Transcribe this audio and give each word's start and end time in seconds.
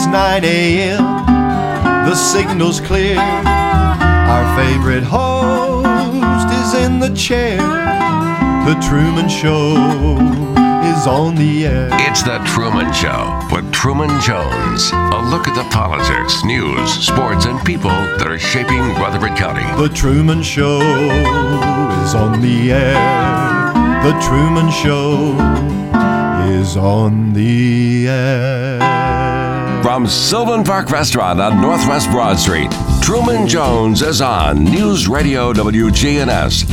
It's 0.00 0.06
9 0.06 0.44
a.m. 0.44 1.02
The 2.06 2.14
signal's 2.14 2.80
clear. 2.80 3.18
Our 3.18 4.56
favorite 4.56 5.02
host 5.02 6.54
is 6.54 6.84
in 6.84 7.00
the 7.00 7.12
chair. 7.16 7.56
The 8.64 8.78
Truman 8.80 9.28
Show 9.28 9.74
is 10.86 11.04
on 11.08 11.34
the 11.34 11.66
air. 11.66 11.88
It's 12.08 12.22
The 12.22 12.38
Truman 12.46 12.92
Show 12.92 13.40
with 13.50 13.72
Truman 13.72 14.10
Jones. 14.20 14.92
A 14.92 15.20
look 15.32 15.48
at 15.48 15.56
the 15.56 15.68
politics, 15.70 16.44
news, 16.44 16.92
sports, 17.04 17.46
and 17.46 17.58
people 17.66 17.90
that 17.90 18.28
are 18.28 18.38
shaping 18.38 18.78
Rutherford 19.02 19.36
County. 19.36 19.66
The 19.82 19.92
Truman 19.92 20.44
Show 20.44 20.78
is 20.78 22.14
on 22.14 22.40
the 22.40 22.70
air. 22.70 22.94
The 24.04 24.16
Truman 24.20 24.70
Show 24.70 25.34
is 26.52 26.76
on 26.76 27.32
the 27.32 28.06
air. 28.06 29.27
From 29.82 30.06
Sylvan 30.06 30.64
Park 30.64 30.90
Restaurant 30.90 31.40
on 31.40 31.60
Northwest 31.60 32.10
Broad 32.10 32.38
Street, 32.38 32.70
Truman 33.00 33.46
Jones 33.46 34.02
is 34.02 34.20
on 34.20 34.64
News 34.64 35.08
Radio 35.08 35.52
WGNS. 35.52 36.68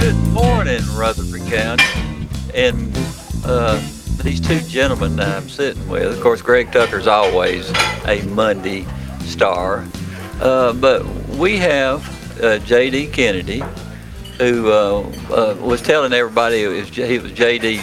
Good 0.00 0.16
morning, 0.32 0.82
Rutherford 0.94 1.40
County. 1.50 2.28
And 2.54 2.96
uh, 3.44 3.82
these 4.22 4.40
two 4.40 4.60
gentlemen 4.60 5.16
that 5.16 5.28
I'm 5.34 5.48
sitting 5.48 5.88
with, 5.88 6.14
of 6.14 6.20
course, 6.22 6.42
Greg 6.42 6.70
Tucker's 6.70 7.06
always 7.06 7.70
a 8.06 8.22
Monday 8.28 8.86
star. 9.20 9.84
Uh, 10.40 10.72
but 10.74 11.04
we 11.30 11.56
have 11.56 12.42
uh, 12.42 12.58
J.D. 12.58 13.08
Kennedy, 13.08 13.62
who 14.38 14.70
uh, 14.70 15.00
uh, 15.30 15.56
was 15.60 15.80
telling 15.82 16.12
everybody 16.12 16.62
it 16.62 16.68
was, 16.68 16.90
J- 16.90 17.08
he 17.08 17.18
was 17.18 17.32
J.D.'s 17.32 17.82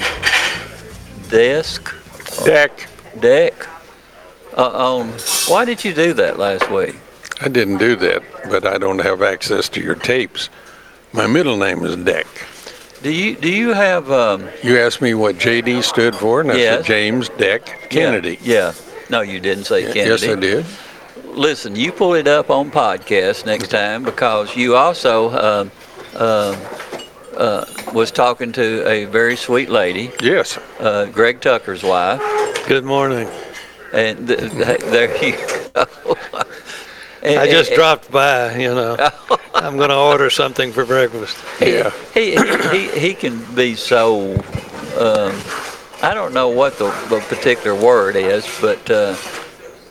desk, 1.30 1.96
Deck. 2.46 2.88
deck. 3.20 3.54
Uh, 4.58 4.68
on 4.98 5.10
why 5.48 5.64
did 5.66 5.84
you 5.86 5.94
do 5.94 6.14
that 6.14 6.38
last 6.38 6.70
week? 6.70 6.96
I 7.40 7.48
didn't 7.48 7.78
do 7.78 7.96
that, 7.96 8.22
but 8.50 8.66
I 8.68 8.78
don't 8.78 9.00
have 9.00 9.22
access 9.22 9.70
to 9.70 9.82
your 9.82 9.96
tapes. 9.96 10.50
My 11.13 11.26
middle 11.28 11.58
name 11.58 11.84
is 11.86 11.96
Deck. 11.96 12.28
Do 13.02 13.12
you 13.12 13.36
do 13.36 13.50
you 13.50 13.74
have 13.74 14.12
um, 14.12 14.48
You 14.62 14.78
asked 14.78 15.02
me 15.02 15.13
what 15.13 15.38
JD 15.38 15.84
stood 15.84 16.16
for, 16.16 16.41
and 16.41 16.52
I 16.52 16.55
Yes. 16.58 16.78
said 16.78 16.86
James 16.86 17.30
Deck 17.30 17.90
Kennedy. 17.90 18.38
Yeah. 18.44 18.54
yeah. 18.54 18.74
No, 19.10 19.22
you 19.22 19.40
didn't 19.40 19.63
say 19.66 19.84
Kennedy. 19.91 20.10
Yes, 20.10 20.24
I 20.24 20.35
did. 20.35 20.66
listen, 21.34 21.76
you 21.76 21.91
pull 21.91 22.13
it 22.13 22.28
up 22.28 22.50
on 22.50 22.70
podcast 22.72 23.46
next 23.46 23.70
time 23.70 24.04
because 24.04 24.56
you 24.56 24.76
also 24.76 25.30
uh, 25.30 25.70
uh, 26.16 26.56
uh, 27.37 27.65
was 27.93 28.12
talking 28.12 28.51
to 28.54 28.87
a 28.87 29.05
very 29.05 29.35
sweet 29.35 29.70
lady, 29.70 30.12
Yes. 30.21 30.57
uh, 30.79 31.05
Greg 31.05 31.41
Tucker's 31.41 31.84
wife, 31.84 32.20
Good 32.68 32.84
morning. 32.85 33.29
and 33.93 34.27
th- 34.27 34.40
th- 34.51 34.79
there 34.82 35.23
you 35.26 35.38
go. 35.73 35.85
And- 37.23 37.40
I 37.40 37.48
just 37.49 37.70
and- 37.71 37.77
dropped 37.77 38.12
by, 38.12 38.55
you 38.57 38.73
know. 38.73 38.96
I'm 39.54 39.77
going 39.77 39.90
to 39.90 39.98
order 39.98 40.29
something 40.29 40.71
for 40.71 40.85
breakfast. 40.85 41.38
Yeah. 41.62 41.91
He, 42.13 42.35
he, 42.35 42.70
he, 42.90 42.99
he 42.99 43.13
can 43.13 43.43
be 43.54 43.76
so, 43.76 44.34
um, 44.98 45.34
I 46.01 46.13
don't 46.16 46.34
know 46.34 46.48
what 46.49 46.77
the, 46.79 46.85
the 47.10 47.20
particular 47.27 47.76
word 47.79 48.16
is, 48.16 48.48
but 48.60 48.90
uh, 48.90 49.16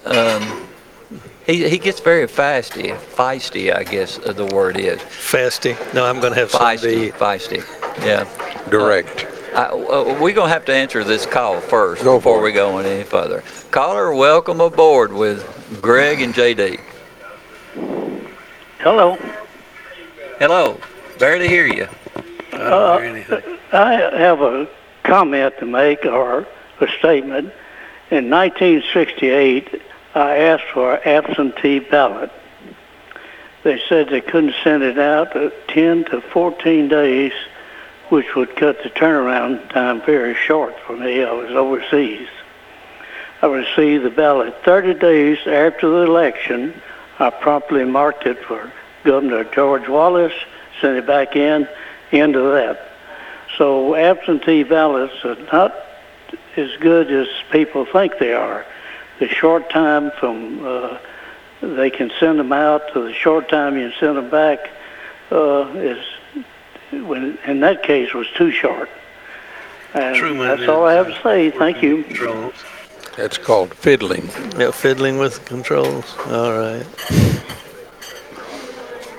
um, 0.07 0.60
he, 1.47 1.69
he 1.69 1.79
gets 1.79 2.01
very 2.01 2.27
feisty, 2.27 2.97
feisty, 2.97 3.75
I 3.75 3.85
guess 3.85 4.19
uh, 4.19 4.33
the 4.33 4.47
word 4.47 4.77
is. 4.79 4.99
Fasty. 5.01 5.77
No, 5.95 6.05
I'm 6.05 6.21
going 6.21 6.33
to 6.33 6.39
have 6.41 6.51
something 6.51 6.79
to 6.81 7.13
Feisty, 7.13 7.13
feisty, 7.13 8.05
yeah. 8.05 8.27
Direct. 8.71 9.27
I, 9.55 9.65
uh, 9.67 10.19
we're 10.21 10.33
going 10.35 10.49
to 10.49 10.53
have 10.53 10.65
to 10.67 10.75
answer 10.75 11.03
this 11.03 11.27
call 11.27 11.61
first 11.61 12.05
Go 12.05 12.19
before 12.19 12.41
we 12.41 12.51
it. 12.51 12.55
go 12.55 12.79
any 12.79 13.03
further. 13.05 13.43
Caller, 13.71 14.15
welcome 14.15 14.61
aboard 14.61 15.13
with 15.13 15.79
Greg 15.83 16.21
and 16.21 16.33
JD. 16.33 16.79
Hello. 18.79 19.17
Hello, 20.39 20.81
barely 21.19 21.49
hear 21.49 21.67
you. 21.67 21.87
Uh, 22.53 22.99
I 23.73 23.93
have 24.19 24.41
a 24.41 24.69
comment 25.05 25.55
to 25.59 25.67
make 25.67 26.05
or 26.05 26.47
a 26.81 26.89
statement. 26.99 27.53
In 28.11 28.29
1968, 28.31 29.83
I 30.15 30.39
asked 30.39 30.65
for 30.73 30.95
an 30.95 31.01
absentee 31.05 31.79
ballot. 31.79 32.33
They 33.63 33.81
said 33.89 34.09
they 34.09 34.21
couldn't 34.21 34.55
send 34.65 34.83
it 34.83 34.99
out 34.99 35.37
uh, 35.37 35.51
10 35.69 36.07
to 36.07 36.21
14 36.21 36.89
days, 36.89 37.33
which 38.09 38.35
would 38.35 38.57
cut 38.57 38.83
the 38.83 38.91
turnaround 38.91 39.69
time 39.71 40.01
very 40.03 40.35
short 40.35 40.75
for 40.81 40.97
me. 40.97 41.23
I 41.23 41.33
was 41.33 41.51
overseas. 41.51 42.29
I 43.43 43.47
received 43.47 44.05
the 44.05 44.11
ballot 44.11 44.55
30 44.65 44.95
days 44.95 45.39
after 45.47 45.89
the 45.89 46.03
election. 46.03 46.81
I 47.19 47.31
promptly 47.31 47.85
marked 47.85 48.27
it 48.27 48.43
for 48.45 48.71
Governor 49.05 49.45
George 49.45 49.89
Wallace, 49.89 50.35
sent 50.81 50.97
it 50.97 51.07
back 51.07 51.37
in, 51.37 51.69
end 52.13 52.37
of 52.37 52.53
that. 52.53 52.89
So 53.57 53.95
absentee 53.95 54.63
ballots 54.65 55.25
are 55.25 55.37
not 55.53 55.75
as 56.57 56.71
good 56.81 57.11
as 57.11 57.29
people 57.51 57.85
think 57.85 58.19
they 58.19 58.33
are. 58.33 58.65
The 59.21 59.29
short 59.29 59.71
time 59.71 60.11
from 60.19 60.67
uh, 60.67 60.99
they 61.61 61.91
can 61.91 62.11
send 62.19 62.39
them 62.39 62.53
out 62.53 62.93
to 62.95 63.03
the 63.03 63.13
short 63.13 63.49
time 63.49 63.77
you 63.77 63.93
send 64.01 64.17
them 64.17 64.31
back 64.31 64.71
uh, 65.31 65.71
is, 65.77 66.05
when, 66.91 67.39
in 67.47 67.61
that 67.61 67.83
case, 67.83 68.15
was 68.15 68.29
too 68.31 68.51
short. 68.51 68.89
And 69.93 70.17
Truman 70.17 70.49
that's 70.49 70.69
all 70.69 70.87
I 70.87 70.95
have 70.95 71.09
to 71.09 71.23
say. 71.23 71.51
Thank 71.51 71.83
you. 71.83 72.05
Controls. 72.05 72.55
That's 73.17 73.39
called 73.39 73.75
fiddling. 73.75 74.29
Yeah, 74.57 74.71
fiddling 74.71 75.19
with 75.19 75.45
controls. 75.45 76.17
All 76.27 76.53
right. 76.53 76.87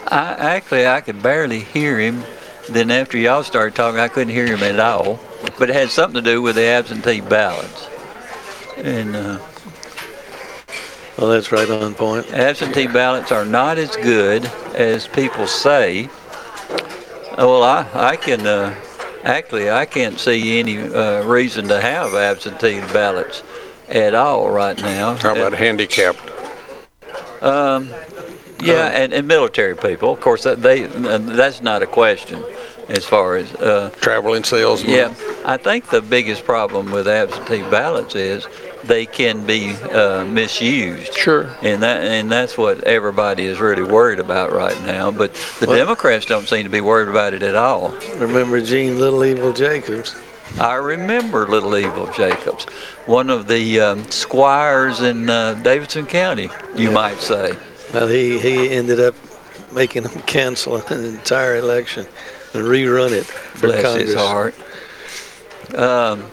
I 0.07 0.35
actually 0.39 0.87
I 0.87 1.01
could 1.01 1.21
barely 1.21 1.59
hear 1.59 1.99
him. 1.99 2.23
Then 2.69 2.89
after 2.89 3.17
y'all 3.17 3.43
started 3.43 3.75
talking, 3.75 3.99
I 3.99 4.07
couldn't 4.07 4.33
hear 4.33 4.47
him 4.47 4.63
at 4.63 4.79
all. 4.79 5.19
But 5.59 5.69
it 5.69 5.75
had 5.75 5.89
something 5.89 6.23
to 6.23 6.29
do 6.29 6.41
with 6.41 6.55
the 6.55 6.63
absentee 6.63 7.21
ballots. 7.21 7.87
And 8.77 9.15
uh, 9.15 9.39
Well, 11.17 11.29
that's 11.29 11.51
right 11.51 11.69
on 11.69 11.93
point. 11.93 12.31
absentee 12.33 12.87
ballots 12.87 13.31
are 13.31 13.45
not 13.45 13.77
as 13.77 13.95
good 13.97 14.45
as 14.73 15.07
people 15.07 15.45
say. 15.47 16.05
Uh, 17.37 17.45
Well, 17.47 17.63
I 17.63 17.85
I 17.93 18.15
can 18.15 18.47
uh, 18.47 18.73
actually 19.23 19.69
I 19.69 19.85
can't 19.85 20.19
see 20.19 20.59
any 20.59 20.77
uh, 20.77 21.23
reason 21.23 21.67
to 21.67 21.79
have 21.79 22.15
absentee 22.15 22.79
ballots 22.93 23.43
at 23.89 24.13
all 24.15 24.49
right 24.49 24.77
now. 24.81 25.15
How 25.15 25.35
about 25.35 25.53
handicapped? 25.53 26.29
Um, 27.41 27.89
yeah, 28.63 28.87
and, 28.87 29.11
and 29.13 29.27
military 29.27 29.75
people, 29.75 30.13
of 30.13 30.21
course, 30.21 30.43
that 30.43 30.61
they 30.61 30.85
uh, 30.85 31.17
that's 31.17 31.61
not 31.61 31.81
a 31.81 31.87
question 31.87 32.43
as 32.89 33.05
far 33.05 33.35
as 33.37 33.53
uh, 33.55 33.89
Traveling 34.01 34.43
salesman? 34.43 34.91
yeah. 34.91 35.13
I 35.45 35.57
think 35.57 35.89
the 35.89 36.01
biggest 36.01 36.45
problem 36.45 36.91
with 36.91 37.07
absentee 37.07 37.63
ballots 37.69 38.15
is 38.15 38.45
they 38.83 39.05
can 39.05 39.45
be 39.45 39.73
uh, 39.73 40.25
misused. 40.25 41.13
Sure. 41.13 41.55
And 41.61 41.83
that 41.83 42.03
and 42.03 42.31
that's 42.31 42.57
what 42.57 42.83
everybody 42.83 43.45
is 43.45 43.59
really 43.59 43.83
worried 43.83 44.19
about 44.19 44.51
right 44.51 44.79
now. 44.83 45.11
But 45.11 45.33
the 45.59 45.67
Well- 45.67 45.77
Democrats 45.77 46.25
don't 46.25 46.47
seem 46.47 46.63
to 46.63 46.69
be 46.69 46.81
worried 46.81 47.09
about 47.09 47.33
it 47.33 47.43
at 47.43 47.55
all. 47.55 47.89
Remember 48.17 48.59
Gene 48.61 48.99
Little 48.99 49.23
Evil 49.23 49.53
Jacobs? 49.53 50.15
I 50.59 50.73
remember 50.75 51.47
Little 51.47 51.77
Evil 51.77 52.07
Jacobs, 52.11 52.65
one 53.05 53.29
of 53.29 53.47
the 53.47 53.79
um, 53.79 54.03
squires 54.11 54.99
in 54.99 55.29
uh, 55.29 55.53
Davidson 55.63 56.05
County, 56.05 56.49
you 56.75 56.91
might 56.91 57.19
say. 57.19 57.55
Well, 57.93 58.07
he, 58.07 58.37
he 58.37 58.69
ended 58.69 58.99
up 58.99 59.15
making 59.71 60.03
them 60.03 60.21
cancel 60.23 60.75
an 60.87 61.05
entire 61.05 61.55
election 61.55 62.05
and 62.53 62.63
rerun 62.63 63.11
it 63.11 63.25
for 63.25 63.67
Bless 63.67 63.81
Congress. 63.83 64.07
his 64.09 64.15
heart. 64.15 64.53
Um, 65.73 66.23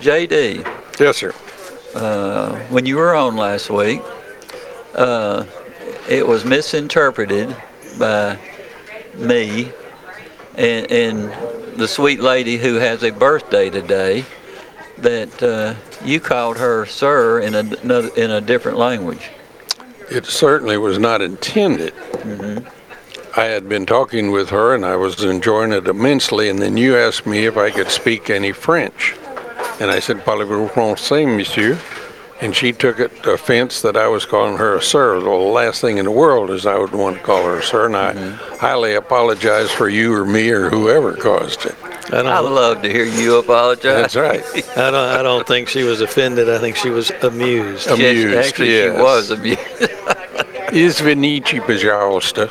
JD, 0.00 0.64
Yes, 0.98 1.18
sir. 1.18 1.32
Uh, 1.94 2.56
when 2.68 2.86
you 2.86 2.96
were 2.96 3.14
on 3.14 3.36
last 3.36 3.70
week, 3.70 4.02
uh, 4.94 5.44
it 6.08 6.26
was 6.26 6.44
misinterpreted 6.44 7.56
by 7.98 8.38
me 9.14 9.72
and, 10.56 10.90
and 10.90 11.78
the 11.78 11.88
sweet 11.88 12.20
lady 12.20 12.56
who 12.56 12.74
has 12.74 13.02
a 13.02 13.10
birthday 13.10 13.70
today 13.70 14.24
that 14.98 15.42
uh, 15.42 15.74
you 16.04 16.20
called 16.20 16.56
her 16.58 16.84
sir 16.86 17.40
in 17.40 17.54
a, 17.54 17.60
in 18.14 18.30
a 18.30 18.40
different 18.40 18.78
language. 18.78 19.30
It 20.10 20.26
certainly 20.26 20.78
was 20.78 20.98
not 20.98 21.22
intended. 21.22 21.94
I 23.36 23.44
had 23.44 23.68
been 23.68 23.86
talking 23.86 24.30
with 24.30 24.48
her 24.50 24.74
and 24.74 24.84
I 24.84 24.96
was 24.96 25.22
enjoying 25.22 25.72
it 25.72 25.86
immensely, 25.86 26.48
and 26.48 26.58
then 26.58 26.76
you 26.76 26.96
asked 26.96 27.26
me 27.26 27.46
if 27.46 27.56
I 27.56 27.70
could 27.70 27.88
speak 27.88 28.30
any 28.30 28.52
French. 28.52 29.14
And 29.79 29.89
I 29.91 29.99
said, 29.99 30.17
Parlez-vous 30.25 30.69
français, 30.69 31.25
monsieur? 31.25 31.77
And 32.41 32.53
she 32.55 32.73
took 32.73 32.99
it 32.99 33.23
to 33.23 33.31
offense 33.31 33.81
that 33.81 33.95
I 33.95 34.07
was 34.07 34.25
calling 34.25 34.57
her 34.57 34.75
a 34.75 34.81
sir. 34.81 35.15
Well, 35.19 35.39
the 35.45 35.51
last 35.51 35.79
thing 35.81 35.97
in 35.97 36.05
the 36.05 36.11
world 36.11 36.49
is 36.51 36.65
I 36.65 36.77
would 36.77 36.91
want 36.91 37.17
to 37.17 37.23
call 37.23 37.43
her 37.43 37.59
a 37.59 37.63
sir, 37.63 37.85
and 37.85 37.95
I 37.95 38.13
highly 38.57 38.95
apologize 38.95 39.71
for 39.71 39.87
you 39.87 40.13
or 40.13 40.25
me 40.25 40.49
or 40.49 40.69
whoever 40.69 41.13
caused 41.15 41.65
it. 41.65 41.75
I 42.11 42.19
I 42.19 42.21
don't, 42.23 42.53
love 42.53 42.81
to 42.81 42.89
hear 42.91 43.05
you 43.05 43.37
apologize. 43.37 44.13
That's 44.13 44.15
right. 44.17 44.43
I 44.77 44.91
don't, 44.91 44.95
I 44.95 45.21
don't 45.23 45.47
think 45.47 45.69
she 45.69 45.83
was 45.83 46.01
offended. 46.01 46.49
I 46.49 46.59
think 46.59 46.75
she 46.75 46.89
was 46.89 47.11
amused. 47.11 47.87
Yes, 47.87 47.97
Amused, 47.99 48.35
actually, 48.35 48.71
yes. 48.71 48.95
she 48.97 49.01
was 49.01 49.31
amused. 49.31 49.59
Извините, 50.73 51.61
пожалуйста. 51.61 52.49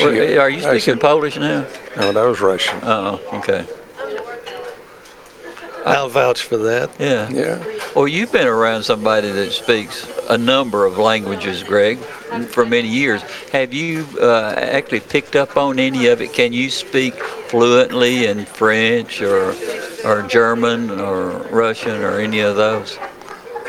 Well, 0.00 0.40
Are 0.40 0.50
you 0.50 0.58
I 0.58 0.60
speaking 0.60 0.80
said- 0.80 1.00
Polish 1.00 1.36
now? 1.36 1.64
No, 1.96 2.12
that 2.12 2.22
was 2.24 2.40
Russian. 2.40 2.78
Oh, 2.82 3.20
okay. 3.34 3.64
I'll 5.85 6.09
vouch 6.09 6.41
for 6.41 6.57
that. 6.57 6.89
Yeah. 6.99 7.29
Yeah. 7.29 7.63
Well, 7.95 8.07
you've 8.07 8.31
been 8.31 8.47
around 8.47 8.81
somebody 8.83 9.29
that 9.31 9.51
speaks 9.51 10.09
a 10.29 10.37
number 10.37 10.85
of 10.85 10.97
languages, 10.97 11.61
Greg, 11.61 11.99
for 12.49 12.65
many 12.65 12.87
years. 12.87 13.21
Have 13.51 13.73
you 13.73 14.07
uh, 14.19 14.55
actually 14.57 15.01
picked 15.01 15.35
up 15.35 15.57
on 15.57 15.77
any 15.77 16.07
of 16.07 16.21
it? 16.21 16.33
Can 16.33 16.53
you 16.53 16.71
speak 16.71 17.13
fluently 17.13 18.25
in 18.25 18.45
French 18.45 19.21
or 19.21 19.53
or 20.03 20.23
German 20.23 20.89
or 20.91 21.43
Russian 21.51 22.01
or 22.01 22.19
any 22.19 22.39
of 22.39 22.55
those? 22.55 22.95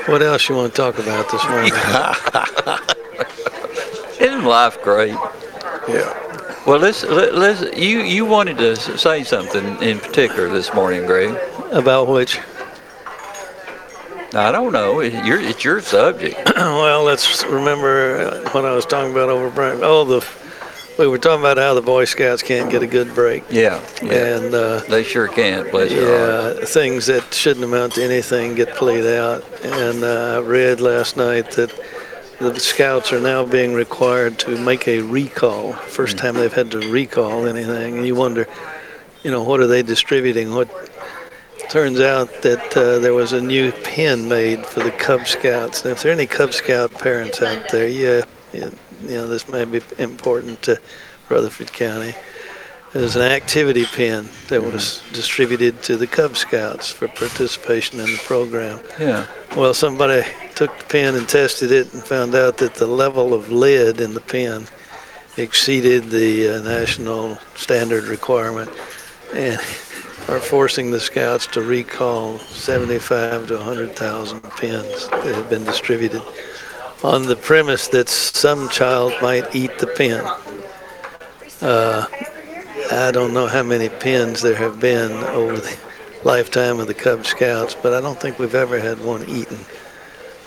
What 0.06 0.22
else 0.22 0.48
you 0.48 0.56
want 0.56 0.72
to 0.72 0.76
talk 0.76 0.98
about 0.98 1.30
this 1.30 1.44
morning? 1.48 1.72
Isn't 4.20 4.44
life 4.44 4.80
great? 4.82 5.16
Yeah. 5.88 6.22
Well, 6.66 6.78
let's, 6.80 7.04
let, 7.04 7.34
let's 7.34 7.76
you 7.76 8.00
you 8.00 8.24
wanted 8.24 8.58
to 8.58 8.74
say 8.76 9.22
something 9.22 9.80
in 9.82 10.00
particular 10.00 10.48
this 10.48 10.72
morning, 10.74 11.06
Greg. 11.06 11.36
About 11.72 12.08
which? 12.08 12.38
I 14.34 14.52
don't 14.52 14.72
know. 14.72 15.00
It, 15.00 15.24
your, 15.24 15.40
it's 15.40 15.64
your 15.64 15.80
subject. 15.80 16.36
well, 16.56 17.04
let's 17.04 17.44
remember 17.44 18.42
what 18.50 18.64
I 18.64 18.72
was 18.74 18.84
talking 18.84 19.12
about 19.12 19.28
over 19.28 19.48
break. 19.50 19.80
Oh, 19.82 20.04
the 20.04 20.26
we 20.98 21.06
were 21.06 21.18
talking 21.18 21.40
about 21.40 21.58
how 21.58 21.74
the 21.74 21.82
Boy 21.82 22.06
Scouts 22.06 22.42
can't 22.42 22.70
get 22.70 22.82
a 22.82 22.86
good 22.86 23.14
break, 23.14 23.44
Yeah. 23.50 23.82
Yeah. 24.02 24.36
and 24.38 24.54
uh, 24.54 24.78
They 24.88 25.02
sure 25.04 25.28
can't. 25.28 25.70
Bless 25.70 25.92
yeah, 25.92 26.64
things 26.64 27.04
that 27.06 27.34
shouldn't 27.34 27.64
amount 27.66 27.94
to 27.94 28.02
anything 28.02 28.54
get 28.54 28.74
played 28.76 29.04
out. 29.04 29.44
And 29.62 30.02
uh, 30.02 30.36
I 30.38 30.40
read 30.40 30.80
last 30.80 31.18
night 31.18 31.50
that 31.52 31.70
the 32.38 32.58
Scouts 32.58 33.12
are 33.12 33.20
now 33.20 33.44
being 33.44 33.74
required 33.74 34.38
to 34.40 34.56
make 34.58 34.88
a 34.88 35.00
recall. 35.02 35.74
First 35.74 36.16
time 36.16 36.34
they've 36.34 36.50
had 36.52 36.70
to 36.70 36.78
recall 36.90 37.46
anything, 37.46 37.98
and 37.98 38.06
you 38.06 38.14
wonder, 38.14 38.46
you 39.22 39.30
know, 39.30 39.42
what 39.42 39.60
are 39.60 39.66
they 39.66 39.82
distributing? 39.82 40.54
What 40.54 40.68
turns 41.70 42.00
out 42.00 42.42
that 42.42 42.76
uh, 42.76 42.98
there 42.98 43.14
was 43.14 43.32
a 43.32 43.40
new 43.40 43.72
pin 43.72 44.28
made 44.28 44.64
for 44.66 44.80
the 44.80 44.90
Cub 44.90 45.26
Scouts. 45.26 45.82
And 45.82 45.92
if 45.92 46.02
there 46.02 46.12
are 46.12 46.14
any 46.14 46.26
Cub 46.26 46.52
Scout 46.52 46.92
parents 46.92 47.42
out 47.42 47.68
there, 47.70 47.88
yeah, 47.88 48.24
yeah, 48.52 48.70
you 49.02 49.10
know, 49.10 49.26
this 49.26 49.48
may 49.48 49.64
be 49.64 49.80
important 49.98 50.62
to 50.62 50.80
Rutherford 51.28 51.72
County. 51.72 52.14
There's 52.92 53.16
an 53.16 53.22
activity 53.22 53.84
pin 53.84 54.28
that 54.48 54.62
was 54.62 55.02
distributed 55.12 55.82
to 55.82 55.96
the 55.96 56.06
Cub 56.06 56.36
Scouts 56.36 56.90
for 56.90 57.08
participation 57.08 58.00
in 58.00 58.06
the 58.06 58.18
program. 58.24 58.80
Yeah. 58.98 59.26
Well, 59.54 59.74
somebody 59.74 60.26
took 60.54 60.78
the 60.78 60.84
pen 60.84 61.14
and 61.14 61.28
tested 61.28 61.72
it 61.72 61.92
and 61.92 62.02
found 62.02 62.34
out 62.34 62.56
that 62.58 62.74
the 62.74 62.86
level 62.86 63.34
of 63.34 63.52
lead 63.52 64.00
in 64.00 64.14
the 64.14 64.20
pen 64.20 64.68
exceeded 65.36 66.10
the 66.10 66.48
uh, 66.48 66.62
national 66.62 67.38
standard 67.54 68.04
requirement 68.04 68.70
and 69.34 69.60
are 70.28 70.40
forcing 70.40 70.90
the 70.90 70.98
scouts 71.00 71.46
to 71.46 71.62
recall 71.62 72.38
75 72.38 73.48
to 73.48 73.56
100,000 73.56 74.40
pins 74.56 75.08
that 75.08 75.34
have 75.34 75.48
been 75.48 75.64
distributed 75.64 76.22
on 77.04 77.26
the 77.26 77.36
premise 77.36 77.88
that 77.88 78.08
some 78.08 78.68
child 78.68 79.12
might 79.22 79.54
eat 79.54 79.78
the 79.78 79.86
pin. 79.86 80.24
Uh, 81.60 82.06
I 82.90 83.10
don't 83.12 83.32
know 83.32 83.46
how 83.46 83.62
many 83.62 83.88
pins 83.88 84.42
there 84.42 84.56
have 84.56 84.80
been 84.80 85.12
over 85.12 85.56
the 85.56 85.78
lifetime 86.24 86.80
of 86.80 86.88
the 86.88 86.94
Cub 86.94 87.24
Scouts, 87.24 87.76
but 87.80 87.92
I 87.92 88.00
don't 88.00 88.20
think 88.20 88.38
we've 88.38 88.54
ever 88.54 88.80
had 88.80 89.04
one 89.04 89.24
eaten, 89.28 89.58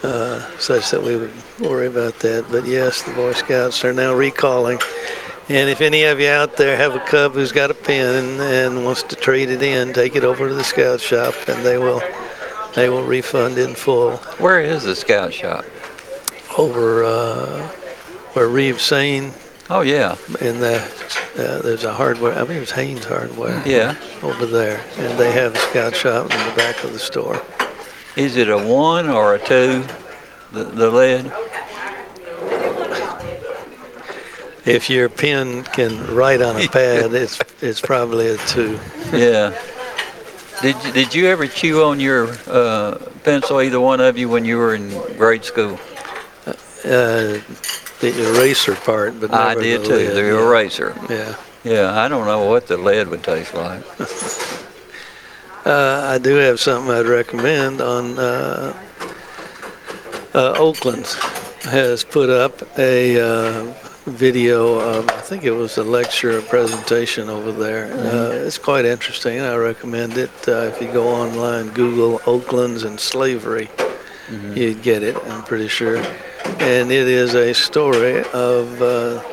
uh, 0.03 0.57
such 0.57 0.91
that 0.91 1.01
we 1.01 1.15
would 1.15 1.33
worry 1.59 1.87
about 1.87 2.19
that. 2.19 2.45
But 2.51 2.65
yes, 2.65 3.03
the 3.03 3.13
Boy 3.13 3.31
Scouts 3.33 3.85
are 3.85 3.93
now 3.93 4.13
recalling. 4.13 4.79
And 5.49 5.67
if 5.69 5.81
any 5.81 6.03
of 6.03 6.19
you 6.19 6.29
out 6.29 6.57
there 6.57 6.77
have 6.77 6.93
a 6.95 6.99
Cub 6.99 7.33
who's 7.33 7.51
got 7.51 7.71
a 7.71 7.73
pen 7.73 8.39
and 8.39 8.85
wants 8.85 9.01
to 9.03 9.15
trade 9.15 9.49
it 9.49 9.63
in, 9.63 9.93
take 9.93 10.15
it 10.15 10.23
over 10.23 10.47
to 10.47 10.53
the 10.53 10.63
Scout 10.63 11.01
shop, 11.01 11.33
and 11.47 11.65
they 11.65 11.77
will 11.79 12.01
they 12.75 12.87
will 12.87 13.03
refund 13.03 13.57
in 13.57 13.73
full. 13.73 14.17
Where 14.37 14.61
is 14.61 14.83
the 14.83 14.95
scout 14.95 15.33
shop? 15.33 15.65
Over 16.57 17.03
uh, 17.03 17.67
where 18.33 18.47
Reeves-Sain 18.47 19.33
Oh 19.71 19.81
yeah. 19.81 20.15
in 20.41 20.59
the 20.59 20.77
uh, 21.37 21.61
there's 21.61 21.83
a 21.83 21.93
hardware. 21.93 22.33
I 22.33 22.45
think 22.45 22.61
it's 22.61 22.71
Haynes 22.71 23.05
Hardware. 23.05 23.61
Yeah. 23.65 23.95
over 24.23 24.45
there, 24.45 24.83
and 24.97 25.19
they 25.19 25.31
have 25.31 25.55
a 25.55 25.59
scout 25.59 25.95
shop 25.95 26.23
in 26.31 26.37
the 26.49 26.55
back 26.55 26.83
of 26.83 26.93
the 26.93 26.99
store. 26.99 27.41
Is 28.15 28.35
it 28.35 28.49
a 28.49 28.57
one 28.57 29.09
or 29.09 29.35
a 29.35 29.39
two? 29.39 29.83
The, 30.51 30.63
the 30.63 30.89
lead? 30.89 31.31
If 34.69 34.89
your 34.89 35.10
pen 35.10 35.63
can 35.63 36.13
write 36.13 36.42
on 36.42 36.56
a 36.62 36.68
pad, 36.80 37.13
it's 37.13 37.39
it's 37.62 37.81
probably 37.81 38.27
a 38.30 38.38
two. 38.48 38.80
Yeah. 39.12 39.60
Did 40.62 40.75
you, 40.83 40.92
did 40.92 41.16
you 41.16 41.27
ever 41.27 41.48
chew 41.48 41.83
on 41.83 42.00
your 42.01 42.27
uh, 42.48 42.98
pencil, 43.24 43.62
either 43.62 43.80
one 43.80 44.01
of 44.01 44.18
you, 44.18 44.27
when 44.27 44.44
you 44.44 44.57
were 44.57 44.75
in 44.75 44.89
grade 45.18 45.45
school? 45.45 45.80
Uh, 46.45 47.39
the 48.01 48.13
eraser 48.36 48.75
part, 48.75 49.19
but 49.19 49.33
I 49.33 49.56
did 49.56 49.81
the 49.81 49.88
too. 49.88 49.94
lid, 49.94 50.16
The 50.16 50.21
yeah. 50.21 50.48
eraser. 50.48 50.95
Yeah, 51.10 51.36
Yeah, 51.63 51.98
I 52.00 52.07
don't 52.10 52.25
know 52.25 52.45
what 52.45 52.68
the 52.68 52.77
lead 52.77 53.07
would 53.07 53.24
taste 53.24 53.54
like. 53.54 53.83
uh, 55.66 56.01
I 56.13 56.18
do 56.18 56.36
have 56.36 56.60
something 56.60 56.92
I'd 56.94 57.06
recommend 57.06 57.80
on 57.81 58.18
uh, 58.19 58.74
uh, 60.33 60.54
Oaklands 60.57 61.16
has 61.63 62.04
put 62.04 62.30
up 62.30 62.62
a 62.77 63.19
uh, 63.19 63.74
video 64.09 64.79
of 64.79 65.09
I 65.09 65.21
think 65.21 65.44
it 65.44 65.51
was 65.51 65.77
a 65.77 65.83
lecture, 65.83 66.38
a 66.38 66.41
presentation 66.41 67.29
over 67.29 67.51
there. 67.51 67.91
Uh, 67.94 68.31
it's 68.31 68.57
quite 68.57 68.85
interesting. 68.85 69.39
I 69.39 69.56
recommend 69.56 70.17
it. 70.17 70.31
Uh, 70.47 70.71
if 70.71 70.81
you 70.81 70.91
go 70.91 71.07
online, 71.07 71.69
Google 71.69 72.19
Oaklands 72.25 72.83
and 72.83 73.00
slavery, 73.00 73.69
you'd 74.53 74.81
get 74.81 75.03
it. 75.03 75.15
I'm 75.25 75.44
pretty 75.44 75.67
sure. 75.67 75.97
And 76.59 76.91
it 76.91 77.07
is 77.07 77.35
a 77.35 77.53
story 77.53 78.23
of 78.33 78.81
uh, 78.81 79.23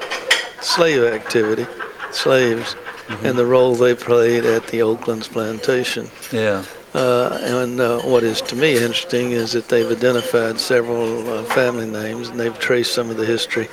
slave 0.60 1.02
activity, 1.04 1.66
slaves, 2.10 2.76
and 3.22 3.38
the 3.38 3.46
role 3.46 3.74
they 3.74 3.94
played 3.94 4.44
at 4.44 4.66
the 4.68 4.82
Oaklands 4.82 5.28
plantation. 5.28 6.10
Yeah. 6.32 6.64
Uh, 6.94 7.38
and 7.42 7.78
uh, 7.78 8.00
what 8.00 8.24
is 8.24 8.40
to 8.40 8.56
me 8.56 8.74
interesting 8.74 9.32
is 9.32 9.52
that 9.52 9.68
they've 9.68 9.90
identified 9.90 10.58
several 10.58 11.28
uh, 11.28 11.42
family 11.44 11.84
names 11.86 12.28
and 12.28 12.40
they've 12.40 12.58
traced 12.58 12.94
some 12.94 13.10
of 13.10 13.18
the 13.18 13.26
history 13.26 13.68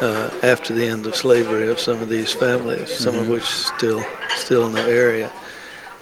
uh, 0.00 0.30
after 0.42 0.74
the 0.74 0.86
end 0.86 1.06
of 1.06 1.14
slavery 1.14 1.68
of 1.68 1.78
some 1.78 2.00
of 2.02 2.08
these 2.08 2.32
families, 2.32 2.96
some 2.96 3.14
of 3.16 3.28
which 3.28 3.44
still 3.44 4.02
still 4.30 4.66
in 4.66 4.72
the 4.72 4.82
area. 4.82 5.30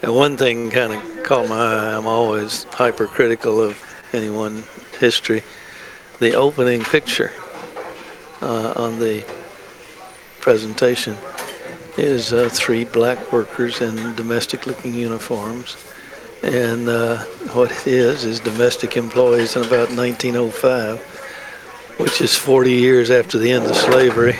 And 0.02 0.14
one 0.14 0.37
thing 0.37 0.71
kind 0.71 0.93
of 0.93 1.25
caught 1.25 1.49
my 1.49 1.57
eye. 1.57 1.97
I'm 1.97 2.07
always 2.07 2.64
hypercritical 2.64 3.61
of 3.61 3.83
anyone 4.12 4.64
history. 4.99 5.43
The 6.21 6.35
opening 6.35 6.83
picture 6.83 7.33
uh, 8.40 8.73
on 8.76 8.99
the 8.99 9.25
presentation 10.40 11.17
is 11.97 12.33
uh, 12.33 12.49
three 12.52 12.85
black 12.85 13.33
workers 13.33 13.81
in 13.81 14.14
domestic-looking 14.14 14.95
uniforms 14.95 15.76
and 16.43 16.88
uh, 16.88 17.19
what 17.52 17.71
it 17.71 17.87
is 17.87 18.25
is 18.25 18.40
domestic 18.40 18.97
employees 18.97 19.57
in 19.57 19.62
about 19.62 19.90
1905, 19.90 21.17
which 21.99 22.21
is 22.21 22.35
40 22.35 22.73
years 22.73 23.11
after 23.11 23.38
the 23.38 23.50
end 23.50 23.67
of 23.67 23.76
slavery. 23.76 24.38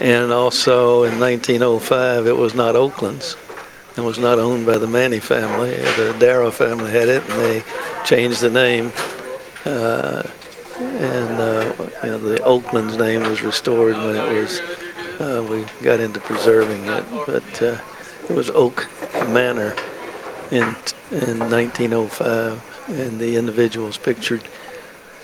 And 0.00 0.32
also 0.32 1.04
in 1.04 1.18
1905, 1.18 2.26
it 2.26 2.36
was 2.36 2.54
not 2.54 2.76
Oaklands. 2.76 3.36
It 3.96 4.00
was 4.00 4.18
not 4.18 4.40
owned 4.40 4.66
by 4.66 4.78
the 4.78 4.88
Manny 4.88 5.20
family. 5.20 5.70
The 5.70 6.16
Darrow 6.18 6.50
family 6.50 6.90
had 6.90 7.08
it, 7.08 7.22
and 7.30 7.40
they 7.40 7.62
changed 8.04 8.40
the 8.40 8.50
name. 8.50 8.92
Uh, 9.64 10.24
and 10.78 11.40
uh, 11.40 11.72
you 12.02 12.10
know, 12.10 12.18
the 12.18 12.42
Oaklands 12.42 12.96
name 12.96 13.22
was 13.22 13.42
restored 13.42 13.96
when 13.96 14.16
it 14.16 14.32
was. 14.32 14.60
Uh, 15.20 15.46
we 15.48 15.64
got 15.84 16.00
into 16.00 16.18
preserving 16.18 16.86
it, 16.86 17.04
but 17.24 17.62
uh, 17.62 17.78
it 18.28 18.34
was 18.34 18.50
Oak 18.50 18.88
Manor 19.28 19.76
in 20.50 20.74
in 21.12 21.38
1905, 21.38 22.88
and 22.88 23.20
the 23.20 23.36
individuals 23.36 23.96
pictured 23.96 24.42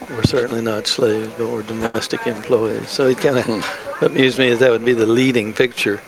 were 0.08 0.22
certainly 0.24 0.62
not 0.62 0.86
slaves, 0.86 1.32
but 1.36 1.48
we're 1.48 1.62
domestic 1.62 2.26
employees. 2.26 2.88
So 2.88 3.06
it 3.08 3.18
kind 3.18 3.38
of 3.38 3.98
amused 4.02 4.38
me 4.38 4.50
that 4.50 4.58
that 4.60 4.70
would 4.70 4.84
be 4.84 4.92
the 4.94 5.06
leading 5.06 5.52
picture. 5.52 6.00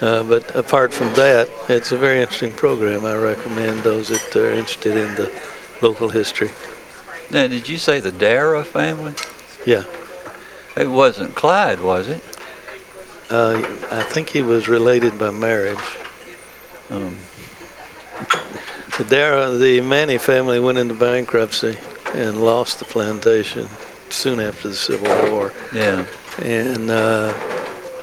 Uh, 0.00 0.22
but 0.22 0.54
apart 0.54 0.92
from 0.92 1.12
that, 1.14 1.48
it's 1.68 1.92
a 1.92 1.96
very 1.98 2.20
interesting 2.20 2.52
program. 2.52 3.04
I 3.04 3.14
recommend 3.16 3.82
those 3.82 4.08
that 4.08 4.36
are 4.36 4.50
interested 4.52 4.96
in 4.96 5.14
the 5.16 5.32
local 5.82 6.08
history. 6.08 6.50
Now, 7.30 7.46
did 7.48 7.68
you 7.68 7.76
say 7.78 8.00
the 8.00 8.12
Dara 8.12 8.64
family? 8.64 9.14
Yeah, 9.66 9.84
It 10.76 10.88
wasn't 10.88 11.34
Clyde, 11.34 11.80
was 11.80 12.08
it? 12.08 12.22
uh, 13.30 13.56
I 13.90 14.02
think 14.04 14.28
he 14.28 14.42
was 14.42 14.68
related 14.68 15.18
by 15.18 15.30
marriage. 15.30 15.78
Um, 16.90 17.16
The 18.98 19.04
Dara, 19.04 19.50
the 19.50 19.80
Manny 19.80 20.16
family 20.18 20.60
went 20.60 20.78
into 20.78 20.94
bankruptcy 20.94 21.76
and 22.14 22.42
lost 22.42 22.78
the 22.78 22.84
plantation 22.84 23.68
soon 24.10 24.40
after 24.40 24.68
the 24.68 24.74
Civil 24.74 25.30
War. 25.30 25.52
yeah. 25.72 26.06
and 26.38 26.90
uh, 26.90 27.32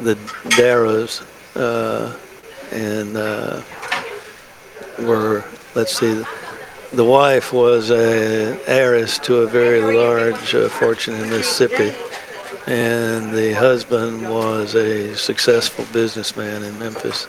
the 0.01 0.17
Darrows 0.57 1.21
uh, 1.55 2.17
and 2.71 3.15
uh, 3.15 3.61
were 4.99 5.45
let's 5.75 5.97
see 5.97 6.23
the 6.91 7.03
wife 7.03 7.53
was 7.53 7.89
an 7.89 8.59
heiress 8.67 9.17
to 9.19 9.37
a 9.37 9.47
very 9.47 9.81
large 9.81 10.53
uh, 10.53 10.69
fortune 10.69 11.15
in 11.15 11.29
Mississippi 11.29 11.93
and 12.67 13.33
the 13.33 13.53
husband 13.53 14.29
was 14.29 14.75
a 14.75 15.15
successful 15.15 15.85
businessman 15.91 16.63
in 16.63 16.77
Memphis 16.79 17.27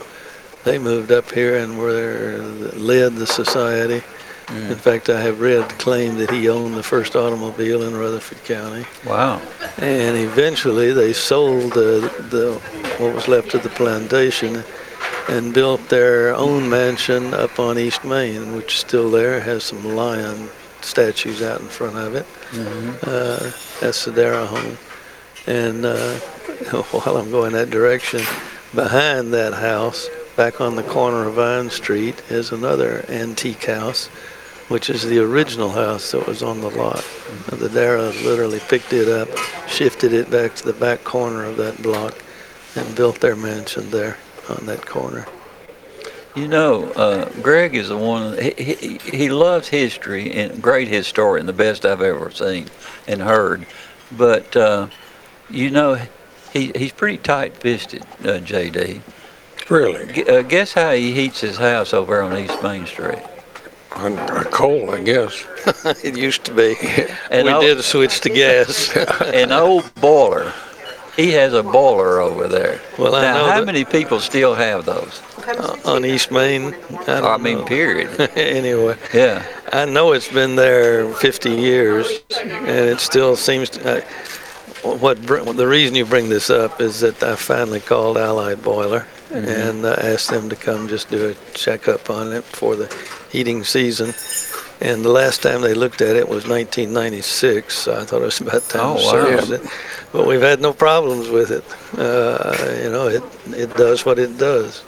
they 0.65 0.79
moved 0.79 1.13
up 1.13 1.31
here 1.31 1.59
and 1.59 1.79
were 1.79 2.39
led 2.75 3.17
the 3.17 3.27
society 3.27 4.03
in 4.49 4.77
fact 4.77 5.09
I 5.09 5.21
have 5.21 5.41
read 5.41 5.69
the 5.69 5.75
claim 5.75 6.17
that 6.17 6.31
he 6.31 6.49
owned 6.49 6.75
the 6.75 6.83
first 6.83 7.17
automobile 7.17 7.83
in 7.83 7.97
Rutherford 7.97 8.45
County 8.45 8.85
Wow. 9.07 9.41
and 9.79 10.17
eventually 10.17 10.93
they 10.93 11.13
sold 11.13 11.73
the, 11.73 12.13
the 12.31 12.61
what 13.03 13.15
was 13.15 13.27
left 13.29 13.55
of 13.55 13.63
the 13.63 13.71
plantation 13.71 14.63
and 15.29 15.55
built 15.55 15.89
their 15.89 16.35
own 16.35 16.69
mansion 16.69 17.33
up 17.33 17.59
on 17.59 17.79
East 17.79 18.05
Main, 18.05 18.55
which 18.55 18.75
is 18.75 18.81
still 18.81 19.11
there. 19.11 19.41
Has 19.41 19.65
some 19.65 19.83
lion 19.97 20.51
statues 20.83 21.41
out 21.41 21.61
in 21.63 21.69
front 21.69 21.97
of 21.97 22.15
it. 22.15 22.27
Uh, 23.03 23.51
that's 23.81 24.05
the 24.05 24.13
Dara 24.13 24.45
home. 24.45 24.77
And 25.47 25.87
uh, 25.87 26.15
while 26.93 27.17
I'm 27.17 27.31
going 27.31 27.53
that 27.53 27.71
direction, 27.71 28.21
behind 28.75 29.33
that 29.33 29.55
house, 29.55 30.09
back 30.37 30.61
on 30.61 30.77
the 30.77 30.83
corner 30.83 31.27
of 31.27 31.35
Vine 31.37 31.71
Street, 31.71 32.23
is 32.29 32.53
another 32.53 33.07
antique 33.09 33.65
house 33.65 34.11
which 34.69 34.89
is 34.91 35.03
the 35.05 35.19
original 35.19 35.71
house 35.71 36.13
that 36.13 36.27
was 36.27 36.43
on 36.43 36.61
the 36.61 36.71
lot. 36.71 37.05
And 37.51 37.61
The 37.61 37.69
Darrows 37.69 38.21
literally 38.23 38.61
picked 38.61 38.93
it 38.93 39.09
up, 39.09 39.29
shifted 39.69 40.13
it 40.13 40.31
back 40.31 40.55
to 40.57 40.65
the 40.65 40.73
back 40.73 41.05
corner 41.05 41.45
of 41.45 41.57
that 41.59 41.83
block, 41.83 42.23
and 42.77 42.97
built 42.97 43.21
their 43.21 43.37
mansion 43.37 43.91
there 43.91 44.17
on 44.49 44.67
that 44.67 44.87
corner. 44.87 45.27
You 46.35 46.49
know, 46.49 46.91
uh, 46.93 47.29
Greg 47.43 47.77
is 47.77 47.89
the 47.89 47.97
one. 47.97 48.37
He, 48.43 48.51
he 48.51 48.99
he 48.99 49.31
loves 49.31 49.69
history 49.69 50.33
and 50.33 50.61
great 50.61 50.89
historian, 50.89 51.47
the 51.47 51.53
best 51.53 51.85
I've 51.85 52.03
ever 52.03 52.29
seen 52.33 52.69
and 53.07 53.23
heard. 53.23 53.67
But 54.11 54.57
uh, 54.57 54.89
you 55.49 55.71
know, 55.71 56.01
he 56.53 56.73
he's 56.75 56.91
pretty 56.91 57.19
tight-fisted, 57.19 58.03
uh, 58.23 58.41
JD. 58.41 59.01
Really? 59.71 60.13
G- 60.13 60.25
uh, 60.25 60.43
guess 60.43 60.73
how 60.73 60.91
he 60.93 61.13
heats 61.13 61.41
his 61.41 61.57
house 61.57 61.95
over 61.95 62.21
on 62.21 62.37
East 62.37 62.61
Main 62.65 62.87
Street? 62.87 63.23
On 63.97 64.19
a 64.19 64.45
coal, 64.47 64.91
I 64.91 65.01
guess. 65.03 65.45
it 66.05 66.17
used 66.17 66.45
to 66.45 66.53
be. 66.55 66.77
And 67.31 67.47
we 67.47 67.53
I'll- 67.53 67.61
did 67.61 67.83
switch 67.83 68.21
to 68.23 68.29
gas. 68.31 68.95
An 69.21 69.53
old 69.53 69.93
boiler. 69.97 70.53
He 71.17 71.31
has 71.31 71.53
a 71.55 71.63
boiler 71.63 72.19
over 72.21 72.49
there. 72.49 72.81
Well, 72.99 73.15
I 73.15 73.23
now, 73.23 73.35
know 73.47 73.53
how 73.53 73.65
many 73.65 73.85
people 73.85 74.19
still 74.19 74.55
have 74.57 74.85
those? 74.85 75.23
on 75.85 76.05
East 76.05 76.33
Main. 76.33 76.75
I, 76.75 77.21
don't 77.21 77.25
I 77.25 77.37
mean, 77.37 77.59
know. 77.59 77.65
period. 77.67 78.19
anyway, 78.37 78.97
Yeah. 79.13 79.47
I 79.73 79.85
know 79.85 80.13
it's 80.13 80.27
been 80.33 80.57
there 80.57 81.13
50 81.15 81.51
years, 81.51 82.09
and 82.41 82.69
it 82.69 82.99
still 83.01 83.37
seems 83.37 83.71
to. 83.71 83.99
Uh, 83.99 84.01
what 84.99 85.23
br- 85.25 85.41
the 85.53 85.69
reason 85.69 85.95
you 85.95 86.05
bring 86.05 86.29
this 86.31 86.51
up 86.51 86.81
is 86.81 86.99
that 87.01 87.23
I 87.23 87.37
finally 87.37 87.81
called 87.81 88.17
Allied 88.19 88.63
Boiler 88.63 89.07
and 89.31 89.85
uh, 89.85 89.95
asked 90.01 90.31
them 90.31 90.49
to 90.49 90.57
come 90.57 90.89
just 90.89 91.11
do 91.11 91.29
a 91.31 91.53
checkup 91.55 92.11
on 92.11 92.33
it 92.33 92.45
for 92.45 92.75
the 92.77 92.87
heating 93.35 93.65
season. 93.65 94.15
And 94.81 95.05
the 95.05 95.09
last 95.11 95.43
time 95.43 95.61
they 95.63 95.75
looked 95.75 96.01
at 96.01 96.15
it 96.17 96.29
was 96.29 96.47
1996, 96.47 97.75
so 97.75 98.01
I 98.01 98.05
thought 98.05 98.23
it 98.23 98.25
was 98.33 98.41
about 98.41 98.63
time 98.69 98.83
Oh, 98.85 98.97
to 98.99 99.05
wow. 99.05 99.11
service 99.11 99.51
it. 99.51 99.63
But 100.13 100.27
we've 100.27 100.41
had 100.51 100.61
no 100.61 100.73
problems 100.73 101.29
with 101.29 101.51
it. 101.51 101.65
Uh, 101.99 102.55
you 102.83 102.91
know, 102.91 103.07
it 103.09 103.23
it 103.65 103.71
does 103.77 104.05
what 104.07 104.19
it 104.19 104.37
does. 104.39 104.83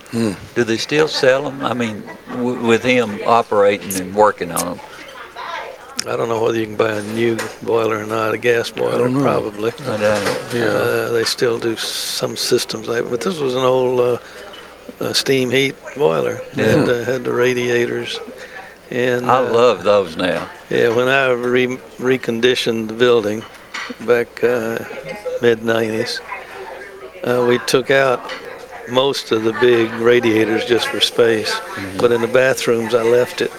Do 0.56 0.64
they 0.64 0.76
still 0.76 1.08
sell 1.08 1.42
them? 1.50 1.64
I 1.64 1.74
mean, 1.74 2.02
w- 2.28 2.60
with 2.70 2.82
him 2.84 3.18
operating 3.26 3.94
and 4.00 4.14
working 4.14 4.50
on 4.52 4.64
them. 4.76 4.80
I 6.06 6.14
don't 6.16 6.28
know 6.28 6.40
whether 6.44 6.58
you 6.58 6.66
can 6.66 6.76
buy 6.76 6.92
a 6.92 7.02
new 7.20 7.36
boiler 7.62 7.98
or 8.02 8.06
not, 8.06 8.32
a 8.34 8.38
gas 8.38 8.70
boiler, 8.70 9.08
probably. 9.10 9.72
I 9.92 9.96
doubt 9.96 10.54
it. 10.54 10.62
Uh, 10.62 11.10
they 11.16 11.24
still 11.24 11.58
do 11.58 11.74
some 11.76 12.36
systems 12.36 12.86
like, 12.86 13.08
but 13.10 13.20
this 13.22 13.38
was 13.40 13.54
an 13.56 13.64
old 13.64 13.98
uh, 14.00 14.18
uh, 15.00 15.12
steam 15.12 15.50
heat 15.50 15.74
boiler. 15.96 16.40
It 16.52 16.56
Had, 16.56 16.88
uh, 16.88 17.04
had 17.04 17.24
the 17.24 17.32
radiators. 17.32 18.18
And 18.90 19.26
I 19.26 19.38
uh, 19.38 19.52
love 19.52 19.82
those 19.82 20.16
now. 20.16 20.48
yeah, 20.70 20.88
when 20.94 21.08
I 21.08 21.30
re- 21.30 21.76
reconditioned 21.98 22.88
the 22.88 22.94
building 22.94 23.42
back 24.06 24.42
uh, 24.44 24.78
mid 25.42 25.60
90s, 25.60 26.20
uh, 27.24 27.44
we 27.48 27.58
took 27.66 27.90
out 27.90 28.20
most 28.88 29.32
of 29.32 29.42
the 29.42 29.52
big 29.54 29.90
radiators 29.94 30.64
just 30.64 30.86
for 30.88 31.00
space, 31.00 31.52
but 31.98 32.12
in 32.12 32.20
the 32.20 32.28
bathrooms 32.28 32.94
I 32.94 33.02
left 33.02 33.40
it. 33.40 33.50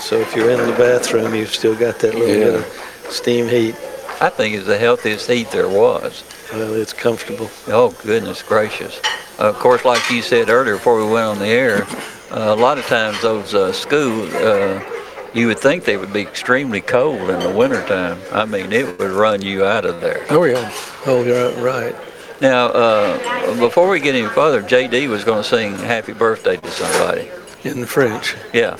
So 0.00 0.16
if 0.18 0.34
you're 0.34 0.50
in 0.50 0.66
the 0.66 0.76
bathroom, 0.76 1.34
you've 1.34 1.54
still 1.54 1.76
got 1.76 1.98
that 1.98 2.14
little 2.14 2.26
bit 2.26 2.54
of 2.54 3.12
steam 3.12 3.48
heat. 3.48 3.74
I 4.22 4.30
think 4.30 4.54
it's 4.54 4.66
the 4.66 4.78
healthiest 4.78 5.28
heat 5.28 5.50
there 5.50 5.68
was. 5.68 6.24
Well, 6.52 6.74
it's 6.74 6.92
comfortable. 6.94 7.50
Oh, 7.66 7.90
goodness 8.02 8.42
gracious. 8.42 9.00
Of 9.48 9.58
course, 9.58 9.84
like 9.84 10.08
you 10.10 10.22
said 10.22 10.48
earlier 10.48 10.76
before 10.76 11.04
we 11.04 11.10
went 11.10 11.26
on 11.26 11.38
the 11.38 11.48
air, 11.48 11.84
uh, 12.30 12.54
a 12.54 12.56
lot 12.56 12.78
of 12.78 12.86
times 12.86 13.20
those 13.22 13.54
uh, 13.54 13.72
schools, 13.72 14.32
uh, 14.34 14.82
you 15.34 15.48
would 15.48 15.58
think 15.58 15.84
they 15.84 15.96
would 15.96 16.12
be 16.12 16.20
extremely 16.20 16.80
cold 16.80 17.28
in 17.28 17.40
the 17.40 17.50
wintertime. 17.50 18.18
I 18.32 18.44
mean, 18.44 18.72
it 18.72 18.98
would 18.98 19.10
run 19.10 19.42
you 19.42 19.64
out 19.64 19.84
of 19.84 20.00
there. 20.00 20.24
Oh, 20.30 20.44
yeah. 20.44 20.72
Oh, 21.06 21.24
you're 21.24 21.52
right. 21.62 21.94
Now, 22.40 22.66
uh, 22.66 23.58
before 23.58 23.88
we 23.88 24.00
get 24.00 24.14
any 24.14 24.28
further, 24.28 24.62
JD 24.62 25.08
was 25.08 25.24
going 25.24 25.42
to 25.42 25.48
sing 25.48 25.74
happy 25.74 26.12
birthday 26.12 26.56
to 26.56 26.70
somebody. 26.70 27.30
In 27.64 27.84
French. 27.86 28.36
Yeah. 28.52 28.76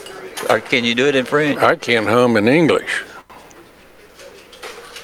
Or 0.49 0.61
can 0.61 0.85
you 0.85 0.95
do 0.95 1.07
it 1.07 1.15
in 1.15 1.25
French? 1.25 1.59
I 1.59 1.77
can't 1.77 2.07
hum 2.07 2.37
in 2.37 2.49
English. 2.49 3.05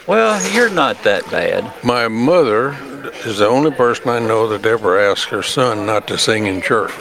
Well, 0.06 0.40
you're 0.52 0.70
not 0.70 1.02
that 1.04 1.30
bad. 1.30 1.72
My 1.84 2.08
mother 2.08 2.76
is 3.26 3.38
the 3.38 3.48
only 3.48 3.70
person 3.70 4.08
I 4.08 4.18
know 4.18 4.48
that 4.48 4.64
ever 4.66 4.98
asked 4.98 5.26
her 5.26 5.42
son 5.42 5.86
not 5.86 6.06
to 6.08 6.18
sing 6.18 6.46
in 6.46 6.60
church. 6.60 6.92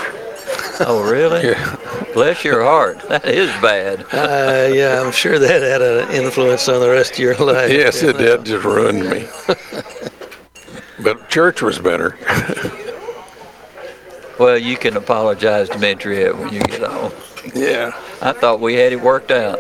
Oh, 0.80 1.08
really? 1.12 1.48
yeah. 1.50 1.76
Bless 2.14 2.44
your 2.44 2.64
heart. 2.64 3.02
That 3.10 3.26
is 3.26 3.50
bad. 3.62 4.02
Uh, 4.14 4.74
yeah, 4.74 5.02
I'm 5.02 5.12
sure 5.12 5.38
that 5.40 5.62
had 5.62 5.82
an 5.82 6.10
influence 6.12 6.68
on 6.70 6.80
the 6.80 6.90
rest 6.90 7.14
of 7.14 7.20
your 7.20 7.36
life. 7.36 7.72
Yes, 7.72 8.02
you 8.02 8.10
it 8.10 8.18
did. 8.18 8.46
Just 8.46 8.64
ruined 8.66 9.10
me. 9.10 9.28
but 11.04 11.30
church 11.30 11.62
was 11.62 11.80
better. 11.80 12.18
Well, 14.40 14.58
you 14.60 14.78
can 14.78 14.96
apologize 14.96 15.68
to 15.70 15.80
Mentriette 15.80 16.38
when 16.38 16.54
you 16.54 16.60
get 16.62 16.82
home. 16.84 17.12
Yeah. 17.56 17.92
I 18.22 18.34
thought 18.34 18.60
we 18.60 18.76
had 18.76 18.94
it 18.94 19.02
worked 19.02 19.32
out. 19.32 19.58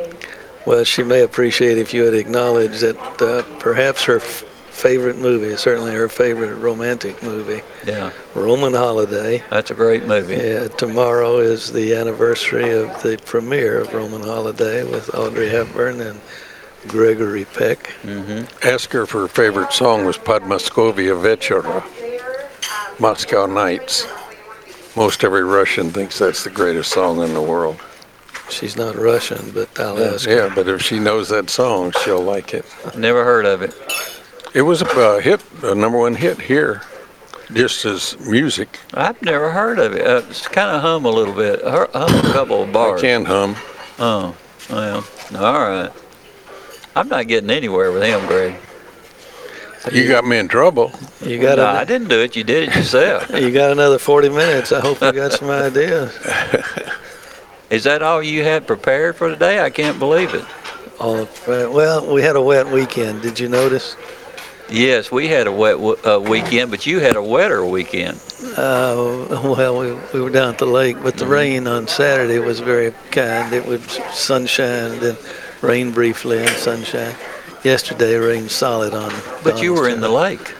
Well, 0.67 0.83
she 0.83 1.01
may 1.01 1.21
appreciate 1.21 1.79
if 1.79 1.95
you 1.95 2.03
had 2.03 2.13
acknowledged 2.13 2.81
that 2.81 2.97
uh, 3.21 3.41
perhaps 3.57 4.03
her 4.03 4.17
f- 4.17 4.43
favorite 4.77 5.17
movie, 5.17 5.57
certainly 5.57 5.91
her 5.91 6.07
favorite 6.07 6.53
romantic 6.55 7.21
movie, 7.23 7.61
Yeah, 7.85 8.11
Roman 8.35 8.73
Holiday. 8.73 9.43
that's 9.49 9.71
a 9.71 9.73
great 9.73 10.05
movie. 10.05 10.35
Yeah, 10.35 10.67
tomorrow 10.67 11.37
is 11.39 11.73
the 11.73 11.95
anniversary 11.95 12.71
of 12.71 13.01
the 13.01 13.17
premiere 13.25 13.79
of 13.81 13.91
Roman 13.93 14.21
Holiday 14.21 14.83
with 14.83 15.13
Audrey 15.15 15.49
Hepburn 15.49 15.99
and 15.99 16.21
Gregory 16.87 17.45
Peck. 17.45 17.89
Mm-hmm. 18.03 18.67
Ask 18.67 18.91
her 18.91 19.01
if 19.01 19.11
her 19.11 19.27
favorite 19.27 19.73
song 19.73 20.05
was 20.05 20.17
Podmoskovnye 20.19 21.15
Vechera, 21.23 21.83
Moscow 22.99 23.47
Nights. 23.47 24.05
Most 24.95 25.23
every 25.23 25.43
Russian 25.43 25.89
thinks 25.91 26.19
that's 26.19 26.43
the 26.43 26.49
greatest 26.51 26.91
song 26.91 27.21
in 27.23 27.33
the 27.33 27.41
world. 27.41 27.81
She's 28.49 28.77
not 28.77 28.95
Russian, 28.95 29.51
but 29.51 29.67
I'll 29.79 29.97
ask 30.01 30.25
her. 30.27 30.35
Yeah, 30.47 30.53
but 30.55 30.67
if 30.67 30.81
she 30.83 30.99
knows 30.99 31.29
that 31.29 31.49
song, 31.49 31.91
she'll 32.03 32.21
like 32.21 32.53
it. 32.53 32.65
Never 32.95 33.23
heard 33.25 33.45
of 33.45 33.61
it. 33.63 33.73
It 34.57 34.63
was 34.63 34.81
a 34.81 34.87
uh, 34.89 35.19
hit, 35.19 35.39
a 35.61 35.75
number 35.75 35.99
one 35.99 36.15
hit 36.15 36.41
here, 36.41 36.81
just 37.53 37.85
as 37.85 38.17
music. 38.21 38.79
I've 38.91 39.21
never 39.21 39.51
heard 39.51 39.77
of 39.77 39.93
it. 39.93 40.01
Uh, 40.07 40.23
it's 40.27 40.47
kind 40.47 40.75
of 40.75 40.81
hum 40.81 41.05
a 41.05 41.11
little 41.11 41.35
bit. 41.35 41.61
Hum 41.63 41.85
a 41.93 42.33
couple 42.33 42.63
of 42.63 42.71
bars. 42.73 42.87
I 42.87 42.91
bars. 42.93 43.01
can 43.03 43.25
hum. 43.25 43.55
Oh, 43.99 44.35
well, 44.67 45.05
all 45.35 45.53
right. 45.69 45.91
I'm 46.95 47.07
not 47.07 47.27
getting 47.27 47.51
anywhere 47.51 47.91
with 47.91 48.01
him, 48.01 48.25
Greg. 48.25 48.55
You 49.91 50.07
got 50.07 50.25
me 50.25 50.39
in 50.39 50.47
trouble. 50.47 50.91
You 51.23 51.39
got 51.39 51.59
No, 51.59 51.67
an- 51.69 51.75
I 51.75 51.85
didn't 51.85 52.07
do 52.07 52.19
it. 52.21 52.35
You 52.35 52.43
did 52.43 52.69
it 52.69 52.75
yourself. 52.75 53.29
You 53.35 53.51
got 53.51 53.69
another 53.69 53.99
40 53.99 54.29
minutes. 54.29 54.71
I 54.71 54.79
hope 54.79 55.01
you 55.01 55.11
got 55.11 55.33
some 55.33 55.51
ideas. 55.51 56.11
Is 57.69 57.83
that 57.83 58.01
all 58.01 58.23
you 58.23 58.43
had 58.43 58.65
prepared 58.65 59.17
for 59.17 59.29
today? 59.29 59.59
I 59.59 59.69
can't 59.69 59.99
believe 59.99 60.33
it. 60.33 60.45
All, 60.99 61.29
well, 61.47 62.11
we 62.11 62.23
had 62.23 62.35
a 62.35 62.41
wet 62.41 62.65
weekend. 62.71 63.21
Did 63.21 63.39
you 63.39 63.49
notice? 63.49 63.95
Yes, 64.69 65.11
we 65.11 65.27
had 65.29 65.47
a 65.47 65.51
wet 65.51 65.75
w- 65.77 65.95
uh, 66.05 66.19
weekend, 66.19 66.71
but 66.71 66.85
you 66.85 66.99
had 66.99 67.15
a 67.15 67.23
wetter 67.23 67.63
weekend. 67.65 68.19
Uh, 68.57 69.25
well, 69.43 69.79
we, 69.79 69.93
we 70.13 70.21
were 70.21 70.29
down 70.29 70.49
at 70.49 70.57
the 70.57 70.65
lake, 70.65 70.97
but 71.01 71.15
the 71.15 71.23
Mm-hmm. 71.23 71.31
rain 71.33 71.67
on 71.67 71.87
Saturday 71.87 72.39
was 72.39 72.59
very 72.59 72.91
kind. 73.11 73.53
It 73.53 73.65
was 73.65 73.81
sunshine, 74.13 74.99
then 74.99 75.15
rain 75.61 75.91
briefly 75.91 76.39
and 76.39 76.49
sunshine. 76.49 77.15
Yesterday, 77.63 78.15
rained 78.15 78.51
solid 78.51 78.93
on. 78.93 79.11
But 79.43 79.61
you 79.61 79.73
were 79.73 79.87
in 79.89 80.01
the 80.01 80.09
lake. 80.09 80.53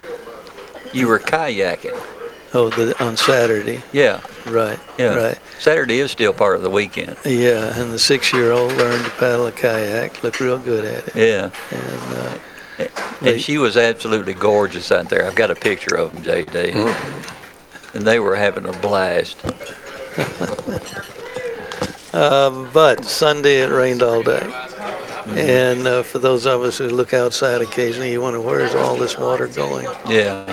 You 0.94 1.08
were 1.08 1.20
kayaking. 1.20 2.00
Oh, 2.54 2.70
the, 2.70 2.96
on 3.04 3.18
Saturday, 3.18 3.84
Yeah, 3.92 4.22
right, 4.46 4.80
yeah. 4.98 5.14
right. 5.16 5.40
Saturday 5.60 6.00
is 6.00 6.12
still 6.12 6.32
part 6.34 6.56
of 6.56 6.62
the 6.62 6.70
weekend. 6.70 7.18
Yeah, 7.26 7.78
and 7.80 7.92
the 7.92 8.00
six-year-old 8.00 8.72
learned 8.74 9.04
to 9.04 9.12
paddle 9.12 9.48
a 9.48 9.52
kayak. 9.52 10.24
Looked 10.24 10.40
real 10.40 10.58
good 10.58 10.86
at 10.86 11.08
it. 11.10 11.16
Yeah. 11.16 11.50
And 11.72 12.18
uh, 12.18 12.38
And 13.22 13.42
she 13.42 13.58
was 13.58 13.78
absolutely 13.78 14.34
gorgeous 14.34 14.92
out 14.92 15.10
there. 15.10 15.26
I've 15.26 15.36
got 15.36 15.50
a 15.50 15.56
picture 15.56 15.96
of 15.96 16.14
them, 16.14 16.24
JD. 16.24 16.76
And 17.94 18.06
they 18.06 18.20
were 18.20 18.36
having 18.36 18.66
a 18.66 18.74
blast. 18.74 19.44
Um, 22.14 22.70
but 22.74 23.06
Sunday 23.06 23.62
it 23.62 23.72
rained 23.72 24.04
all 24.04 24.22
day. 24.22 24.48
And 25.30 25.86
uh, 25.88 26.04
for 26.04 26.20
those 26.20 26.46
of 26.46 26.62
us 26.62 26.78
who 26.78 26.88
look 26.88 27.14
outside 27.14 27.62
occasionally, 27.62 28.12
you 28.12 28.22
wonder 28.22 28.40
where's 28.40 28.74
all 28.74 28.96
this 28.96 29.18
water 29.18 29.48
going? 29.48 29.86
Yeah. 30.08 30.46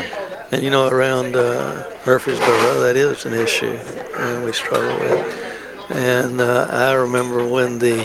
And 0.51 0.63
you 0.63 0.71
know, 0.71 0.89
around 0.89 1.37
uh, 1.37 1.97
Murfreesboro, 2.07 2.81
that 2.81 2.97
is 2.97 3.25
an 3.25 3.35
issue, 3.35 3.79
and 4.17 4.45
we 4.45 4.53
struggle 4.53 4.99
with. 4.99 5.91
And 5.91 6.41
uh, 6.41 6.67
I 6.71 6.93
remember 6.93 7.47
when 7.47 7.79
the 7.79 8.05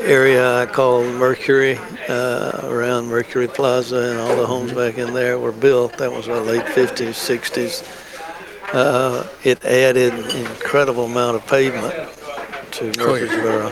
area 0.00 0.62
I 0.62 0.66
call 0.66 1.02
Mercury, 1.04 1.78
uh, 2.08 2.60
around 2.64 3.06
Mercury 3.08 3.48
Plaza, 3.48 3.96
and 4.10 4.18
all 4.20 4.36
the 4.36 4.46
homes 4.46 4.72
back 4.72 4.98
in 4.98 5.12
there 5.14 5.38
were 5.38 5.52
built. 5.52 5.98
That 5.98 6.12
was 6.12 6.26
the 6.26 6.40
late 6.40 6.64
50s, 6.64 7.14
60s. 7.14 7.84
Uh, 8.74 9.26
it 9.44 9.64
added 9.64 10.12
an 10.12 10.30
incredible 10.46 11.04
amount 11.06 11.36
of 11.36 11.46
pavement 11.46 11.94
to 12.72 12.84
Murfreesboro, 12.98 13.68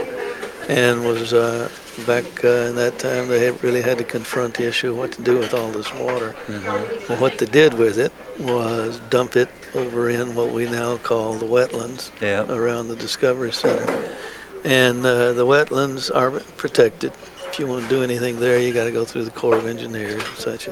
and 0.68 1.04
was 1.04 1.32
uh, 1.34 1.68
back 2.06 2.24
uh, 2.44 2.48
in 2.68 2.76
that 2.76 2.98
time 2.98 3.28
they 3.28 3.44
had 3.44 3.62
really 3.62 3.82
had 3.82 3.98
to 3.98 4.04
confront 4.04 4.54
the 4.54 4.66
issue 4.66 4.90
of 4.92 4.96
what 4.96 5.12
to 5.12 5.22
do 5.22 5.38
with 5.38 5.52
all 5.54 5.70
this 5.70 5.92
water. 5.94 6.34
Well, 6.48 7.20
what 7.20 7.38
they 7.38 7.46
did 7.46 7.74
with 7.74 7.98
it 7.98 8.12
was 8.40 8.98
dump 9.10 9.36
it 9.36 9.48
over 9.74 10.08
in 10.08 10.34
what 10.34 10.52
we 10.52 10.64
now 10.64 10.96
call 10.98 11.34
the 11.34 11.46
wetlands 11.46 12.10
Yeah. 12.20 12.50
around 12.50 12.88
the 12.88 12.96
Discovery 12.96 13.52
Center. 13.52 13.84
And 14.66 15.06
uh, 15.06 15.32
the 15.32 15.46
wetlands 15.46 16.10
are 16.12 16.40
protected. 16.56 17.12
If 17.46 17.60
you 17.60 17.68
want 17.68 17.84
to 17.84 17.88
do 17.88 18.02
anything 18.02 18.40
there, 18.40 18.58
you 18.58 18.74
got 18.74 18.84
to 18.84 18.90
go 18.90 19.04
through 19.04 19.24
the 19.24 19.30
Corps 19.30 19.56
of 19.56 19.66
Engineers 19.66 20.14
and 20.14 20.36
such. 20.36 20.68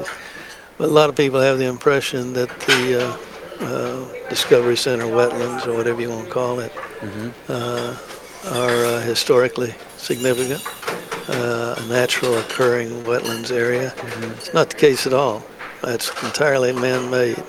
But 0.77 0.89
a 0.89 0.91
lot 0.91 1.09
of 1.09 1.15
people 1.15 1.39
have 1.39 1.59
the 1.59 1.65
impression 1.65 2.33
that 2.33 2.49
the 2.67 3.17
uh, 3.61 3.65
uh, 3.65 4.29
Discovery 4.29 4.75
Center 4.75 5.05
wetlands, 5.05 5.65
or 5.65 5.77
whatever 5.77 6.01
you 6.01 6.09
want 6.09 6.27
to 6.27 6.33
call 6.33 6.59
it, 6.59 6.73
uh, 7.47 7.95
are 8.51 8.85
uh, 8.85 9.01
historically 9.01 9.73
significant, 9.95 10.61
uh, 11.29 11.75
a 11.77 11.85
natural 11.87 12.37
occurring 12.37 12.89
wetlands 13.03 13.49
area. 13.49 13.93
It's 14.35 14.53
not 14.53 14.69
the 14.69 14.75
case 14.75 15.07
at 15.07 15.13
all. 15.13 15.41
That's 15.81 16.09
entirely 16.21 16.73
man-made. 16.73 17.41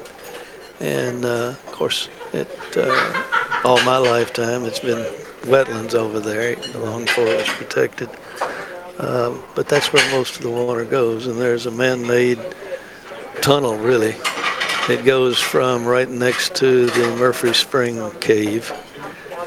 And 0.79 1.25
uh, 1.25 1.49
of 1.49 1.73
course, 1.73 2.09
it, 2.33 2.49
uh, 2.77 3.63
all 3.65 3.83
my 3.83 3.99
lifetime, 3.99 4.65
it's 4.65 4.79
been 4.79 5.05
wetlands 5.47 5.95
over 5.95 6.21
there 6.21 6.57
the 6.57 6.79
long 6.79 7.07
Forest 7.07 7.49
protected. 7.51 8.11
Um, 8.99 9.43
but 9.55 9.69
that's 9.69 9.93
where 9.93 10.11
most 10.11 10.37
of 10.37 10.43
the 10.43 10.51
water 10.51 10.85
goes, 10.85 11.27
and 11.27 11.39
there's 11.39 11.67
a 11.67 11.71
man-made 11.71 12.39
tunnel, 13.43 13.77
really. 13.77 14.15
It 14.89 15.05
goes 15.05 15.39
from 15.39 15.85
right 15.85 16.09
next 16.09 16.55
to 16.57 16.87
the 16.87 17.17
Murfree 17.19 17.55
Spring 17.55 18.11
Cave. 18.21 18.73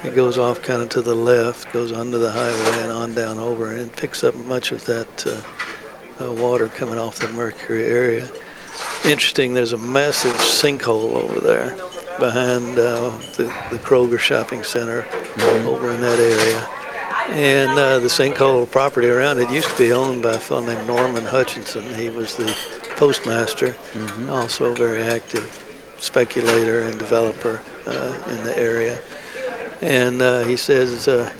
It 0.03 0.15
goes 0.15 0.37
off 0.37 0.61
kind 0.61 0.81
of 0.81 0.89
to 0.89 1.01
the 1.01 1.15
left, 1.15 1.73
goes 1.73 1.91
under 1.91 2.17
the 2.17 2.31
highway 2.31 2.83
and 2.83 2.91
on 2.91 3.13
down 3.13 3.37
over, 3.37 3.71
and 3.71 3.81
it 3.81 3.95
picks 3.95 4.23
up 4.23 4.35
much 4.35 4.71
of 4.71 4.85
that 4.85 5.27
uh, 5.27 6.23
uh, 6.23 6.31
water 6.33 6.67
coming 6.67 6.99
off 6.99 7.19
the 7.19 7.27
Mercury 7.29 7.85
area. 7.85 8.29
Interesting, 9.03 9.53
there's 9.53 9.73
a 9.73 9.77
massive 9.77 10.35
sinkhole 10.35 11.15
over 11.15 11.39
there 11.39 11.75
behind 12.19 12.77
uh, 12.77 13.09
the, 13.37 13.45
the 13.71 13.79
Kroger 13.79 14.19
Shopping 14.19 14.63
Center 14.63 15.05
over 15.65 15.91
in 15.91 16.01
that 16.01 16.19
area. 16.19 16.67
And 17.29 17.77
uh, 17.77 17.99
the 17.99 18.07
sinkhole 18.07 18.69
property 18.69 19.07
around 19.07 19.39
it 19.39 19.51
used 19.51 19.69
to 19.69 19.77
be 19.77 19.91
owned 19.91 20.23
by 20.23 20.33
a 20.33 20.39
fellow 20.39 20.65
named 20.65 20.87
Norman 20.87 21.23
Hutchinson. 21.23 21.93
He 21.93 22.09
was 22.09 22.35
the 22.35 22.55
postmaster, 22.97 23.75
also 24.29 24.71
a 24.71 24.75
very 24.75 25.03
active 25.03 25.65
speculator 25.99 26.81
and 26.81 26.97
developer 26.97 27.61
uh, 27.85 28.23
in 28.29 28.43
the 28.43 28.57
area. 28.57 28.99
And 29.81 30.21
uh, 30.21 30.43
he 30.43 30.57
says 30.57 31.07
uh, 31.07 31.33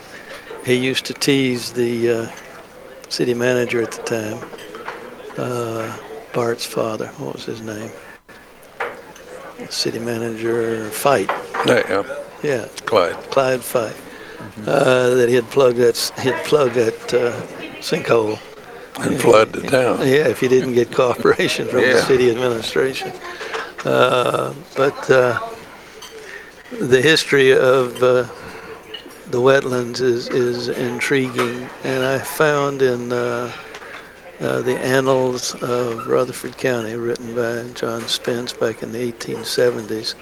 he 0.66 0.76
used 0.76 1.06
to 1.06 1.14
tease 1.14 1.74
the 1.74 2.10
uh, 2.10 2.32
city 3.10 3.34
manager 3.34 3.82
at 3.82 3.92
the 3.92 4.04
time, 4.04 4.50
uh, 5.38 5.98
Bart's 6.34 6.66
father. 6.66 7.08
What 7.18 7.36
was 7.36 7.46
his 7.46 7.62
name? 7.62 7.92
City 9.70 10.00
manager 10.00 10.90
Fight. 10.90 11.30
Yeah, 11.66 12.04
Yeah, 12.44 12.68
Clyde. 12.86 13.16
Clyde 13.32 13.64
Fight. 13.64 13.96
Uh, 14.66 15.16
that 15.16 15.30
he 15.30 15.36
had 15.36 15.50
plugged 15.50 15.78
that 15.78 15.98
he 16.22 16.30
had 16.30 16.46
plugged 16.46 16.76
that 16.76 17.14
uh, 17.14 17.32
sinkhole. 17.82 18.40
And 19.00 19.20
flood 19.20 19.54
the 19.54 19.62
town. 19.62 20.00
Yeah, 20.00 20.28
if 20.28 20.42
you 20.42 20.50
didn't 20.50 20.74
get 20.74 20.92
cooperation 20.92 21.68
from 21.68 21.82
the 21.82 22.02
city 22.02 22.32
administration. 22.32 23.12
Uh, 23.86 24.54
but 24.76 25.10
uh, 25.10 25.40
the 26.72 27.02
history 27.02 27.52
of 27.52 27.96
uh, 28.04 28.28
the 29.28 29.40
wetlands 29.40 30.02
is, 30.02 30.28
is 30.30 30.68
intriguing, 30.68 31.70
and 31.84 32.04
I 32.04 32.20
found 32.20 32.82
in 32.82 33.12
uh, 34.40 34.62
the 34.62 34.78
Annals 34.80 35.54
of 35.56 36.08
Rutherford 36.08 36.58
County, 36.58 36.96
written 36.96 37.36
by 37.36 37.72
John 37.74 38.08
Spence 38.08 38.54
back 38.54 38.82
in 38.82 38.92
the 38.92 39.12
1870s, 39.12 40.14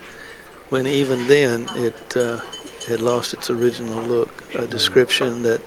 when 0.69 0.88
even 0.88 1.27
then 1.27 1.67
it 1.75 2.17
uh, 2.17 2.41
had 2.88 3.01
lost 3.01 3.34
its 3.34 3.49
original 3.49 4.01
look, 4.03 4.43
a 4.56 4.65
description 4.67 5.43
that 5.43 5.62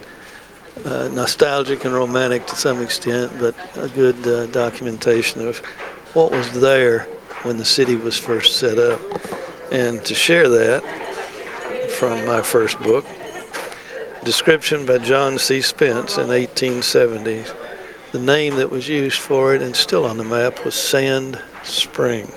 uh, 0.84 1.08
nostalgic 1.12 1.84
and 1.84 1.94
romantic 1.94 2.46
to 2.46 2.56
some 2.56 2.82
extent, 2.82 3.32
but 3.38 3.54
a 3.76 3.88
good 3.88 4.26
uh, 4.26 4.46
documentation 4.46 5.46
of 5.46 5.58
what 6.14 6.32
was 6.32 6.50
there 6.60 7.04
when 7.42 7.56
the 7.56 7.64
city 7.64 7.96
was 7.96 8.18
first 8.18 8.58
set 8.58 8.78
up. 8.78 9.00
And 9.70 10.04
to 10.06 10.14
share 10.14 10.48
that 10.48 10.82
from 11.98 12.26
my 12.26 12.42
first 12.42 12.78
book, 12.80 13.06
description 14.24 14.86
by 14.86 14.98
John 14.98 15.38
C. 15.38 15.60
Spence 15.60 16.16
in 16.16 16.28
1870, 16.28 17.44
the 18.12 18.18
name 18.18 18.56
that 18.56 18.70
was 18.70 18.88
used 18.88 19.18
for 19.18 19.54
it 19.54 19.62
and 19.62 19.74
still 19.76 20.04
on 20.04 20.16
the 20.16 20.24
map 20.24 20.64
was 20.64 20.74
Sand 20.74 21.40
Spring. 21.62 22.32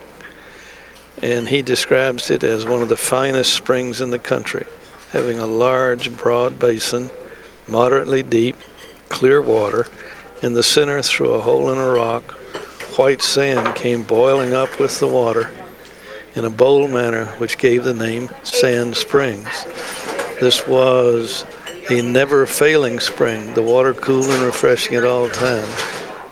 And 1.21 1.47
he 1.47 1.61
describes 1.61 2.29
it 2.29 2.43
as 2.43 2.65
one 2.65 2.81
of 2.81 2.89
the 2.89 2.97
finest 2.97 3.53
springs 3.53 4.01
in 4.01 4.11
the 4.11 4.19
country, 4.19 4.65
having 5.11 5.39
a 5.39 5.47
large, 5.47 6.15
broad 6.15 6.59
basin 6.59 7.09
moderately 7.67 8.23
deep, 8.23 8.55
clear 9.09 9.41
water. 9.41 9.87
In 10.41 10.53
the 10.53 10.63
center, 10.63 11.01
through 11.01 11.33
a 11.33 11.41
hole 11.41 11.71
in 11.71 11.77
a 11.77 11.89
rock, 11.89 12.31
white 12.97 13.21
sand 13.21 13.75
came 13.75 14.03
boiling 14.03 14.53
up 14.53 14.79
with 14.79 14.99
the 14.99 15.07
water 15.07 15.51
in 16.35 16.45
a 16.45 16.49
bold 16.49 16.91
manner, 16.91 17.25
which 17.37 17.57
gave 17.57 17.83
the 17.83 17.93
name 17.93 18.29
Sand 18.43 18.97
Springs. 18.97 19.65
This 20.39 20.67
was 20.67 21.45
a 21.89 22.01
never 22.01 22.45
failing 22.45 22.99
spring, 22.99 23.53
the 23.53 23.61
water 23.61 23.93
cool 23.93 24.23
and 24.23 24.43
refreshing 24.43 24.95
at 24.95 25.03
all 25.03 25.29
times. 25.29 25.75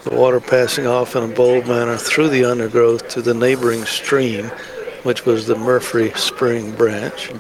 The 0.04 0.16
water 0.16 0.40
passing 0.40 0.88
off 0.88 1.16
in 1.16 1.24
a 1.24 1.28
bold 1.28 1.68
manner 1.68 1.98
through 1.98 2.30
the 2.30 2.46
undergrowth 2.46 3.10
to 3.10 3.22
the 3.22 3.34
neighboring 3.34 3.86
stream, 3.86 4.46
which 5.04 5.26
was 5.26 5.48
the 5.48 5.56
Murfree 5.56 6.18
Spring 6.18 6.72
branch, 6.72 7.32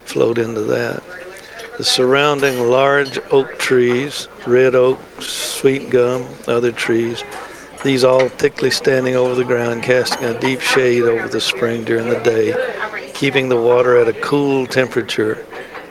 flowed 0.00 0.38
into 0.38 0.62
that. 0.62 1.02
The 1.76 1.84
surrounding 1.84 2.70
large 2.70 3.18
oak 3.30 3.58
trees, 3.58 4.28
red 4.46 4.74
oak, 4.74 5.00
sweet 5.20 5.90
gum, 5.90 6.26
other 6.46 6.72
trees, 6.72 7.22
these 7.84 8.04
all 8.04 8.28
thickly 8.28 8.70
standing 8.70 9.16
over 9.16 9.34
the 9.34 9.44
ground, 9.44 9.82
casting 9.82 10.24
a 10.24 10.38
deep 10.40 10.60
shade 10.60 11.02
over 11.02 11.28
the 11.28 11.40
spring 11.40 11.84
during 11.84 12.08
the 12.08 12.20
day, 12.20 13.12
keeping 13.12 13.48
the 13.48 13.60
water 13.60 13.96
at 13.96 14.08
a 14.08 14.14
cool 14.14 14.66
temperature. 14.66 15.44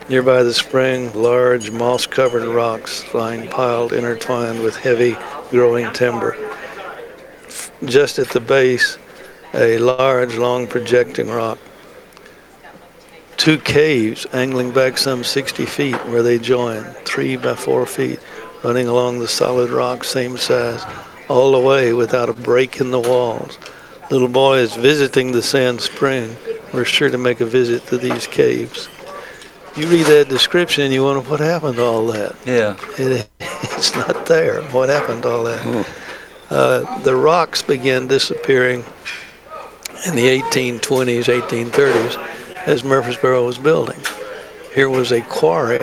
Nearby 0.08 0.42
the 0.42 0.54
spring, 0.54 1.12
large 1.12 1.70
moss-covered 1.70 2.46
rocks 2.46 3.04
lying 3.12 3.48
piled, 3.48 3.92
intertwined 3.92 4.62
with 4.62 4.76
heavy 4.76 5.16
growing 5.50 5.92
timber. 5.92 6.36
Just 7.84 8.18
at 8.18 8.28
the 8.30 8.40
base, 8.40 8.98
a 9.54 9.78
large, 9.78 10.36
long 10.36 10.66
projecting 10.66 11.28
rock 11.28 11.58
two 13.46 13.58
caves 13.58 14.26
angling 14.32 14.72
back 14.72 14.98
some 14.98 15.22
60 15.22 15.66
feet 15.66 15.94
where 16.06 16.22
they 16.22 16.36
join, 16.36 16.82
three 17.04 17.36
by 17.36 17.54
four 17.54 17.86
feet, 17.86 18.18
running 18.64 18.88
along 18.88 19.18
the 19.18 19.28
solid 19.28 19.70
rock, 19.70 20.02
same 20.02 20.36
size, 20.36 20.82
all 21.28 21.52
the 21.52 21.60
way 21.60 21.92
without 21.92 22.28
a 22.28 22.32
break 22.32 22.80
in 22.80 22.90
the 22.90 22.98
walls. 22.98 23.56
Little 24.10 24.26
boys 24.26 24.74
visiting 24.74 25.30
the 25.30 25.42
sand 25.42 25.80
spring 25.80 26.36
were 26.72 26.84
sure 26.84 27.08
to 27.10 27.18
make 27.18 27.40
a 27.40 27.46
visit 27.46 27.86
to 27.86 27.98
these 27.98 28.26
caves. 28.26 28.88
You 29.76 29.88
read 29.88 30.06
that 30.06 30.28
description 30.30 30.84
and 30.84 30.92
you 30.92 31.04
wonder 31.04 31.28
what 31.28 31.40
happened 31.40 31.76
to 31.76 31.84
all 31.84 32.06
that. 32.06 32.34
Yeah. 32.46 32.76
It, 32.98 33.28
it's 33.40 33.94
not 33.94 34.24
there. 34.24 34.62
What 34.70 34.88
happened 34.88 35.22
to 35.24 35.28
all 35.28 35.44
that? 35.44 35.88
Uh, 36.48 36.98
the 37.00 37.14
rocks 37.14 37.62
began 37.62 38.06
disappearing 38.06 38.84
in 40.06 40.14
the 40.14 40.40
1820s, 40.40 41.24
1830s 41.24 42.16
as 42.66 42.84
Murfreesboro 42.84 43.44
was 43.44 43.58
building. 43.58 44.00
Here 44.74 44.88
was 44.88 45.12
a 45.12 45.20
quarry 45.22 45.80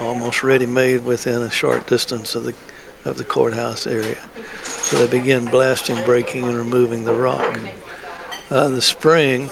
almost 0.00 0.42
ready-made 0.42 1.04
within 1.04 1.42
a 1.42 1.50
short 1.50 1.86
distance 1.86 2.34
of 2.34 2.44
the 2.44 2.54
of 3.04 3.16
the 3.16 3.24
courthouse 3.24 3.86
area. 3.86 4.18
So 4.62 5.06
they 5.06 5.20
began 5.20 5.46
blasting, 5.46 6.04
breaking, 6.04 6.44
and 6.44 6.56
removing 6.56 7.04
the 7.04 7.14
rock. 7.14 7.58
Uh, 8.50 8.68
the 8.68 8.82
spring 8.82 9.48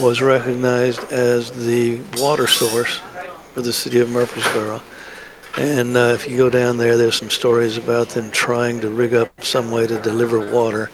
was 0.00 0.22
recognized 0.22 1.12
as 1.12 1.50
the 1.50 2.00
water 2.16 2.46
source 2.46 2.98
for 3.54 3.62
the 3.62 3.72
city 3.72 4.00
of 4.00 4.10
Murfreesboro. 4.10 4.82
And 5.58 5.96
uh, 5.96 6.12
if 6.14 6.28
you 6.28 6.36
go 6.36 6.48
down 6.48 6.78
there, 6.78 6.96
there's 6.96 7.16
some 7.16 7.30
stories 7.30 7.76
about 7.76 8.10
them 8.10 8.30
trying 8.30 8.80
to 8.80 8.88
rig 8.88 9.12
up 9.14 9.44
some 9.44 9.70
way 9.70 9.86
to 9.86 10.00
deliver 10.00 10.50
water 10.50 10.90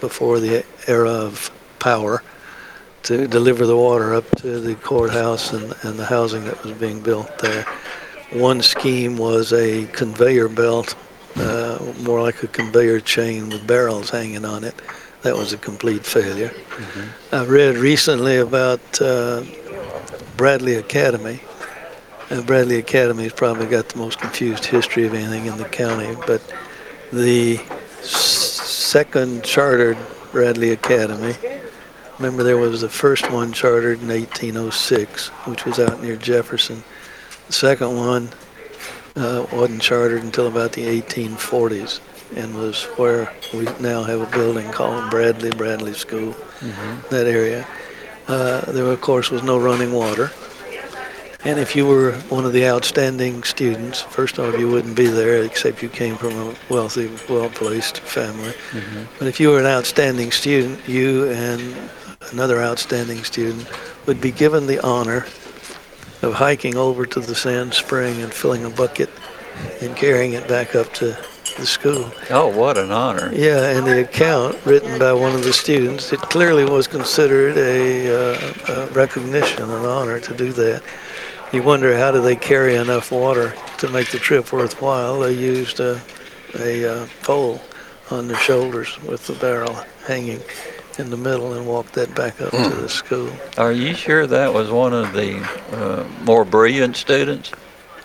before 0.00 0.40
the 0.40 0.64
era 0.88 1.10
of 1.10 1.50
power 1.78 2.22
to 3.02 3.26
deliver 3.26 3.66
the 3.66 3.76
water 3.76 4.14
up 4.14 4.28
to 4.36 4.60
the 4.60 4.74
courthouse 4.76 5.52
and, 5.52 5.74
and 5.82 5.98
the 5.98 6.04
housing 6.04 6.44
that 6.44 6.62
was 6.62 6.72
being 6.72 7.00
built 7.00 7.38
there. 7.38 7.64
One 8.32 8.62
scheme 8.62 9.16
was 9.16 9.52
a 9.52 9.86
conveyor 9.86 10.48
belt, 10.48 10.94
uh, 11.36 11.78
more 12.00 12.20
like 12.20 12.42
a 12.42 12.48
conveyor 12.48 13.00
chain 13.00 13.48
with 13.48 13.66
barrels 13.66 14.10
hanging 14.10 14.44
on 14.44 14.64
it. 14.64 14.74
That 15.22 15.36
was 15.36 15.52
a 15.52 15.58
complete 15.58 16.04
failure. 16.04 16.52
I 17.32 17.44
read 17.44 17.76
recently 17.76 18.38
about 18.38 18.80
uh, 19.00 19.44
Bradley 20.36 20.74
Academy. 20.74 21.40
Uh, 22.30 22.42
Bradley 22.42 22.76
Academy 22.76 23.24
has 23.24 23.32
probably 23.32 23.66
got 23.66 23.88
the 23.90 23.98
most 23.98 24.18
confused 24.18 24.64
history 24.64 25.06
of 25.06 25.14
anything 25.14 25.46
in 25.46 25.58
the 25.58 25.64
county, 25.64 26.16
but 26.26 26.42
the 27.12 27.58
second 28.02 29.44
chartered 29.44 29.98
Bradley 30.32 30.70
Academy 30.70 31.34
Remember, 32.20 32.42
there 32.42 32.58
was 32.58 32.82
the 32.82 32.88
first 32.90 33.30
one 33.30 33.50
chartered 33.50 34.02
in 34.02 34.08
1806, 34.08 35.28
which 35.46 35.64
was 35.64 35.78
out 35.78 36.02
near 36.02 36.16
Jefferson. 36.16 36.84
The 37.46 37.54
second 37.54 37.96
one 37.96 38.28
uh, 39.16 39.46
wasn't 39.50 39.80
chartered 39.80 40.22
until 40.22 40.46
about 40.46 40.72
the 40.72 40.82
1840s 41.00 42.00
and 42.36 42.54
was 42.54 42.84
where 42.96 43.32
we 43.52 43.64
now 43.80 44.02
have 44.02 44.20
a 44.20 44.26
building 44.26 44.70
called 44.70 45.10
Bradley, 45.10 45.50
Bradley 45.50 45.94
School, 45.94 46.34
that 47.10 47.26
area. 47.26 47.66
Uh, 48.28 48.60
there, 48.72 48.86
of 48.86 49.00
course, 49.00 49.30
was 49.30 49.42
no 49.42 49.58
running 49.58 49.92
water. 49.92 50.30
And 51.42 51.58
if 51.58 51.74
you 51.74 51.86
were 51.86 52.12
one 52.28 52.44
of 52.44 52.52
the 52.52 52.68
outstanding 52.68 53.42
students, 53.44 54.02
first 54.02 54.38
off, 54.38 54.58
you 54.58 54.68
wouldn't 54.68 54.94
be 54.94 55.06
there 55.06 55.42
except 55.42 55.82
you 55.82 55.88
came 55.88 56.16
from 56.16 56.32
a 56.36 56.54
wealthy, 56.68 57.10
well-placed 57.32 57.98
family. 58.00 58.52
But 59.18 59.26
if 59.26 59.40
you 59.40 59.48
were 59.50 59.58
an 59.58 59.66
outstanding 59.66 60.32
student, 60.32 60.86
you 60.86 61.30
and 61.30 61.74
another 62.30 62.60
outstanding 62.62 63.24
student 63.24 63.66
would 64.06 64.20
be 64.20 64.30
given 64.32 64.66
the 64.66 64.84
honor 64.84 65.26
of 66.20 66.34
hiking 66.34 66.76
over 66.76 67.06
to 67.06 67.20
the 67.20 67.34
sand 67.34 67.72
spring 67.72 68.20
and 68.20 68.32
filling 68.34 68.66
a 68.66 68.70
bucket 68.70 69.08
and 69.80 69.96
carrying 69.96 70.34
it 70.34 70.46
back 70.46 70.74
up 70.74 70.92
to 70.92 71.16
the 71.60 71.66
school. 71.66 72.10
Oh, 72.30 72.48
what 72.48 72.76
an 72.76 72.90
honor. 72.90 73.30
Yeah, 73.32 73.76
and 73.76 73.86
the 73.86 74.00
account 74.00 74.58
written 74.64 74.98
by 74.98 75.12
one 75.12 75.34
of 75.34 75.44
the 75.44 75.52
students, 75.52 76.12
it 76.12 76.20
clearly 76.20 76.64
was 76.64 76.88
considered 76.88 77.56
a, 77.56 78.08
uh, 78.08 78.54
a 78.68 78.86
recognition, 78.92 79.62
an 79.62 79.84
honor 79.84 80.18
to 80.18 80.34
do 80.34 80.52
that. 80.54 80.82
You 81.52 81.62
wonder 81.62 81.96
how 81.96 82.10
do 82.10 82.20
they 82.20 82.36
carry 82.36 82.76
enough 82.76 83.12
water 83.12 83.54
to 83.78 83.88
make 83.88 84.10
the 84.10 84.18
trip 84.18 84.52
worthwhile? 84.52 85.20
They 85.20 85.32
used 85.32 85.80
a, 85.80 86.00
a 86.58 87.02
uh, 87.02 87.06
pole 87.22 87.60
on 88.10 88.26
their 88.28 88.38
shoulders 88.38 89.00
with 89.02 89.26
the 89.26 89.34
barrel 89.34 89.76
hanging 90.06 90.40
in 90.98 91.10
the 91.10 91.16
middle 91.16 91.52
and 91.54 91.66
walked 91.66 91.92
that 91.94 92.14
back 92.14 92.40
up 92.40 92.50
to 92.50 92.68
the 92.68 92.88
school. 92.88 93.30
Are 93.58 93.72
you 93.72 93.94
sure 93.94 94.26
that 94.26 94.52
was 94.52 94.70
one 94.70 94.92
of 94.92 95.12
the 95.12 95.38
uh, 95.72 96.06
more 96.24 96.44
brilliant 96.44 96.96
students? 96.96 97.52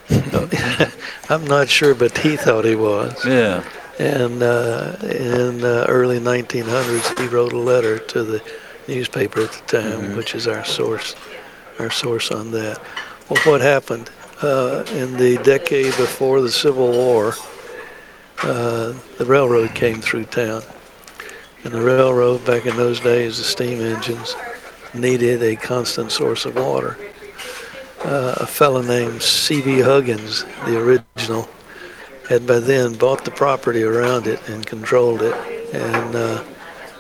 I'm 1.29 1.45
not 1.45 1.69
sure, 1.69 1.95
but 1.95 2.17
he 2.17 2.35
thought 2.35 2.65
he 2.65 2.75
was. 2.75 3.25
Yeah. 3.25 3.63
And 3.97 4.43
uh, 4.43 4.97
in 5.01 5.61
the 5.61 5.85
early 5.87 6.19
1900s, 6.19 7.19
he 7.19 7.27
wrote 7.27 7.53
a 7.53 7.57
letter 7.57 7.97
to 7.97 8.23
the 8.23 8.43
newspaper 8.87 9.41
at 9.41 9.51
the 9.51 9.81
time, 9.81 10.15
which 10.15 10.35
is 10.35 10.47
our 10.47 10.65
source, 10.65 11.15
our 11.79 11.89
source 11.89 12.31
on 12.31 12.51
that. 12.51 12.81
Well, 13.29 13.41
what 13.43 13.61
happened 13.61 14.09
uh, 14.41 14.83
in 14.91 15.17
the 15.17 15.37
decade 15.43 15.95
before 15.97 16.41
the 16.41 16.51
Civil 16.51 16.91
War? 16.91 17.33
Uh, 18.43 18.93
the 19.17 19.25
railroad 19.25 19.73
came 19.73 20.01
through 20.01 20.25
town, 20.25 20.61
and 21.63 21.73
the 21.73 21.81
railroad 21.81 22.45
back 22.45 22.65
in 22.65 22.75
those 22.75 22.99
days, 22.99 23.37
the 23.37 23.43
steam 23.43 23.81
engines 23.81 24.35
needed 24.93 25.41
a 25.41 25.55
constant 25.55 26.11
source 26.11 26.45
of 26.45 26.55
water. 26.55 26.97
Uh, 28.05 28.35
a 28.37 28.45
fellow 28.45 28.83
named 28.83 29.19
C.V. 29.19 29.79
Huggins, 29.81 30.43
the 30.65 30.77
original, 30.79 31.49
had 32.29 32.45
by 32.45 32.59
then 32.59 32.93
bought 32.93 33.25
the 33.25 33.31
property 33.31 33.81
around 33.81 34.27
it 34.27 34.47
and 34.47 34.63
controlled 34.63 35.23
it, 35.23 35.33
and 35.73 36.15
uh, 36.15 36.43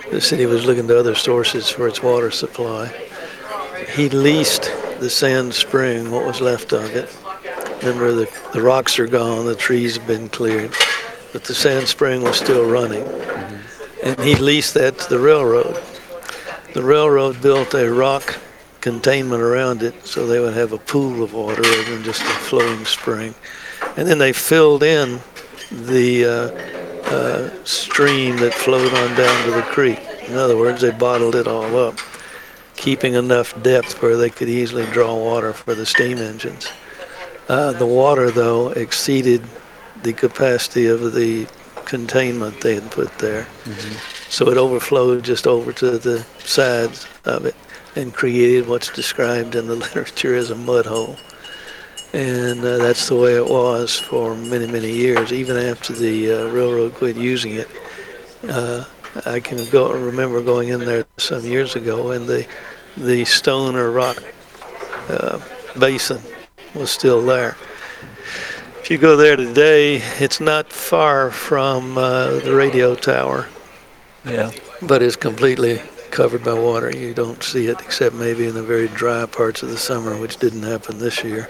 the 0.09 0.19
city 0.19 0.47
was 0.47 0.65
looking 0.65 0.87
to 0.87 0.97
other 0.97 1.13
sources 1.13 1.69
for 1.69 1.87
its 1.87 2.01
water 2.01 2.31
supply. 2.31 2.87
He 3.93 4.09
leased 4.09 4.63
the 4.99 5.11
sand 5.11 5.53
spring, 5.53 6.09
what 6.09 6.25
was 6.25 6.41
left 6.41 6.73
of 6.73 6.95
it. 6.95 7.15
Remember, 7.83 8.11
the, 8.11 8.49
the 8.53 8.63
rocks 8.63 8.97
are 8.97 9.05
gone, 9.05 9.45
the 9.45 9.55
trees 9.55 9.97
have 9.97 10.07
been 10.07 10.27
cleared, 10.27 10.73
but 11.31 11.43
the 11.43 11.53
sand 11.53 11.87
spring 11.87 12.23
was 12.23 12.35
still 12.35 12.67
running. 12.67 13.05
And 14.03 14.19
he 14.21 14.33
leased 14.33 14.73
that 14.73 14.97
to 14.97 15.09
the 15.09 15.19
railroad. 15.19 15.83
The 16.73 16.83
railroad 16.83 17.43
built 17.43 17.75
a 17.75 17.93
rock 17.93 18.39
containment 18.85 19.41
around 19.41 19.81
it 19.81 20.05
so 20.05 20.27
they 20.27 20.39
would 20.39 20.53
have 20.53 20.71
a 20.71 20.77
pool 20.77 21.23
of 21.23 21.33
water 21.33 21.59
rather 21.59 21.83
than 21.85 22.03
just 22.03 22.21
a 22.21 22.25
flowing 22.25 22.85
spring. 22.85 23.33
And 23.97 24.07
then 24.07 24.19
they 24.19 24.31
filled 24.31 24.83
in 24.83 25.21
the 25.71 26.23
uh, 26.23 27.11
uh, 27.11 27.63
stream 27.63 28.37
that 28.37 28.53
flowed 28.53 28.93
on 28.93 29.17
down 29.17 29.45
to 29.45 29.51
the 29.53 29.63
creek. 29.63 29.99
In 30.27 30.35
other 30.35 30.55
words, 30.55 30.81
they 30.81 30.91
bottled 30.91 31.33
it 31.33 31.47
all 31.47 31.75
up, 31.75 31.97
keeping 32.75 33.15
enough 33.15 33.59
depth 33.63 34.03
where 34.03 34.17
they 34.17 34.29
could 34.29 34.49
easily 34.49 34.85
draw 34.93 35.15
water 35.15 35.51
for 35.51 35.73
the 35.73 35.87
steam 35.87 36.19
engines. 36.19 36.71
Uh, 37.49 37.71
the 37.71 37.87
water, 37.87 38.29
though, 38.29 38.69
exceeded 38.69 39.41
the 40.03 40.13
capacity 40.13 40.85
of 40.85 41.13
the 41.13 41.47
containment 41.85 42.61
they 42.61 42.75
had 42.75 42.91
put 42.91 43.17
there. 43.17 43.47
So 44.29 44.47
it 44.49 44.57
overflowed 44.57 45.23
just 45.23 45.47
over 45.47 45.73
to 45.73 45.97
the 45.97 46.23
sides 46.37 47.07
of 47.25 47.47
it 47.47 47.55
and 47.95 48.13
created 48.13 48.67
what's 48.67 48.89
described 48.89 49.55
in 49.55 49.67
the 49.67 49.75
literature 49.85 50.35
as 50.35 50.49
a 50.51 50.55
mud 50.55 50.85
hole. 50.85 51.15
And 52.13 52.59
uh, 52.59 52.77
that's 52.77 53.09
the 53.09 53.15
way 53.15 53.35
it 53.35 53.45
was 53.45 53.99
for 53.99 54.35
many, 54.35 54.67
many 54.67 54.91
years, 54.91 55.33
even 55.33 55.57
after 55.57 55.91
the 55.93 56.31
uh, 56.31 56.47
railroad 56.47 56.93
quit 56.95 57.17
using 57.17 57.55
it. 57.55 57.69
Uh, 58.47 58.85
I 59.25 59.39
can 59.39 59.67
go 59.69 59.91
remember 59.91 60.41
going 60.41 60.69
in 60.69 60.79
there 60.81 61.05
some 61.17 61.43
years 61.43 61.75
ago, 61.75 62.11
and 62.11 62.27
the 62.27 62.45
the 62.97 63.25
stone 63.25 63.75
or 63.75 63.91
rock 63.91 64.23
uh, 65.09 65.39
basin 65.77 66.21
was 66.73 66.91
still 66.91 67.21
there. 67.21 67.57
If 68.79 68.91
you 68.91 68.97
go 68.97 69.15
there 69.15 69.35
today, 69.35 69.95
it's 70.19 70.39
not 70.39 70.71
far 70.71 71.31
from 71.31 71.97
uh, 71.97 72.39
the 72.39 72.53
radio 72.55 72.95
tower, 72.95 73.47
Yeah. 74.23 74.51
but 74.81 75.01
it's 75.01 75.15
completely 75.15 75.81
covered 76.15 76.45
by 76.45 76.53
water. 76.53 76.95
You 76.95 77.13
don't 77.13 77.43
see 77.43 77.67
it 77.67 77.81
except 77.81 78.15
maybe 78.15 78.47
in 78.47 78.55
the 78.55 78.63
very 78.63 78.87
dry 78.87 79.25
parts 79.25 79.61
of 79.63 79.69
the 79.69 79.77
summer, 79.77 80.17
which 80.17 80.37
didn't 80.37 80.63
happen 80.63 80.97
this 80.97 81.21
year. 81.25 81.49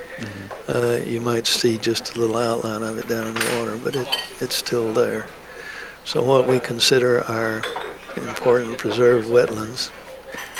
Uh, 0.68 1.00
you 1.06 1.22
might 1.22 1.46
see 1.46 1.78
just 1.78 2.16
a 2.16 2.20
little 2.20 2.38
outline 2.38 2.82
of 2.82 2.98
it 2.98 3.08
down 3.08 3.28
in 3.28 3.36
the 3.36 3.58
water, 3.60 3.78
but 3.78 3.96
it, 3.96 4.08
it's 4.42 4.56
still 4.56 4.92
there. 4.92 5.28
So 6.04 6.24
what 6.24 6.48
we 6.48 6.60
consider 6.60 7.24
our 7.26 7.62
important 8.18 8.80
preserved 8.80 9.28
wetlands 9.28 9.92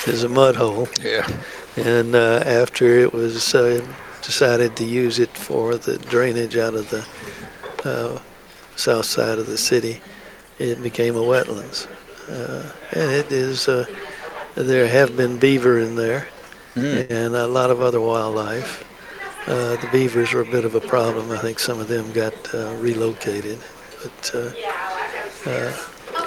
is 0.06 0.22
a 0.22 0.28
mud 0.28 0.54
hole. 0.54 0.86
Yeah. 1.02 1.28
And 1.76 2.14
uh, 2.14 2.44
after 2.46 2.86
it 3.00 3.12
was 3.12 3.56
uh, 3.56 3.84
decided 4.22 4.76
to 4.76 4.84
use 4.84 5.18
it 5.18 5.30
for 5.36 5.76
the 5.76 5.98
drainage 5.98 6.56
out 6.56 6.74
of 6.74 6.90
the 6.90 7.04
uh, 7.84 8.20
south 8.76 9.06
side 9.06 9.40
of 9.40 9.48
the 9.48 9.58
city, 9.58 10.00
it 10.60 10.80
became 10.80 11.16
a 11.16 11.20
wetlands. 11.20 11.88
Uh, 12.28 12.62
and 12.92 13.10
it 13.10 13.30
is, 13.32 13.68
uh, 13.68 13.84
there 14.54 14.86
have 14.88 15.16
been 15.16 15.38
beaver 15.38 15.78
in 15.78 15.96
there 15.96 16.28
and 16.74 17.34
a 17.34 17.46
lot 17.46 17.70
of 17.70 17.80
other 17.80 18.00
wildlife. 18.00 18.84
Uh, 19.46 19.76
the 19.76 19.88
beavers 19.92 20.32
were 20.32 20.42
a 20.42 20.50
bit 20.50 20.64
of 20.64 20.74
a 20.74 20.80
problem. 20.80 21.30
I 21.30 21.38
think 21.38 21.58
some 21.58 21.78
of 21.80 21.88
them 21.88 22.12
got 22.12 22.34
uh, 22.54 22.74
relocated. 22.80 23.58
But 24.02 24.30
uh, 24.34 25.50
Uh, 25.50 25.72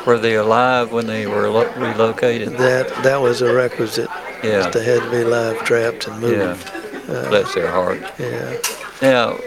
were 0.05 0.17
they 0.17 0.35
alive 0.35 0.91
when 0.93 1.05
they 1.05 1.27
were 1.27 1.49
lo- 1.49 1.69
relocated? 1.75 2.57
That 2.57 2.87
that 3.03 3.19
was 3.21 3.41
a 3.41 3.53
requisite. 3.53 4.09
Yeah. 4.43 4.69
They 4.69 4.85
had 4.85 5.03
to 5.03 5.11
be 5.11 5.23
live 5.25 5.57
trapped 5.65 6.07
and 6.07 6.21
moved. 6.21 6.71
Yeah. 6.71 7.13
Uh, 7.13 7.29
Bless 7.29 7.53
their 7.53 7.69
heart. 7.69 7.99
yeah. 8.17 8.55
Now, 9.01 9.37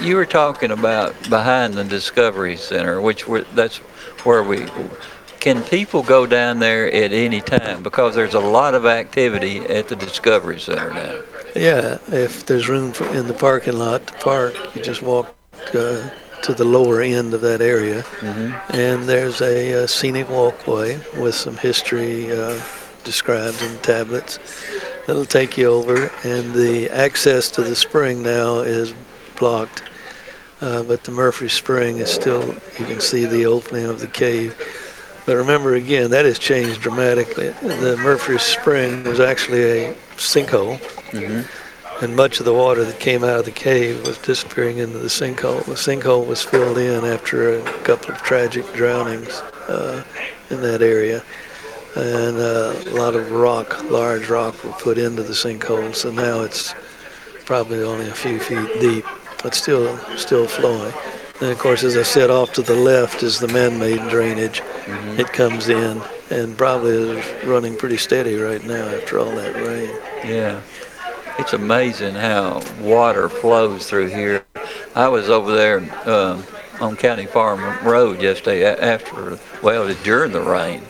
you 0.00 0.14
were 0.16 0.26
talking 0.26 0.70
about 0.70 1.14
behind 1.28 1.74
the 1.74 1.84
Discovery 1.84 2.56
Center, 2.56 3.00
which 3.00 3.26
were, 3.26 3.44
that's 3.54 3.78
where 4.24 4.42
we. 4.44 4.66
Can 5.40 5.62
people 5.62 6.02
go 6.02 6.26
down 6.26 6.58
there 6.58 6.92
at 6.92 7.12
any 7.12 7.40
time? 7.40 7.82
Because 7.82 8.14
there's 8.14 8.34
a 8.34 8.40
lot 8.40 8.74
of 8.74 8.84
activity 8.86 9.58
at 9.58 9.88
the 9.88 9.96
Discovery 9.96 10.58
Center 10.58 10.92
now. 10.92 11.22
Yeah, 11.54 11.98
if 12.08 12.46
there's 12.46 12.68
room 12.68 12.92
for, 12.92 13.06
in 13.14 13.28
the 13.28 13.34
parking 13.34 13.78
lot 13.78 14.06
to 14.08 14.12
park, 14.14 14.54
you 14.74 14.82
just 14.82 15.02
walk 15.02 15.34
uh, 15.74 16.10
to 16.42 16.54
the 16.54 16.64
lower 16.64 17.00
end 17.00 17.32
of 17.32 17.40
that 17.40 17.60
area, 17.60 18.04
and 18.70 19.04
there's 19.04 19.40
a, 19.40 19.84
uh 19.84 19.86
scenic 19.86 20.28
walkway 20.28 21.00
with 21.18 21.34
some 21.34 21.56
history 21.56 22.30
uh, 22.30 22.60
described 23.04 23.60
in 23.62 23.78
tablets 23.78 24.38
that'll 25.06 25.24
take 25.24 25.56
you 25.56 25.66
over, 25.66 26.10
and 26.24 26.52
the 26.54 26.90
access 26.90 27.50
to 27.52 27.62
the 27.62 27.74
spring 27.74 28.22
now 28.22 28.58
is 28.58 28.92
blocked. 29.38 29.82
Uh, 30.60 30.82
but 30.82 31.04
the 31.04 31.12
Murfree 31.12 31.50
Spring 31.50 31.98
is 31.98 32.10
still, 32.10 32.54
you 32.78 32.86
can 32.86 33.00
see 33.00 33.26
the 33.26 33.44
opening 33.46 33.86
of 33.86 34.00
the 34.00 34.06
cave. 34.06 34.54
But 35.26 35.36
remember 35.36 35.74
again, 35.74 36.10
that 36.10 36.24
has 36.24 36.38
changed 36.38 36.80
dramatically. 36.80 37.48
The 37.48 37.96
Murfree 37.98 38.38
Spring 38.38 39.02
was 39.02 39.18
actually 39.18 39.62
a 39.62 39.94
sinkhole, 40.16 40.80
and 42.00 42.14
much 42.14 42.38
of 42.38 42.46
the 42.46 42.54
water 42.54 42.84
that 42.84 43.00
came 43.00 43.24
out 43.24 43.40
of 43.40 43.44
the 43.44 43.50
cave 43.50 44.06
was 44.06 44.18
disappearing 44.18 44.78
into 44.78 44.98
the 44.98 45.08
sinkhole. 45.08 45.64
The 45.64 45.72
sinkhole 45.72 46.26
was 46.26 46.42
filled 46.44 46.78
in 46.78 47.04
after 47.04 47.58
a 47.58 47.62
couple 47.82 48.14
of 48.14 48.22
tragic 48.22 48.72
drownings 48.72 49.40
uh, 49.68 50.04
in 50.50 50.62
that 50.62 50.80
area, 50.80 51.24
and 51.96 52.36
uh, 52.38 52.74
a 52.86 52.94
lot 52.94 53.16
of 53.16 53.32
rock, 53.32 53.82
large 53.90 54.28
rock, 54.28 54.62
were 54.62 54.70
put 54.72 54.96
into 54.96 55.24
the 55.24 55.32
sinkhole. 55.32 55.92
So 55.92 56.12
now 56.12 56.42
it's 56.42 56.72
probably 57.46 57.82
only 57.82 58.08
a 58.08 58.14
few 58.14 58.38
feet 58.38 58.80
deep, 58.80 59.04
but 59.42 59.56
still, 59.56 59.98
still 60.16 60.46
flowing. 60.46 60.92
And 61.40 61.50
of 61.50 61.58
course, 61.58 61.84
as 61.84 61.96
I 61.96 62.02
said, 62.02 62.30
off 62.30 62.52
to 62.54 62.62
the 62.62 62.74
left 62.74 63.22
is 63.22 63.38
the 63.38 63.48
man-made 63.48 64.08
drainage. 64.08 64.62
It 65.18 65.32
comes 65.32 65.68
in 65.68 66.00
and 66.30 66.56
probably 66.56 66.92
is 67.18 67.44
running 67.44 67.76
pretty 67.76 67.98
steady 67.98 68.36
right 68.36 68.64
now 68.64 68.88
after 68.88 69.18
all 69.18 69.30
that 69.36 69.54
rain. 69.54 69.90
Yeah. 70.24 70.60
It's 71.38 71.52
amazing 71.52 72.14
how 72.14 72.62
water 72.80 73.28
flows 73.28 73.86
through 73.86 74.08
here. 74.08 74.44
I 74.94 75.08
was 75.08 75.28
over 75.28 75.54
there 75.54 75.80
um, 76.08 76.42
on 76.80 76.96
County 76.96 77.26
Farm 77.26 77.86
Road 77.86 78.22
yesterday 78.22 78.64
after, 78.64 79.38
well, 79.62 79.92
during 80.02 80.32
the 80.32 80.40
rain, 80.40 80.82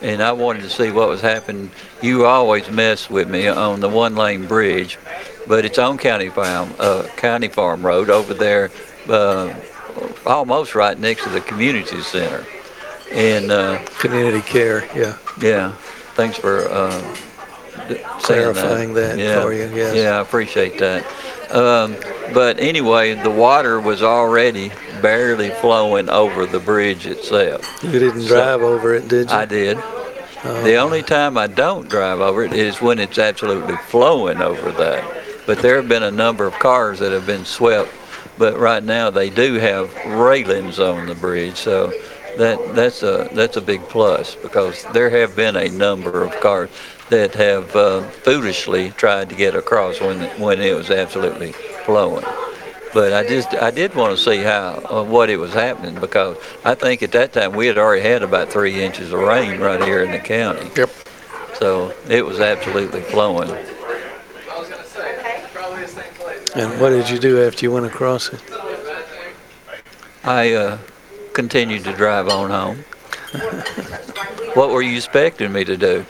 and 0.00 0.22
I 0.22 0.32
wanted 0.32 0.62
to 0.62 0.70
see 0.70 0.90
what 0.90 1.10
was 1.10 1.20
happening. 1.20 1.70
You 2.00 2.24
always 2.24 2.70
mess 2.70 3.10
with 3.10 3.28
me 3.28 3.48
on 3.48 3.80
the 3.80 3.90
one-lane 3.90 4.46
bridge, 4.46 4.98
but 5.46 5.66
it's 5.66 5.78
on 5.78 5.98
County 5.98 6.30
Farm, 6.30 6.74
uh, 6.78 7.06
County 7.16 7.48
Farm 7.48 7.84
Road 7.84 8.08
over 8.08 8.32
there, 8.32 8.70
uh, 9.10 9.54
almost 10.26 10.74
right 10.74 10.98
next 10.98 11.24
to 11.24 11.30
the 11.30 11.40
community 11.40 12.00
center. 12.02 12.46
And 13.12 13.50
uh, 13.50 13.84
Community 13.98 14.40
care, 14.40 14.88
yeah. 14.96 15.18
yeah, 15.40 15.72
thanks 16.14 16.38
for 16.38 16.66
uh, 16.70 17.16
Clarifying 18.20 18.94
that 18.94 19.18
yeah. 19.18 19.42
for 19.42 19.52
you, 19.52 19.68
yes. 19.74 19.94
Yeah, 19.94 20.18
I 20.18 20.20
appreciate 20.20 20.78
that. 20.78 21.04
Um, 21.52 21.96
but 22.32 22.58
anyway, 22.60 23.14
the 23.14 23.30
water 23.30 23.80
was 23.80 24.02
already 24.02 24.70
barely 25.02 25.50
flowing 25.50 26.08
over 26.08 26.46
the 26.46 26.60
bridge 26.60 27.06
itself. 27.06 27.82
You 27.82 27.90
didn't 27.98 28.22
So- 28.22 28.28
drive 28.28 28.62
over 28.62 28.94
it, 28.94 29.08
did 29.08 29.28
you? 29.30 29.36
I 29.36 29.44
did. 29.44 29.78
The 30.42 30.76
only 30.76 31.02
time 31.02 31.38
I 31.38 31.46
don't 31.46 31.88
drive 31.88 32.20
over 32.20 32.42
it 32.44 32.52
is 32.52 32.80
when 32.80 32.98
it's 32.98 33.18
absolutely 33.18 33.76
flowing 33.88 34.40
over 34.40 34.72
that. 34.72 35.04
But 35.46 35.60
there 35.60 35.76
have 35.76 35.88
been 35.88 36.02
a 36.02 36.10
number 36.10 36.46
of 36.46 36.54
cars 36.54 36.98
that 36.98 37.12
have 37.12 37.26
been 37.26 37.44
swept. 37.44 37.90
But 38.42 38.58
right 38.58 38.82
now 38.82 39.08
they 39.08 39.30
do 39.30 39.54
have 39.54 39.94
railings 40.04 40.80
on 40.80 41.06
the 41.06 41.14
bridge, 41.14 41.56
so 41.58 41.92
that 42.38 42.74
that's 42.74 43.04
a 43.04 43.28
that's 43.30 43.56
a 43.56 43.60
big 43.60 43.82
plus 43.82 44.34
because 44.34 44.82
there 44.92 45.10
have 45.10 45.36
been 45.36 45.54
a 45.54 45.68
number 45.68 46.24
of 46.24 46.32
cars 46.40 46.68
that 47.08 47.36
have 47.36 47.76
uh, 47.76 48.02
foolishly 48.24 48.90
tried 48.96 49.28
to 49.28 49.36
get 49.36 49.54
across 49.54 50.00
when 50.00 50.22
when 50.40 50.60
it 50.60 50.74
was 50.74 50.90
absolutely 50.90 51.52
flowing. 51.86 52.24
But 52.92 53.12
I 53.12 53.24
just 53.24 53.54
I 53.54 53.70
did 53.70 53.94
want 53.94 54.18
to 54.18 54.20
see 54.20 54.38
how 54.38 54.82
uh, 54.90 55.04
what 55.04 55.30
it 55.30 55.36
was 55.36 55.52
happening 55.52 55.94
because 56.00 56.36
I 56.64 56.74
think 56.74 57.04
at 57.04 57.12
that 57.12 57.32
time 57.32 57.52
we 57.52 57.68
had 57.68 57.78
already 57.78 58.02
had 58.02 58.24
about 58.24 58.48
three 58.48 58.82
inches 58.82 59.12
of 59.12 59.20
rain 59.20 59.60
right 59.60 59.80
here 59.84 60.02
in 60.02 60.10
the 60.10 60.18
county. 60.18 60.68
Yep. 60.76 60.90
So 61.60 61.94
it 62.08 62.26
was 62.26 62.40
absolutely 62.40 63.02
flowing. 63.02 63.50
And 66.54 66.80
what 66.80 66.90
did 66.90 67.08
you 67.08 67.18
do 67.18 67.42
after 67.46 67.64
you 67.64 67.72
went 67.72 67.86
across 67.86 68.32
it? 68.32 68.40
I 70.24 70.52
uh, 70.54 70.78
continued 71.32 71.84
to 71.84 71.92
drive 71.94 72.28
on 72.28 72.50
home. 72.50 72.76
what 74.54 74.70
were 74.70 74.82
you 74.82 74.96
expecting 74.96 75.52
me 75.52 75.64
to 75.64 75.76
do? 75.76 76.04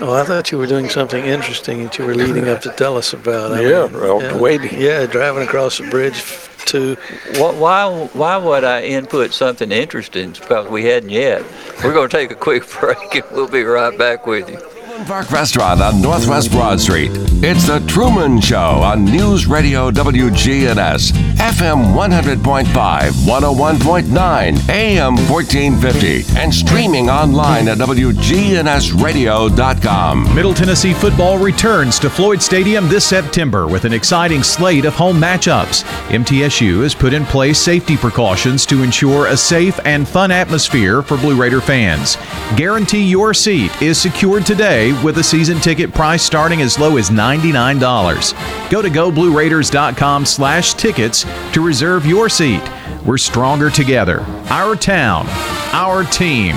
Oh, 0.00 0.12
I 0.12 0.24
thought 0.24 0.50
you 0.50 0.58
were 0.58 0.66
doing 0.66 0.88
something 0.90 1.24
interesting 1.24 1.84
that 1.84 1.98
you 1.98 2.04
were 2.04 2.14
leading 2.14 2.48
up 2.48 2.60
to 2.62 2.70
tell 2.70 2.96
us 2.96 3.12
about. 3.12 3.52
I 3.52 3.60
Yeah, 3.62 3.86
mean, 3.86 4.00
well, 4.00 4.38
waiting. 4.40 4.78
Yeah, 4.80 5.06
driving 5.06 5.44
across 5.44 5.78
the 5.78 5.88
bridge 5.88 6.14
f- 6.16 6.64
to. 6.66 6.96
Wh- 7.36 7.58
Why, 7.60 8.08
why 8.12 8.36
would 8.36 8.64
I 8.64 8.82
input 8.82 9.32
something 9.32 9.70
interesting? 9.70 10.32
Because 10.32 10.68
we 10.68 10.84
hadn't 10.84 11.10
yet. 11.10 11.44
We're 11.84 11.92
going 11.94 12.08
to 12.10 12.16
take 12.16 12.32
a 12.32 12.34
quick 12.34 12.68
break 12.80 13.14
and 13.14 13.24
we'll 13.30 13.48
be 13.48 13.62
right 13.62 13.96
back 13.96 14.26
with 14.26 14.50
you. 14.50 14.58
Park 15.02 15.32
Restaurant 15.32 15.82
on 15.82 16.00
Northwest 16.00 16.52
Broad 16.52 16.80
Street. 16.80 17.10
It's 17.42 17.66
the 17.66 17.80
Truman 17.88 18.40
Show 18.40 18.56
on 18.56 19.04
News 19.04 19.46
Radio 19.46 19.90
WGNS, 19.90 21.10
FM 21.34 21.92
100.5, 21.92 22.64
101.9, 22.64 24.68
AM 24.68 25.16
1450, 25.28 26.38
and 26.38 26.54
streaming 26.54 27.10
online 27.10 27.66
at 27.66 27.78
WGNSradio.com. 27.78 30.34
Middle 30.34 30.54
Tennessee 30.54 30.94
football 30.94 31.38
returns 31.38 31.98
to 31.98 32.08
Floyd 32.08 32.40
Stadium 32.40 32.88
this 32.88 33.04
September 33.04 33.66
with 33.66 33.84
an 33.84 33.92
exciting 33.92 34.44
slate 34.44 34.84
of 34.84 34.94
home 34.94 35.20
matchups. 35.20 35.82
MTSU 36.10 36.84
has 36.84 36.94
put 36.94 37.12
in 37.12 37.24
place 37.26 37.58
safety 37.58 37.96
precautions 37.96 38.64
to 38.66 38.84
ensure 38.84 39.26
a 39.26 39.36
safe 39.36 39.80
and 39.84 40.06
fun 40.06 40.30
atmosphere 40.30 41.02
for 41.02 41.16
Blue 41.16 41.34
Raider 41.34 41.60
fans. 41.60 42.16
Guarantee 42.56 43.02
your 43.04 43.34
seat 43.34 43.72
is 43.82 44.00
secured 44.00 44.46
today 44.46 44.83
with 44.92 45.18
a 45.18 45.22
season 45.22 45.58
ticket 45.58 45.92
price 45.92 46.22
starting 46.22 46.60
as 46.62 46.78
low 46.78 46.96
as 46.96 47.10
$99. 47.10 48.70
Go 48.70 48.82
to 48.82 48.88
goblueraiders.com 48.88 50.26
slash 50.26 50.74
tickets 50.74 51.24
to 51.52 51.60
reserve 51.64 52.06
your 52.06 52.28
seat. 52.28 52.62
We're 53.04 53.18
stronger 53.18 53.70
together. 53.70 54.20
Our 54.50 54.76
town, 54.76 55.26
our 55.72 56.04
team. 56.04 56.56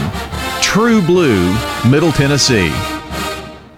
True 0.62 1.02
Blue, 1.02 1.54
Middle 1.90 2.12
Tennessee. 2.12 2.97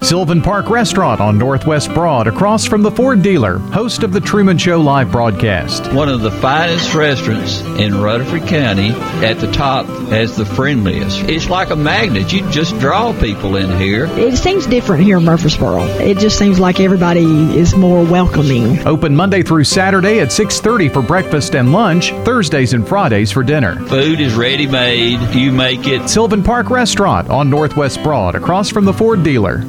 Sylvan 0.01 0.41
Park 0.41 0.69
Restaurant 0.69 1.19
on 1.19 1.37
Northwest 1.37 1.93
Broad, 1.93 2.25
across 2.27 2.65
from 2.65 2.81
the 2.81 2.89
Ford 2.89 3.21
dealer, 3.21 3.57
host 3.57 4.01
of 4.01 4.13
the 4.13 4.21
Truman 4.21 4.57
Show 4.57 4.79
live 4.81 5.11
broadcast. 5.11 5.91
One 5.93 6.07
of 6.07 6.21
the 6.21 6.31
finest 6.31 6.95
restaurants 6.95 7.61
in 7.61 8.01
Rutherford 8.01 8.47
County 8.47 8.91
at 9.23 9.39
the 9.39 9.51
top 9.51 9.87
as 10.11 10.37
the 10.37 10.45
friendliest. 10.45 11.23
It's 11.23 11.49
like 11.49 11.69
a 11.69 11.75
magnet. 11.75 12.31
You 12.31 12.49
just 12.49 12.79
draw 12.79 13.13
people 13.19 13.57
in 13.57 13.77
here. 13.77 14.05
It 14.17 14.37
seems 14.37 14.65
different 14.65 15.03
here 15.03 15.17
in 15.17 15.25
Murfreesboro. 15.25 15.83
It 15.83 16.17
just 16.17 16.39
seems 16.39 16.59
like 16.59 16.79
everybody 16.79 17.25
is 17.55 17.75
more 17.75 18.03
welcoming. 18.03 18.79
Open 18.87 19.13
Monday 19.15 19.43
through 19.43 19.65
Saturday 19.65 20.21
at 20.21 20.31
6:30 20.31 20.87
for 20.87 21.01
breakfast 21.01 21.55
and 21.55 21.73
lunch, 21.73 22.13
Thursdays 22.23 22.73
and 22.73 22.87
Fridays 22.87 23.31
for 23.31 23.43
dinner. 23.43 23.75
Food 23.87 24.21
is 24.21 24.33
ready 24.33 24.65
made. 24.65 25.19
You 25.35 25.51
make 25.51 25.87
it. 25.87 26.09
Sylvan 26.09 26.41
Park 26.41 26.69
Restaurant 26.69 27.29
on 27.29 27.49
Northwest 27.49 28.01
Broad, 28.01 28.35
across 28.35 28.69
from 28.69 28.85
the 28.85 28.93
Ford 28.93 29.23
dealer. 29.23 29.63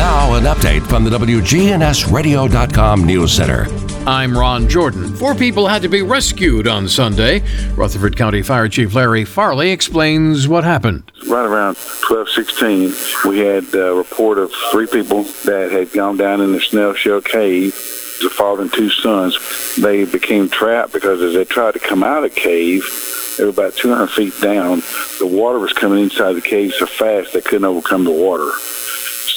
Now, 0.00 0.32
an 0.34 0.44
update 0.44 0.86
from 0.86 1.04
the 1.04 1.10
WGNSradio.com 1.10 3.04
News 3.04 3.32
Center. 3.32 3.66
I'm 4.08 4.34
Ron 4.36 4.66
Jordan. 4.66 5.14
Four 5.14 5.34
people 5.34 5.68
had 5.68 5.82
to 5.82 5.90
be 5.90 6.00
rescued 6.00 6.66
on 6.66 6.88
Sunday. 6.88 7.42
Rutherford 7.74 8.16
County 8.16 8.40
Fire 8.40 8.66
Chief 8.66 8.94
Larry 8.94 9.26
Farley 9.26 9.72
explains 9.72 10.48
what 10.48 10.64
happened. 10.64 11.12
right 11.28 11.44
around 11.44 11.76
1216, 11.76 13.28
we 13.30 13.40
had 13.40 13.74
a 13.74 13.92
report 13.92 14.38
of 14.38 14.50
three 14.72 14.86
people 14.86 15.24
that 15.44 15.70
had 15.70 15.92
gone 15.92 16.16
down 16.16 16.40
in 16.40 16.52
the 16.52 16.62
Snail 16.62 16.94
Shell 16.94 17.20
Cave. 17.20 17.72
The 18.22 18.30
father 18.30 18.62
and 18.62 18.72
two 18.72 18.88
sons, 18.88 19.76
they 19.76 20.06
became 20.06 20.48
trapped 20.48 20.94
because 20.94 21.20
as 21.20 21.34
they 21.34 21.44
tried 21.44 21.74
to 21.74 21.78
come 21.78 22.02
out 22.02 22.24
of 22.24 22.34
the 22.34 22.40
cave, 22.40 22.88
they 23.36 23.44
were 23.44 23.50
about 23.50 23.76
200 23.76 24.06
feet 24.06 24.32
down. 24.40 24.82
The 25.18 25.28
water 25.30 25.58
was 25.58 25.74
coming 25.74 26.02
inside 26.02 26.32
the 26.32 26.40
cave 26.40 26.72
so 26.72 26.86
fast 26.86 27.34
they 27.34 27.42
couldn't 27.42 27.66
overcome 27.66 28.04
the 28.04 28.10
water. 28.12 28.50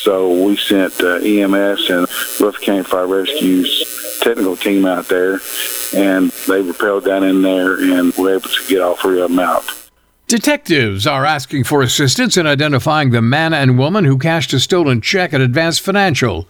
So 0.01 0.45
we 0.45 0.57
sent 0.57 0.99
uh, 1.01 1.15
EMS 1.15 1.89
and 1.89 2.07
Rutherford 2.39 2.61
County 2.61 2.83
Fire 2.83 3.07
Rescue's 3.07 4.19
technical 4.21 4.55
team 4.55 4.85
out 4.85 5.07
there, 5.07 5.33
and 5.95 6.31
they 6.47 6.61
rappelled 6.61 7.05
down 7.05 7.23
in 7.23 7.41
there 7.41 7.75
and 7.79 8.13
were 8.15 8.31
able 8.35 8.49
to 8.49 8.67
get 8.67 8.81
all 8.81 8.95
three 8.95 9.21
of 9.21 9.29
them 9.29 9.39
out. 9.39 9.63
Detectives 10.27 11.05
are 11.05 11.25
asking 11.25 11.65
for 11.65 11.81
assistance 11.81 12.37
in 12.37 12.47
identifying 12.47 13.11
the 13.11 13.21
man 13.21 13.53
and 13.53 13.77
woman 13.77 14.05
who 14.05 14.17
cashed 14.17 14.53
a 14.53 14.59
stolen 14.59 15.01
check 15.01 15.33
at 15.33 15.41
Advance 15.41 15.77
Financial. 15.77 16.47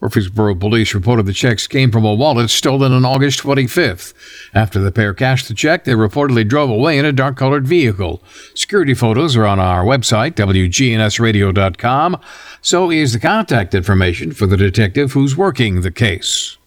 Murfreesboro 0.00 0.54
police 0.56 0.94
reported 0.94 1.26
the 1.26 1.32
checks 1.32 1.66
came 1.66 1.90
from 1.90 2.04
a 2.04 2.14
wallet 2.14 2.50
stolen 2.50 2.92
on 2.92 3.04
August 3.04 3.40
25th. 3.40 4.12
After 4.52 4.78
the 4.80 4.92
pair 4.92 5.14
cashed 5.14 5.48
the 5.48 5.54
check, 5.54 5.84
they 5.84 5.92
reportedly 5.92 6.46
drove 6.46 6.70
away 6.70 6.98
in 6.98 7.04
a 7.04 7.12
dark 7.12 7.36
colored 7.36 7.66
vehicle. 7.66 8.22
Security 8.54 8.94
photos 8.94 9.36
are 9.36 9.46
on 9.46 9.58
our 9.60 9.84
website, 9.84 10.32
WGNSradio.com. 10.32 12.20
So 12.60 12.90
is 12.90 13.12
the 13.12 13.20
contact 13.20 13.74
information 13.74 14.32
for 14.32 14.46
the 14.46 14.56
detective 14.56 15.12
who's 15.12 15.36
working 15.36 15.80
the 15.80 15.90
case. 15.90 16.58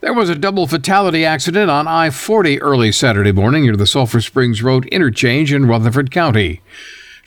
There 0.00 0.14
was 0.14 0.28
a 0.28 0.34
double 0.34 0.66
fatality 0.66 1.24
accident 1.24 1.70
on 1.70 1.86
I 1.86 2.10
40 2.10 2.60
early 2.60 2.90
Saturday 2.90 3.30
morning 3.30 3.62
near 3.62 3.76
the 3.76 3.86
Sulphur 3.86 4.20
Springs 4.20 4.60
Road 4.60 4.86
interchange 4.86 5.52
in 5.52 5.66
Rutherford 5.66 6.10
County. 6.10 6.60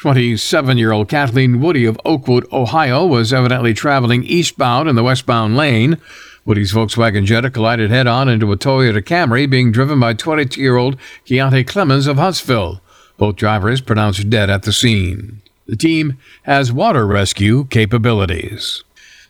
27 0.06 0.78
year 0.78 0.92
old 0.92 1.10
Kathleen 1.10 1.60
Woody 1.60 1.84
of 1.84 2.00
Oakwood, 2.06 2.46
Ohio, 2.54 3.08
was 3.08 3.34
evidently 3.34 3.74
traveling 3.74 4.24
eastbound 4.24 4.88
in 4.88 4.96
the 4.96 5.02
westbound 5.02 5.58
lane. 5.58 5.98
Woody's 6.46 6.74
Volkswagen 6.74 7.26
Jetta 7.26 7.50
collided 7.50 7.90
head 7.90 8.06
on 8.06 8.30
into 8.30 8.52
a 8.52 8.56
Toyota 8.56 9.02
Camry 9.02 9.50
being 9.50 9.72
driven 9.72 10.00
by 10.00 10.14
22 10.14 10.62
year 10.62 10.78
old 10.78 10.98
Keontae 11.26 11.66
Clemens 11.66 12.06
of 12.06 12.18
Huntsville. 12.18 12.82
Both 13.18 13.38
drivers 13.38 13.82
pronounced 13.82 14.30
dead 14.30 14.48
at 14.48 14.62
the 14.62 14.72
scene. 14.72 15.42
The 15.66 15.76
team 15.76 16.20
has 16.44 16.72
water 16.72 17.08
rescue 17.08 17.66
capabilities. 17.66 18.84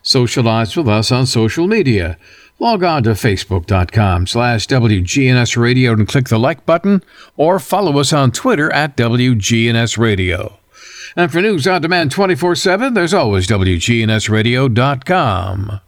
Socialize 0.04 0.76
with 0.76 0.90
us 0.90 1.10
on 1.10 1.26
social 1.26 1.68
media. 1.68 2.18
Log 2.60 2.84
on 2.84 3.04
to 3.04 3.12
facebook.com 3.12 4.28
slash 4.28 4.68
WGNS 4.68 5.56
Radio 5.56 5.94
and 5.94 6.06
click 6.06 6.28
the 6.28 6.38
like 6.38 6.66
button, 6.66 7.02
or 7.38 7.60
follow 7.60 7.98
us 7.98 8.12
on 8.12 8.34
Twitter 8.34 8.70
at 8.74 8.98
WGNS 8.98 9.98
Radio. 9.98 10.60
And 11.16 11.32
for 11.32 11.42
news 11.42 11.66
on 11.66 11.82
demand 11.82 12.12
24 12.12 12.56
7, 12.56 12.94
there's 12.94 13.14
always 13.14 13.48
WGNSradio.com. 13.48 15.80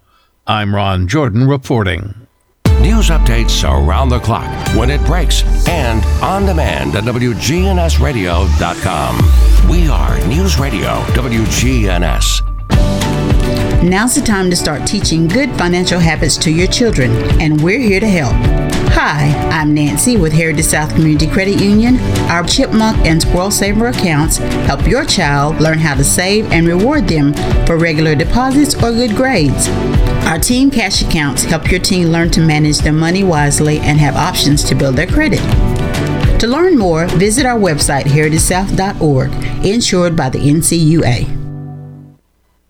I'm 0.46 0.74
Ron 0.74 1.10
Jordan 1.10 1.46
reporting. 1.48 2.28
News 2.80 3.10
updates 3.10 3.64
around 3.64 4.10
the 4.10 4.20
clock, 4.20 4.50
when 4.76 4.90
it 4.90 5.04
breaks, 5.06 5.44
and 5.68 6.04
on 6.24 6.46
demand 6.46 6.96
at 6.96 7.04
WGNSradio.com. 7.04 9.70
We 9.70 9.90
are 9.90 10.18
News 10.28 10.58
Radio 10.60 11.02
WGNS. 11.12 12.57
Now's 13.84 14.16
the 14.16 14.22
time 14.22 14.50
to 14.50 14.56
start 14.56 14.88
teaching 14.88 15.28
good 15.28 15.52
financial 15.52 16.00
habits 16.00 16.36
to 16.38 16.52
your 16.52 16.68
children, 16.68 17.12
and 17.40 17.62
we're 17.62 17.80
here 17.80 18.00
to 18.00 18.08
help. 18.08 18.34
Hi, 18.94 19.32
I'm 19.52 19.74
Nancy 19.74 20.18
with 20.18 20.34
Heritage 20.34 20.66
South 20.66 20.90
Community 20.96 21.28
Credit 21.28 21.62
Union. 21.62 22.00
Our 22.30 22.44
Chipmunk 22.44 22.98
and 23.06 23.22
Squirrel 23.22 23.52
Saver 23.52 23.88
accounts 23.88 24.38
help 24.38 24.88
your 24.88 25.06
child 25.06 25.62
learn 25.62 25.78
how 25.78 25.94
to 25.94 26.04
save 26.04 26.52
and 26.52 26.68
reward 26.68 27.08
them 27.08 27.34
for 27.68 27.78
regular 27.78 28.16
deposits 28.16 28.74
or 28.76 28.92
good 28.92 29.16
grades. 29.16 29.70
Our 30.26 30.40
Team 30.40 30.72
Cash 30.72 31.04
accounts 31.04 31.44
help 31.44 31.70
your 31.70 31.80
teen 31.80 32.12
learn 32.12 32.32
to 32.32 32.42
manage 32.42 32.80
their 32.80 32.94
money 32.94 33.24
wisely 33.24 33.78
and 33.80 34.00
have 34.00 34.16
options 34.16 34.64
to 34.66 34.76
build 34.76 34.96
their 34.96 35.08
credit. 35.08 35.40
To 36.40 36.48
learn 36.48 36.80
more, 36.80 37.06
visit 37.06 37.46
our 37.46 37.60
website, 37.60 38.06
heritagesouth.org, 38.06 39.32
insured 39.64 40.16
by 40.16 40.30
the 40.30 40.40
NCUA. 40.40 41.37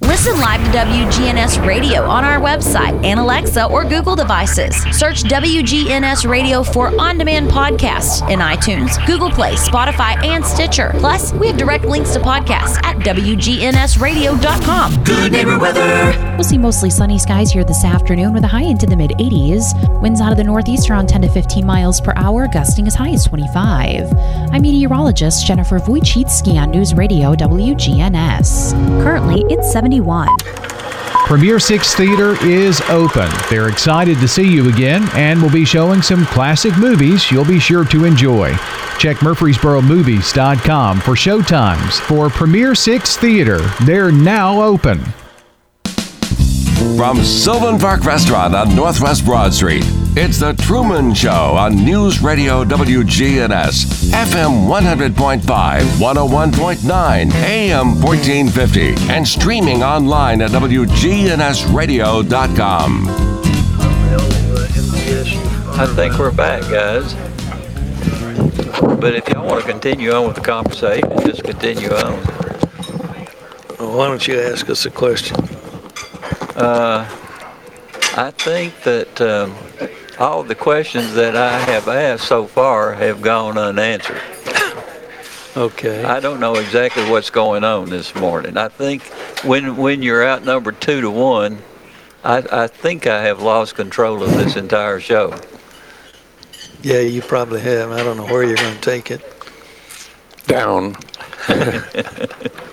Listen 0.02 0.40
live 0.40 0.64
to 0.64 0.70
WGNS 0.78 1.66
Radio 1.66 2.04
on 2.04 2.24
our 2.24 2.40
website 2.40 3.04
and 3.04 3.20
Alexa 3.20 3.66
or 3.66 3.84
Google 3.84 4.16
devices. 4.16 4.76
Search 4.96 5.24
WGNS 5.24 6.30
Radio 6.30 6.62
for 6.62 6.96
on 7.02 7.18
demand 7.18 7.50
podcasts 7.50 8.22
in 8.30 8.38
iTunes, 8.38 9.04
Google 9.08 9.32
Play, 9.32 9.56
Spotify, 9.56 10.24
and 10.24 10.46
Stitcher. 10.46 10.92
Plus, 11.00 11.34
we 11.34 11.48
have 11.48 11.58
direct 11.58 11.84
links 11.86 12.14
to 12.14 12.20
podcasts 12.20 12.78
at 12.84 12.98
WGNSradio.com. 12.98 15.04
Good 15.04 15.32
neighbor 15.32 15.58
weather. 15.58 16.14
We'll 16.36 16.44
see 16.44 16.60
mostly 16.60 16.92
sunny 16.92 17.18
skies 17.18 17.52
here 17.52 17.64
this 17.64 17.84
afternoon 17.84 18.36
with 18.36 18.44
a 18.44 18.48
high 18.48 18.66
into 18.66 18.86
the 18.86 18.96
mid 18.96 19.10
80s. 19.12 19.74
Winds 20.00 20.22
out 20.22 20.32
of 20.32 20.38
the 20.38 20.44
northeast 20.44 20.92
around 20.92 21.10
10 21.10 21.24
to 21.24 21.30
15 21.30 21.66
miles 21.66 22.00
per 22.02 22.14
hour, 22.18 22.48
gusting 22.48 22.86
as 22.86 22.94
high 22.94 23.10
as 23.10 23.26
25. 23.26 24.14
I'm 24.52 24.62
meteorologist 24.62 25.48
Jennifer 25.48 25.80
Wojcicki 25.80 26.62
on 26.62 26.70
News 26.70 26.94
Radio 26.94 27.34
WGNS. 27.34 28.74
Currently, 29.02 29.44
it's 29.50 29.72
70. 29.72 29.87
71. 29.88 30.28
Premier 31.28 31.60
Six 31.60 31.96
Theater 31.96 32.36
is 32.46 32.82
open. 32.90 33.30
They're 33.50 33.70
excited 33.70 34.18
to 34.20 34.28
see 34.28 34.46
you 34.46 34.68
again 34.70 35.08
and 35.14 35.42
will 35.42 35.50
be 35.50 35.64
showing 35.64 36.02
some 36.02 36.26
classic 36.26 36.78
movies 36.78 37.32
you'll 37.32 37.46
be 37.46 37.60
sure 37.60 37.86
to 37.86 38.04
enjoy. 38.04 38.54
Check 39.00 39.18
MurfreesboroMovies.com 39.18 41.00
for 41.00 41.12
showtimes 41.14 42.00
for 42.02 42.30
Premier 42.30 42.76
Six 42.76 43.16
Theater. 43.16 43.60
They're 43.86 44.12
now 44.12 44.62
open. 44.62 45.00
From 46.96 47.24
Sylvan 47.24 47.78
Park 47.80 48.06
Restaurant 48.06 48.56
on 48.56 48.76
Northwest 48.76 49.26
Broad 49.26 49.54
Street, 49.54 49.84
it's 50.16 50.40
The 50.40 50.54
Truman 50.54 51.14
Show 51.14 51.30
on 51.30 51.76
News 51.76 52.22
Radio 52.22 52.64
WGNS, 52.64 54.10
FM 54.12 54.68
100.5, 54.68 55.42
101.9, 55.42 57.34
AM 57.34 58.02
1450, 58.02 58.96
and 59.12 59.28
streaming 59.28 59.84
online 59.84 60.42
at 60.42 60.50
WGNSradio.com. 60.52 63.08
I 65.80 65.86
think 65.96 66.18
we're 66.18 66.32
back, 66.32 66.62
guys. 66.64 67.14
But 69.00 69.14
if 69.14 69.28
y'all 69.30 69.46
want 69.46 69.64
to 69.64 69.70
continue 69.70 70.12
on 70.12 70.26
with 70.28 70.36
the 70.36 70.42
conversation, 70.42 71.08
just 71.26 71.44
continue 71.44 71.90
on. 71.90 72.14
Well, 73.78 73.96
why 73.98 74.08
don't 74.08 74.28
you 74.28 74.40
ask 74.40 74.68
us 74.70 74.86
a 74.86 74.90
question? 74.90 75.36
Uh, 76.58 77.08
I 78.18 78.32
think 78.32 78.82
that 78.82 79.22
um, 79.22 79.56
all 80.20 80.42
the 80.42 80.56
questions 80.56 81.14
that 81.14 81.36
I 81.36 81.60
have 81.60 81.88
asked 81.88 82.28
so 82.28 82.48
far 82.48 82.94
have 82.94 83.22
gone 83.22 83.58
unanswered. 83.58 84.22
Okay. 85.56 86.04
I 86.04 86.20
don't 86.20 86.40
know 86.40 86.56
exactly 86.56 87.10
what's 87.10 87.30
going 87.30 87.64
on 87.64 87.90
this 87.90 88.14
morning. 88.14 88.58
I 88.58 88.68
think 88.68 89.04
when 89.44 89.78
when 89.78 90.04
you're 90.04 90.28
outnumbered 90.28 90.80
two 90.82 91.02
to 91.02 91.10
one, 91.10 91.60
I, 92.24 92.44
I 92.52 92.68
think 92.68 93.08
I 93.08 93.24
have 93.24 93.42
lost 93.42 93.76
control 93.76 94.22
of 94.22 94.32
this 94.32 94.56
entire 94.56 95.00
show. 95.00 95.40
Yeah, 96.84 97.00
you 97.00 97.22
probably 97.22 97.62
have. 97.62 97.92
I 97.92 98.04
don't 98.04 98.18
know 98.18 98.26
where 98.26 98.44
you're 98.44 98.56
going 98.56 98.76
to 98.76 98.82
take 98.82 99.10
it. 99.10 99.22
Down. 100.46 100.96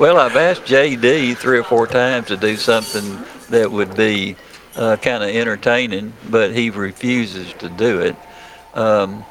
Well, 0.00 0.16
I've 0.16 0.36
asked 0.36 0.62
JD 0.62 1.36
three 1.36 1.58
or 1.58 1.62
four 1.62 1.86
times 1.86 2.28
to 2.28 2.38
do 2.38 2.56
something 2.56 3.22
that 3.50 3.70
would 3.70 3.94
be 3.94 4.34
uh, 4.74 4.96
kind 4.96 5.22
of 5.22 5.28
entertaining, 5.28 6.14
but 6.30 6.54
he 6.54 6.70
refuses 6.70 7.52
to 7.58 7.68
do 7.68 8.00
it. 8.00 8.16
Um, 8.72 9.26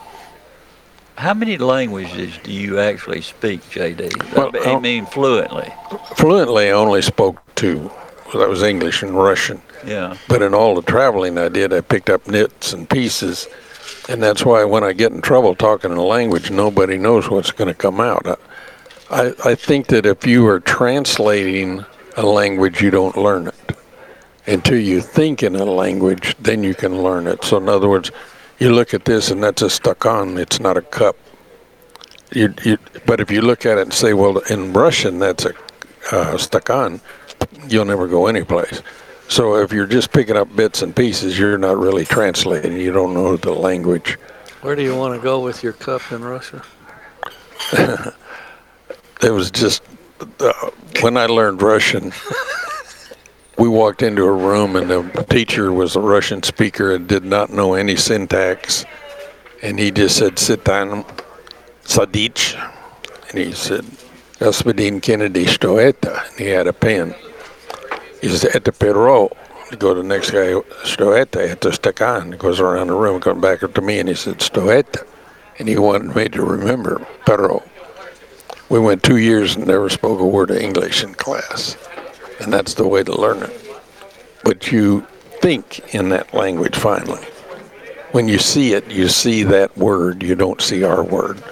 how 1.16 1.34
many 1.34 1.58
languages 1.58 2.38
do 2.44 2.52
you 2.52 2.78
actually 2.78 3.22
speak, 3.22 3.62
JD? 3.72 4.36
Well, 4.36 4.52
I 4.64 4.80
mean, 4.80 5.08
fluently. 5.08 5.74
Fluently, 6.18 6.68
I 6.68 6.74
only 6.74 7.02
spoke 7.02 7.42
two. 7.56 7.90
That 8.36 8.48
was 8.48 8.62
English 8.62 9.02
and 9.02 9.18
Russian. 9.18 9.64
Yeah. 9.84 10.18
But 10.28 10.44
in 10.44 10.54
all 10.54 10.76
the 10.76 10.84
traveling 10.84 11.40
I 11.40 11.50
did, 11.50 11.74
I 11.74 11.82
picked 11.82 12.12
up 12.12 12.28
nits 12.28 12.74
and 12.74 12.88
pieces. 12.88 13.48
And 14.08 14.22
that's 14.22 14.46
why 14.46 14.66
when 14.66 14.84
I 14.84 14.94
get 14.94 15.12
in 15.14 15.22
trouble 15.22 15.56
talking 15.56 15.92
a 15.92 16.04
language, 16.04 16.52
nobody 16.52 17.00
knows 17.00 17.28
what's 17.28 17.50
going 17.50 17.70
to 17.70 17.74
come 17.74 18.00
out. 18.00 18.28
I, 18.28 18.36
I, 19.12 19.34
I 19.44 19.56
think 19.56 19.88
that 19.88 20.06
if 20.06 20.26
you 20.26 20.48
are 20.48 20.60
translating 20.60 21.86
a 22.16 22.24
language, 22.24 22.82
you 22.82 22.92
don't 22.92 23.18
learn 23.18 23.48
it. 23.48 23.56
Until 24.46 24.80
you 24.80 25.02
think 25.02 25.44
in 25.44 25.56
a 25.56 25.66
language, 25.66 26.36
then 26.40 26.64
you 26.64 26.76
can 26.76 27.02
learn 27.02 27.28
it. 27.28 27.44
So, 27.44 27.58
in 27.58 27.70
other 27.70 27.90
words, 27.90 28.12
you 28.60 28.72
look 28.74 28.94
at 28.94 29.06
this 29.06 29.32
and 29.32 29.44
that's 29.44 29.62
a 29.62 29.66
stakan, 29.66 30.40
it's 30.40 30.60
not 30.60 30.78
a 30.78 30.82
cup. 30.82 31.16
You, 32.34 32.54
you, 32.64 32.78
but 33.06 33.20
if 33.20 33.32
you 33.32 33.42
look 33.42 33.66
at 33.66 33.78
it 33.78 33.82
and 33.82 33.94
say, 33.94 34.14
well, 34.14 34.38
in 34.50 34.74
Russian, 34.74 35.20
that's 35.20 35.46
a 35.46 35.50
uh, 36.12 36.36
stakan, 36.38 37.02
you'll 37.68 37.86
never 37.86 38.08
go 38.08 38.28
anyplace. 38.28 38.82
So, 39.28 39.56
if 39.56 39.72
you're 39.72 39.88
just 39.88 40.12
picking 40.12 40.36
up 40.36 40.56
bits 40.56 40.82
and 40.82 40.96
pieces, 40.96 41.38
you're 41.38 41.58
not 41.58 41.78
really 41.78 42.06
translating. 42.06 42.78
You 42.78 42.92
don't 42.92 43.14
know 43.14 43.38
the 43.38 43.54
language. 43.54 44.18
Where 44.62 44.76
do 44.76 44.84
you 44.84 44.96
want 44.96 45.16
to 45.16 45.22
go 45.22 45.40
with 45.40 45.64
your 45.64 45.74
cup 45.74 46.12
in 46.12 46.24
Russia? 46.24 46.64
it 49.23 49.31
was 49.31 49.51
just 49.51 49.83
uh, 50.41 50.53
when 51.01 51.17
I 51.17 51.27
learned 51.27 51.63
Russian. 51.63 52.13
we 53.59 53.69
walked 53.69 54.03
into 54.03 54.25
a 54.25 54.33
room 54.33 54.77
and 54.77 54.91
the 54.91 55.27
teacher 55.31 55.73
was 55.73 55.97
a 55.97 56.01
Russian 56.01 56.43
speaker 56.43 56.95
and 56.95 57.07
did 57.07 57.25
not 57.25 57.51
know 57.51 57.75
any 57.75 57.97
syntax, 57.97 58.85
and 59.63 59.79
he 59.79 59.91
just 59.91 60.17
said, 60.17 60.39
"Sit 60.39 60.65
down, 60.65 61.05
sadich," 61.85 62.55
and 63.31 63.39
he 63.39 63.53
said, 63.53 63.85
"Господин 64.39 65.01
Kennedy, 65.01 65.47
что 65.47 65.79
это?" 65.79 66.23
And 66.31 66.39
he 66.39 66.47
had 66.47 66.67
a 66.67 66.73
pen. 66.73 67.15
He 68.21 68.29
said, 68.29 68.53
"Это 68.53 68.73
перо." 68.73 69.31
go 69.77 69.95
to 69.95 70.03
the 70.03 70.07
next 70.07 70.31
guy, 70.31 70.53
Stoete, 70.85 71.51
at 71.51 71.61
the 71.61 71.71
stakan. 71.71 72.33
He 72.33 72.39
goes 72.39 72.61
around 72.61 72.89
the 72.89 72.95
room, 72.95 73.21
comes 73.21 73.41
back 73.41 73.63
up 73.63 73.75
to 73.75 73.81
me, 73.81 73.99
and 73.99 74.09
he 74.09 74.15
said, 74.15 74.39
Stoete. 74.39 75.05
And 75.59 75.69
he 75.69 75.77
wanted 75.79 76.15
me 76.17 76.29
to 76.29 76.43
remember, 76.43 77.07
pero. 77.27 77.63
We 78.70 78.80
went 78.80 79.04
two 79.04 79.18
years 79.18 79.56
and 79.56 79.66
never 79.66 79.90
spoke 79.90 80.20
a 80.20 80.26
word 80.26 80.52
of 80.52 80.58
English 80.58 81.04
in 81.04 81.16
class. 81.16 81.76
And 82.40 82.54
that's 82.54 82.76
the 82.76 82.88
way 82.88 83.04
to 83.04 83.20
learn 83.20 83.44
it. 83.44 83.82
But 84.44 84.72
you 84.72 85.06
think 85.42 85.94
in 85.94 86.10
that 86.10 86.34
language 86.34 86.76
finally. 86.76 87.24
When 88.12 88.28
you 88.28 88.40
see 88.40 88.74
it, 88.74 88.90
you 88.90 89.08
see 89.08 89.44
that 89.44 89.78
word, 89.78 90.24
you 90.24 90.36
don't 90.36 90.62
see 90.62 90.84
our 90.84 91.04
word. 91.04 91.44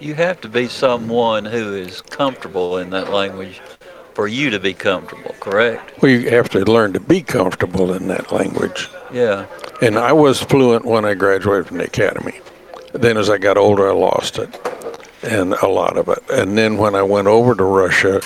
You 0.00 0.14
have 0.14 0.40
to 0.42 0.48
be 0.48 0.68
someone 0.68 1.44
who 1.44 1.74
is 1.74 2.00
comfortable 2.02 2.78
in 2.78 2.90
that 2.90 3.10
language 3.12 3.60
for 4.14 4.26
you 4.26 4.50
to 4.50 4.58
be 4.58 4.74
comfortable, 4.74 5.34
correct? 5.40 6.00
Well, 6.02 6.10
you 6.10 6.30
have 6.30 6.48
to 6.50 6.64
learn 6.64 6.92
to 6.94 7.00
be 7.00 7.22
comfortable 7.22 7.92
in 7.92 8.08
that 8.08 8.32
language. 8.32 8.88
Yeah. 9.12 9.46
And 9.80 9.98
I 9.98 10.12
was 10.12 10.40
fluent 10.40 10.84
when 10.84 11.04
I 11.04 11.14
graduated 11.14 11.68
from 11.68 11.78
the 11.78 11.84
academy. 11.84 12.40
Then 12.92 13.16
as 13.16 13.28
I 13.30 13.38
got 13.38 13.56
older, 13.56 13.88
I 13.88 13.92
lost 13.92 14.38
it, 14.38 14.52
and 15.22 15.54
a 15.54 15.68
lot 15.68 15.96
of 15.96 16.08
it. 16.08 16.22
And 16.30 16.56
then 16.56 16.76
when 16.76 16.94
I 16.94 17.02
went 17.02 17.28
over 17.28 17.54
to 17.54 17.64
Russia, 17.64 18.20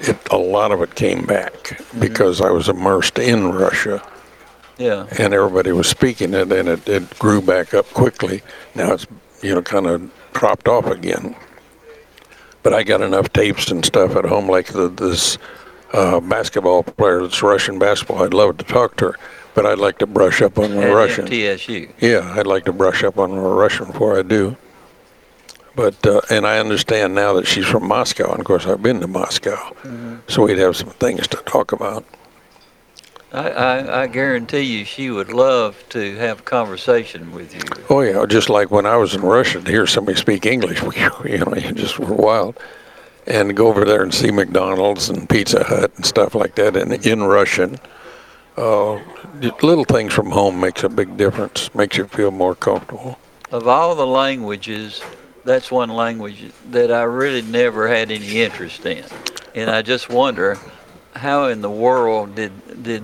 it 0.00 0.16
a 0.30 0.36
lot 0.36 0.72
of 0.72 0.82
it 0.82 0.94
came 0.94 1.24
back 1.24 1.80
because 1.98 2.40
I 2.40 2.50
was 2.50 2.68
immersed 2.68 3.18
in 3.18 3.52
Russia. 3.52 4.02
Yeah. 4.78 5.06
And 5.18 5.34
everybody 5.34 5.72
was 5.72 5.88
speaking 5.88 6.34
it, 6.34 6.52
and 6.52 6.68
it, 6.68 6.88
it 6.88 7.18
grew 7.18 7.42
back 7.42 7.74
up 7.74 7.86
quickly. 7.90 8.42
Now 8.74 8.92
it's 8.92 9.06
you 9.42 9.54
know 9.54 9.62
kind 9.62 9.86
of 9.86 10.10
dropped 10.34 10.68
off 10.68 10.86
again. 10.86 11.34
But 12.62 12.74
I 12.74 12.82
got 12.82 13.00
enough 13.00 13.32
tapes 13.32 13.70
and 13.70 13.84
stuff 13.84 14.16
at 14.16 14.24
home, 14.24 14.48
like 14.48 14.66
the, 14.66 14.88
this 14.88 15.38
uh, 15.92 16.20
basketball 16.20 16.82
player 16.82 17.22
that's 17.22 17.42
Russian 17.42 17.78
basketball. 17.78 18.22
I'd 18.22 18.34
love 18.34 18.58
to 18.58 18.64
talk 18.64 18.96
to 18.96 19.12
her, 19.12 19.18
but 19.54 19.64
I'd 19.64 19.78
like 19.78 19.98
to 19.98 20.06
brush 20.06 20.42
up 20.42 20.58
on 20.58 20.74
my 20.74 20.88
Russian. 20.88 21.26
MTSU. 21.26 21.90
Yeah, 22.00 22.34
I'd 22.36 22.46
like 22.46 22.64
to 22.66 22.72
brush 22.72 23.04
up 23.04 23.18
on 23.18 23.30
my 23.30 23.38
Russian 23.38 23.86
before 23.86 24.18
I 24.18 24.22
do. 24.22 24.56
But 25.78 26.04
uh, 26.04 26.20
and 26.28 26.44
I 26.44 26.58
understand 26.58 27.14
now 27.14 27.34
that 27.34 27.46
she's 27.46 27.64
from 27.64 27.86
Moscow, 27.86 28.32
and 28.32 28.40
of 28.40 28.44
course 28.44 28.66
I've 28.66 28.82
been 28.82 28.98
to 28.98 29.06
Moscow, 29.06 29.76
so 30.26 30.44
we'd 30.44 30.58
have 30.58 30.76
some 30.76 30.90
things 30.90 31.28
to 31.28 31.36
talk 31.36 31.70
about. 31.70 32.04
I, 33.32 33.48
I, 33.50 34.02
I 34.02 34.06
guarantee 34.08 34.62
you 34.62 34.84
she 34.84 35.10
would 35.10 35.32
love 35.32 35.84
to 35.90 36.16
have 36.16 36.40
a 36.40 36.42
conversation 36.42 37.30
with 37.30 37.54
you. 37.54 37.60
Oh 37.90 38.00
yeah, 38.00 38.26
just 38.26 38.50
like 38.50 38.72
when 38.72 38.86
I 38.86 38.96
was 38.96 39.14
in 39.14 39.20
Russia, 39.20 39.60
to 39.60 39.70
hear 39.70 39.86
somebody 39.86 40.18
speak 40.18 40.46
English, 40.46 40.82
you 41.24 41.38
know, 41.38 41.54
you 41.54 41.70
just 41.70 41.96
were 42.00 42.12
wild. 42.12 42.58
And 43.28 43.56
go 43.56 43.68
over 43.68 43.84
there 43.84 44.02
and 44.02 44.12
see 44.12 44.32
McDonald's 44.32 45.08
and 45.08 45.28
Pizza 45.28 45.62
Hut 45.62 45.92
and 45.94 46.04
stuff 46.04 46.34
like 46.34 46.56
that, 46.56 46.76
and 46.76 46.92
in 47.06 47.22
Russian. 47.22 47.78
Uh, 48.56 49.00
little 49.62 49.84
things 49.84 50.12
from 50.12 50.32
home 50.32 50.58
makes 50.58 50.82
a 50.82 50.88
big 50.88 51.16
difference. 51.16 51.72
Makes 51.72 51.98
you 51.98 52.08
feel 52.08 52.32
more 52.32 52.56
comfortable. 52.56 53.16
Of 53.52 53.68
all 53.68 53.94
the 53.94 54.06
languages, 54.06 55.00
that's 55.44 55.70
one 55.70 55.88
language 55.90 56.50
that 56.70 56.92
I 56.92 57.02
really 57.02 57.42
never 57.42 57.88
had 57.88 58.10
any 58.10 58.40
interest 58.40 58.84
in. 58.86 59.04
And 59.54 59.70
I 59.70 59.82
just 59.82 60.08
wonder 60.08 60.58
how 61.14 61.46
in 61.46 61.62
the 61.62 61.70
world 61.70 62.34
did 62.34 62.52
did 62.82 63.02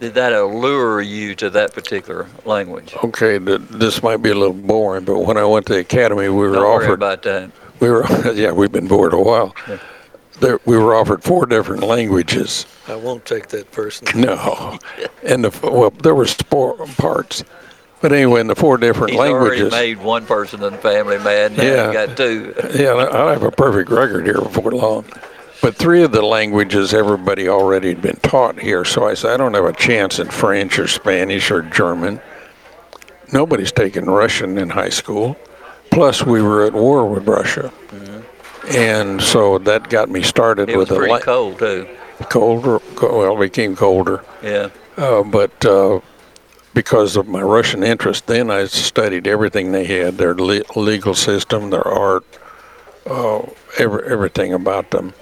did 0.00 0.14
that 0.14 0.32
allure 0.32 1.00
you 1.00 1.34
to 1.36 1.50
that 1.50 1.72
particular 1.72 2.26
language? 2.44 2.94
Okay, 3.04 3.38
th- 3.38 3.60
this 3.70 4.02
might 4.02 4.18
be 4.18 4.30
a 4.30 4.34
little 4.34 4.52
boring, 4.52 5.04
but 5.04 5.20
when 5.20 5.36
I 5.36 5.44
went 5.44 5.66
to 5.66 5.74
the 5.74 5.78
academy, 5.80 6.28
we 6.28 6.34
were 6.48 6.52
Don't 6.52 6.62
worry 6.64 6.84
offered. 6.84 6.94
about 6.94 7.22
that. 7.22 7.50
We 7.80 7.90
were, 7.90 8.04
yeah, 8.34 8.50
we've 8.52 8.72
been 8.72 8.88
bored 8.88 9.14
a 9.14 9.18
while. 9.20 9.54
There, 10.40 10.58
we 10.64 10.76
were 10.76 10.94
offered 10.96 11.22
four 11.22 11.46
different 11.46 11.84
languages. 11.84 12.66
I 12.88 12.96
won't 12.96 13.24
take 13.24 13.48
that 13.48 13.70
person. 13.70 14.08
No, 14.20 14.78
and 15.22 15.44
the 15.44 15.70
well, 15.70 15.90
there 15.90 16.14
were 16.14 16.26
four 16.26 16.76
parts, 16.98 17.44
but 18.00 18.12
anyway, 18.12 18.40
in 18.40 18.46
the 18.48 18.54
four 18.54 18.76
different 18.76 19.10
He's 19.12 19.20
already 19.20 19.62
languages. 19.62 19.72
made 19.72 19.98
one 19.98 20.26
person 20.26 20.62
in 20.62 20.72
the 20.72 20.78
family 20.78 21.18
mad. 21.18 21.52
Yeah. 21.56 21.92
got 21.92 22.16
two. 22.16 22.54
Yeah, 22.74 22.94
I 22.94 23.30
have 23.32 23.42
a 23.42 23.50
perfect 23.50 23.90
record 23.90 24.26
here 24.26 24.40
before 24.40 24.72
long. 24.72 25.04
But 25.62 25.76
three 25.76 26.02
of 26.02 26.12
the 26.12 26.20
languages 26.22 26.92
everybody 26.92 27.48
already 27.48 27.88
had 27.88 28.02
been 28.02 28.16
taught 28.16 28.58
here, 28.58 28.84
so 28.84 29.06
I 29.06 29.14
said 29.14 29.30
I 29.32 29.36
don't 29.38 29.54
have 29.54 29.64
a 29.64 29.72
chance 29.72 30.18
in 30.18 30.28
French 30.28 30.78
or 30.78 30.86
Spanish 30.86 31.50
or 31.50 31.62
German. 31.62 32.20
Nobody's 33.32 33.72
taken 33.72 34.04
Russian 34.04 34.58
in 34.58 34.68
high 34.70 34.90
school. 34.90 35.36
Plus, 35.90 36.22
we 36.24 36.42
were 36.42 36.64
at 36.66 36.72
war 36.74 37.06
with 37.08 37.26
Russia, 37.26 37.72
and 38.68 39.22
so 39.22 39.58
that 39.58 39.88
got 39.88 40.10
me 40.10 40.22
started 40.22 40.68
It 40.68 40.76
was 40.76 40.88
with 40.90 40.96
a 40.98 41.00
pretty 41.00 41.12
la- 41.12 41.20
cold 41.20 41.58
too. 41.58 41.88
colder. 42.28 42.80
Well, 43.00 43.36
it 43.36 43.40
became 43.40 43.76
colder. 43.76 44.24
Yeah. 44.42 44.68
Uh, 44.96 45.22
but 45.22 45.64
uh, 45.64 46.00
because 46.74 47.16
of 47.16 47.28
my 47.28 47.40
Russian 47.40 47.82
interest, 47.82 48.26
then 48.26 48.50
I 48.50 48.66
studied 48.66 49.26
everything 49.26 49.72
they 49.72 49.84
had 49.84 50.18
their 50.18 50.34
le- 50.34 50.62
legal 50.76 51.14
system, 51.14 51.70
their 51.70 51.86
art, 51.86 52.24
uh, 53.06 53.42
every, 53.78 54.06
everything 54.06 54.52
about 54.52 54.90
them. 54.90 55.14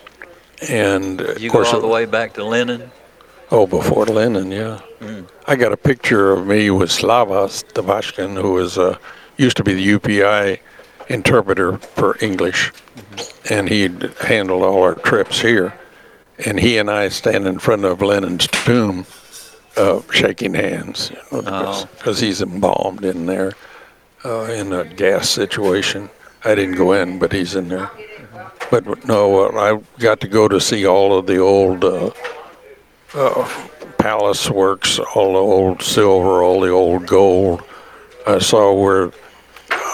And 0.68 1.20
of 1.20 1.40
You 1.40 1.48
go 1.50 1.54
course, 1.58 1.72
all 1.72 1.80
the 1.80 1.88
way 1.88 2.06
back 2.06 2.34
to 2.34 2.44
Lenin. 2.44 2.90
oh, 3.50 3.66
before 3.66 4.06
Lenin, 4.06 4.50
yeah. 4.50 4.80
Mm. 5.00 5.28
I 5.46 5.56
got 5.56 5.72
a 5.72 5.76
picture 5.76 6.32
of 6.32 6.46
me 6.46 6.70
with 6.70 6.90
Slava 6.90 7.46
Stavashkin, 7.48 8.40
who 8.40 8.52
was 8.54 8.78
uh, 8.78 8.96
used 9.36 9.56
to 9.58 9.64
be 9.64 9.74
the 9.74 9.98
UPI 9.98 10.60
interpreter 11.08 11.78
for 11.78 12.16
English, 12.20 12.72
and 13.50 13.68
he'd 13.68 14.02
handled 14.20 14.62
all 14.62 14.82
our 14.82 14.94
trips 14.94 15.40
here. 15.40 15.74
And 16.46 16.58
he 16.60 16.78
and 16.78 16.90
I 16.90 17.08
stand 17.08 17.46
in 17.46 17.58
front 17.58 17.84
of 17.84 18.00
Lenin's 18.00 18.46
tomb, 18.46 19.04
uh, 19.76 20.00
shaking 20.10 20.54
hands, 20.54 21.12
know, 21.30 21.88
because 21.96 22.20
he's 22.20 22.42
embalmed 22.42 23.04
in 23.04 23.26
there 23.26 23.52
uh, 24.24 24.44
in 24.44 24.72
a 24.72 24.84
gas 24.84 25.30
situation. 25.30 26.10
I 26.44 26.54
didn't 26.54 26.76
go 26.76 26.92
in, 26.92 27.18
but 27.18 27.32
he's 27.32 27.54
in 27.54 27.68
there. 27.68 27.90
But 28.70 29.04
no, 29.06 29.46
uh, 29.46 29.58
I 29.58 30.00
got 30.00 30.20
to 30.20 30.28
go 30.28 30.48
to 30.48 30.60
see 30.60 30.86
all 30.86 31.16
of 31.16 31.26
the 31.26 31.38
old 31.38 31.84
uh, 31.84 32.10
uh, 33.14 33.68
palace 33.98 34.50
works, 34.50 34.98
all 34.98 35.32
the 35.34 35.38
old 35.38 35.82
silver, 35.82 36.42
all 36.42 36.60
the 36.60 36.70
old 36.70 37.06
gold. 37.06 37.62
I 38.26 38.38
saw 38.38 38.72
where 38.72 39.12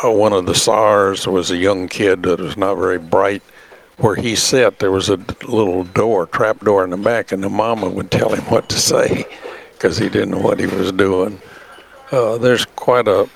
uh, 0.04 0.10
one 0.10 0.32
of 0.32 0.46
the 0.46 0.54
tsars 0.54 1.26
was 1.26 1.50
a 1.50 1.56
young 1.56 1.88
kid 1.88 2.22
that 2.22 2.40
was 2.40 2.56
not 2.56 2.76
very 2.76 2.98
bright. 2.98 3.42
Where 3.98 4.14
he 4.14 4.36
sat, 4.36 4.78
there 4.78 4.92
was 4.92 5.08
a 5.08 5.16
little 5.48 5.82
door, 5.82 6.26
trap 6.26 6.60
door 6.60 6.84
in 6.84 6.90
the 6.90 6.96
back, 6.96 7.32
and 7.32 7.42
the 7.42 7.48
mama 7.48 7.88
would 7.88 8.12
tell 8.12 8.32
him 8.32 8.44
what 8.44 8.68
to 8.68 8.78
say 8.78 9.26
because 9.78 9.96
he 9.96 10.08
didn't 10.08 10.30
know 10.30 10.38
what 10.38 10.58
he 10.58 10.66
was 10.66 10.90
doing. 10.90 11.40
Uh, 12.10 12.36
there's 12.38 12.64
quite 12.64 13.06
a 13.06 13.28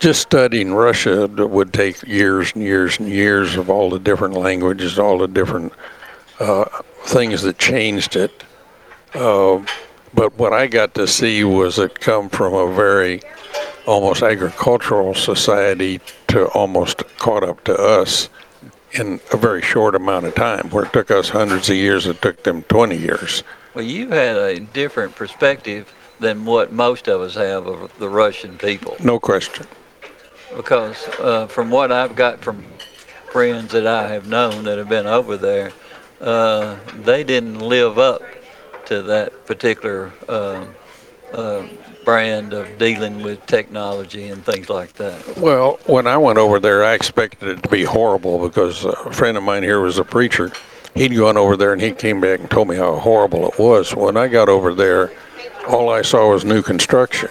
just 0.00 0.20
studying 0.20 0.74
Russia 0.74 1.26
would 1.26 1.72
take 1.72 2.02
years 2.04 2.52
and 2.54 2.62
years 2.62 3.00
and 3.00 3.08
years 3.08 3.56
of 3.56 3.68
all 3.68 3.90
the 3.90 3.98
different 3.98 4.34
languages, 4.34 4.98
all 4.98 5.18
the 5.18 5.26
different 5.26 5.72
uh, 6.38 6.64
things 7.04 7.42
that 7.42 7.58
changed 7.58 8.14
it. 8.14 8.44
Uh, 9.14 9.64
but 10.14 10.36
what 10.38 10.52
I 10.52 10.66
got 10.66 10.94
to 10.94 11.06
see 11.06 11.42
was 11.42 11.78
it 11.78 11.98
come 11.98 12.28
from 12.28 12.54
a 12.54 12.72
very 12.72 13.22
almost 13.86 14.22
agricultural 14.22 15.14
society 15.14 16.00
to 16.28 16.46
almost 16.48 17.02
caught 17.18 17.42
up 17.42 17.64
to 17.64 17.74
us 17.74 18.28
in 18.92 19.20
a 19.32 19.36
very 19.36 19.62
short 19.62 19.94
amount 19.94 20.26
of 20.26 20.34
time. 20.34 20.70
Where 20.70 20.84
it 20.84 20.92
took 20.92 21.10
us 21.10 21.28
hundreds 21.28 21.68
of 21.68 21.76
years, 21.76 22.06
it 22.06 22.20
took 22.22 22.42
them 22.42 22.62
20 22.62 22.96
years. 22.96 23.42
Well, 23.74 23.84
you 23.84 24.08
had 24.08 24.36
a 24.36 24.60
different 24.60 25.14
perspective 25.14 25.92
than 26.20 26.44
what 26.44 26.72
most 26.72 27.08
of 27.08 27.20
us 27.20 27.34
have 27.34 27.66
of 27.66 27.96
the 27.98 28.08
Russian 28.08 28.58
people. 28.58 28.96
No 29.02 29.20
question. 29.20 29.66
Because 30.56 31.06
uh, 31.20 31.46
from 31.46 31.70
what 31.70 31.92
I've 31.92 32.16
got 32.16 32.40
from 32.40 32.64
friends 33.30 33.72
that 33.72 33.86
I 33.86 34.08
have 34.08 34.26
known 34.26 34.64
that 34.64 34.78
have 34.78 34.88
been 34.88 35.06
over 35.06 35.36
there, 35.36 35.72
uh, 36.20 36.76
they 37.02 37.22
didn't 37.22 37.58
live 37.58 37.98
up 37.98 38.22
to 38.86 39.02
that 39.02 39.46
particular 39.46 40.12
uh, 40.28 40.64
uh, 41.32 41.66
brand 42.08 42.54
of 42.54 42.78
dealing 42.78 43.22
with 43.22 43.44
technology 43.44 44.28
and 44.28 44.42
things 44.42 44.70
like 44.70 44.94
that. 44.94 45.36
Well, 45.36 45.78
when 45.84 46.06
I 46.06 46.16
went 46.16 46.38
over 46.38 46.58
there, 46.58 46.82
I 46.82 46.94
expected 46.94 47.50
it 47.50 47.62
to 47.62 47.68
be 47.68 47.84
horrible 47.84 48.48
because 48.48 48.86
a 48.86 49.12
friend 49.12 49.36
of 49.36 49.42
mine 49.42 49.62
here 49.62 49.82
was 49.82 49.98
a 49.98 50.04
preacher. 50.04 50.50
He'd 50.94 51.14
gone 51.14 51.36
over 51.36 51.54
there 51.54 51.74
and 51.74 51.82
he 51.82 51.92
came 51.92 52.18
back 52.18 52.40
and 52.40 52.50
told 52.50 52.68
me 52.68 52.76
how 52.76 52.96
horrible 52.96 53.46
it 53.46 53.58
was. 53.58 53.94
When 53.94 54.16
I 54.16 54.26
got 54.26 54.48
over 54.48 54.72
there, 54.72 55.12
all 55.68 55.90
I 55.90 56.00
saw 56.00 56.30
was 56.30 56.46
new 56.46 56.62
construction. 56.62 57.28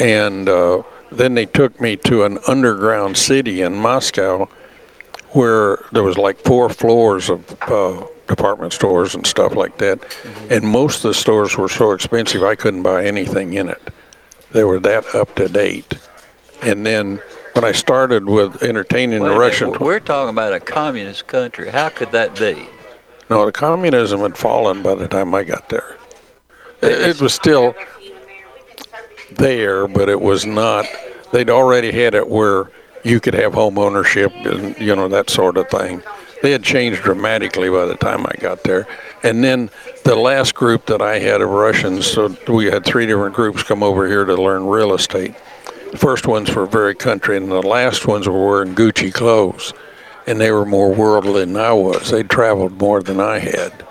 And 0.00 0.48
uh, 0.48 0.82
then 1.12 1.34
they 1.34 1.46
took 1.46 1.80
me 1.80 1.94
to 1.98 2.24
an 2.24 2.40
underground 2.48 3.16
city 3.16 3.62
in 3.62 3.76
Moscow 3.76 4.48
where 5.28 5.78
there 5.92 6.02
was 6.02 6.18
like 6.18 6.40
four 6.40 6.70
floors 6.70 7.30
of 7.30 7.56
uh, 7.70 8.04
department 8.30 8.72
stores 8.72 9.14
and 9.14 9.26
stuff 9.26 9.54
like 9.54 9.76
that. 9.78 10.00
Mm-hmm. 10.00 10.52
And 10.52 10.64
most 10.64 11.04
of 11.04 11.10
the 11.10 11.14
stores 11.14 11.58
were 11.58 11.68
so 11.68 11.92
expensive 11.92 12.42
I 12.42 12.54
couldn't 12.54 12.82
buy 12.82 13.04
anything 13.04 13.52
in 13.54 13.68
it. 13.68 13.82
They 14.52 14.64
were 14.64 14.80
that 14.80 15.14
up 15.14 15.34
to 15.36 15.48
date. 15.48 15.98
And 16.62 16.86
then 16.86 17.22
when 17.52 17.64
I 17.64 17.72
started 17.72 18.26
with 18.26 18.62
entertaining 18.62 19.22
Wait 19.22 19.28
the 19.28 19.38
Russians, 19.38 19.78
We're 19.78 20.00
talking 20.00 20.30
about 20.30 20.52
a 20.52 20.60
communist 20.60 21.26
country. 21.26 21.68
How 21.68 21.88
could 21.90 22.12
that 22.12 22.38
be? 22.38 22.66
no, 23.28 23.46
the 23.46 23.52
communism 23.52 24.20
had 24.20 24.36
fallen 24.36 24.82
by 24.82 24.94
the 24.96 25.06
time 25.06 25.34
I 25.34 25.44
got 25.44 25.68
there. 25.68 25.96
It, 26.82 27.16
it 27.16 27.20
was 27.20 27.32
still 27.32 27.74
there, 29.30 29.86
but 29.86 30.08
it 30.08 30.20
was 30.20 30.44
not. 30.44 30.86
They'd 31.32 31.48
already 31.50 31.92
had 31.92 32.14
it 32.14 32.28
where 32.28 32.70
you 33.04 33.20
could 33.20 33.34
have 33.34 33.54
home 33.54 33.78
ownership 33.78 34.32
and 34.34 34.76
you 34.78 34.94
know 34.96 35.08
that 35.08 35.30
sort 35.30 35.56
of 35.56 35.68
thing. 35.70 36.02
They 36.42 36.52
had 36.52 36.62
changed 36.62 37.02
dramatically 37.02 37.68
by 37.68 37.84
the 37.84 37.96
time 37.96 38.26
I 38.26 38.32
got 38.40 38.64
there. 38.64 38.86
And 39.22 39.44
then 39.44 39.70
the 40.04 40.16
last 40.16 40.54
group 40.54 40.86
that 40.86 41.02
I 41.02 41.18
had 41.18 41.42
of 41.42 41.50
Russians, 41.50 42.06
so 42.06 42.34
we 42.48 42.66
had 42.66 42.84
three 42.84 43.06
different 43.06 43.34
groups 43.34 43.62
come 43.62 43.82
over 43.82 44.06
here 44.06 44.24
to 44.24 44.34
learn 44.34 44.66
real 44.66 44.94
estate. 44.94 45.34
The 45.92 45.98
first 45.98 46.26
ones 46.26 46.54
were 46.54 46.66
very 46.66 46.94
country, 46.94 47.36
and 47.36 47.50
the 47.50 47.62
last 47.62 48.06
ones 48.06 48.28
were 48.28 48.46
wearing 48.46 48.74
Gucci 48.74 49.12
clothes, 49.12 49.74
and 50.26 50.40
they 50.40 50.52
were 50.52 50.64
more 50.64 50.94
worldly 50.94 51.44
than 51.44 51.56
I 51.56 51.72
was. 51.72 52.10
They 52.10 52.22
traveled 52.22 52.78
more 52.80 53.02
than 53.02 53.20
I 53.20 53.38
had. 53.38 53.86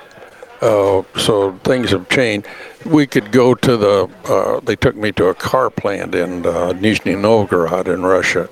Uh, 0.61 1.03
so 1.17 1.53
things 1.63 1.91
have 1.91 2.09
changed. 2.09 2.47
We 2.85 3.05
could 3.05 3.31
go 3.31 3.53
to 3.53 3.77
the. 3.77 4.09
Uh, 4.25 4.59
they 4.61 4.75
took 4.75 4.95
me 4.95 5.11
to 5.13 5.25
a 5.25 5.33
car 5.33 5.69
plant 5.69 6.15
in 6.15 6.45
uh, 6.45 6.73
Nizhny 6.73 7.17
Novgorod 7.17 7.87
in 7.87 8.03
Russia, 8.03 8.49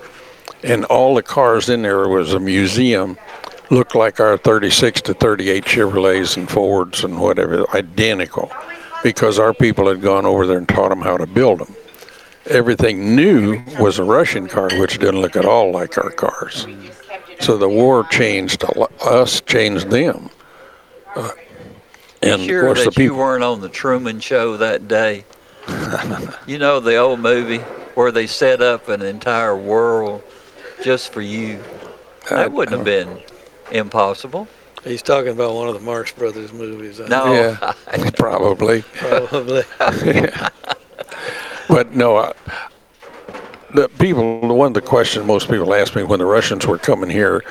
and 0.63 0.85
all 0.85 1.15
the 1.15 1.23
cars 1.23 1.69
in 1.69 1.81
there 1.81 2.07
was 2.07 2.33
a 2.33 2.39
museum. 2.39 3.17
Looked 3.70 3.95
like 3.95 4.20
our 4.20 4.38
36 4.38 5.01
to 5.01 5.13
38 5.13 5.65
Chevrolets 5.65 6.38
and 6.38 6.49
Fords 6.49 7.03
and 7.03 7.20
whatever, 7.20 7.70
identical, 7.76 8.51
because 9.03 9.39
our 9.39 9.53
people 9.53 9.88
had 9.88 10.01
gone 10.01 10.26
over 10.26 10.47
there 10.47 10.57
and 10.57 10.70
taught 10.70 10.89
them 10.89 11.01
how 11.01 11.18
to 11.18 11.28
build 11.28 11.59
them. 11.59 11.76
Everything 12.45 13.15
new 13.15 13.61
was 13.78 13.99
a 13.99 14.05
Russian 14.05 14.47
car, 14.47 14.70
which 14.80 14.99
didn't 14.99 15.22
look 15.22 15.36
at 15.36 15.45
all 15.45 15.72
like 15.72 15.97
our 15.97 16.11
cars. 16.11 16.65
So 17.41 17.57
the 17.57 17.68
war 17.68 18.05
changed 18.05 18.63
us, 19.01 19.41
changed 19.41 19.89
them. 19.89 20.30
Uh, 21.15 21.32
and 22.22 22.41
sure 22.41 22.61
of 22.61 22.65
course, 22.68 22.86
that 22.86 22.86
the 22.86 23.01
people, 23.01 23.18
you 23.18 23.22
weren't 23.22 23.43
on 23.43 23.59
the 23.59 23.70
Truman 23.70 24.20
Show 24.22 24.57
that 24.57 24.88
day. 24.88 25.26
you 26.47 26.57
know 26.57 26.80
the 26.80 26.95
old 26.95 27.20
movie 27.20 27.59
where 27.95 28.11
they 28.11 28.28
set 28.28 28.61
up 28.61 28.88
an 28.88 29.01
entire 29.01 29.57
world 29.57 30.24
just 30.84 31.11
for 31.11 31.22
you. 31.22 31.61
That 32.30 32.51
wouldn't 32.51 32.78
have 32.78 32.86
been 32.86 33.22
impossible. 33.72 34.47
He's 34.84 35.01
talking 35.01 35.32
about 35.32 35.55
one 35.55 35.68
of 35.68 35.74
the 35.74 35.80
Marx 35.80 36.11
Brothers 36.11 36.53
movies. 36.53 36.99
no, 36.99 37.34
yeah, 37.34 37.74
probably. 38.18 38.84
Probably. 38.84 39.63
yeah. 39.80 40.49
But 41.68 41.93
no, 41.93 42.15
I, 42.15 42.34
the 43.74 43.89
people. 43.89 44.39
One 44.55 44.68
of 44.68 44.74
the 44.74 44.82
questions 44.82 45.26
most 45.26 45.49
people 45.49 45.74
ask 45.74 45.95
me 45.95 46.03
when 46.03 46.20
the 46.20 46.26
Russians 46.26 46.65
were 46.65 46.78
coming 46.78 47.09
here, 47.09 47.43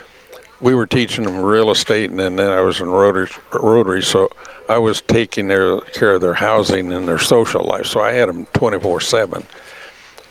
we 0.61 0.75
were 0.75 0.87
teaching 0.87 1.25
them 1.25 1.43
real 1.43 1.71
estate, 1.71 2.11
and 2.11 2.19
then, 2.19 2.37
then 2.37 2.51
I 2.51 2.61
was 2.63 2.81
in 2.81 2.89
Rotary, 2.89 3.29
Rotary, 3.53 4.03
so 4.03 4.31
I 4.69 4.79
was 4.79 5.03
taking 5.03 5.49
their 5.49 5.81
care 5.81 6.15
of 6.15 6.23
their 6.23 6.35
housing 6.35 6.93
and 6.93 7.07
their 7.07 7.19
social 7.19 7.63
life. 7.63 7.87
So 7.87 8.01
I 8.01 8.13
had 8.13 8.29
them 8.29 8.47
24/7. 8.47 9.45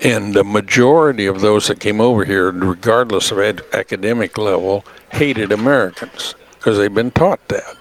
And 0.03 0.33
the 0.33 0.43
majority 0.43 1.25
of 1.25 1.41
those 1.41 1.67
that 1.67 1.79
came 1.79 2.01
over 2.01 2.25
here, 2.25 2.51
regardless 2.51 3.31
of 3.31 3.39
ed- 3.39 3.61
academic 3.73 4.37
level, 4.37 4.83
hated 5.11 5.51
Americans 5.51 6.35
because 6.57 6.77
they'd 6.77 6.93
been 6.93 7.11
taught 7.11 7.47
that. 7.47 7.75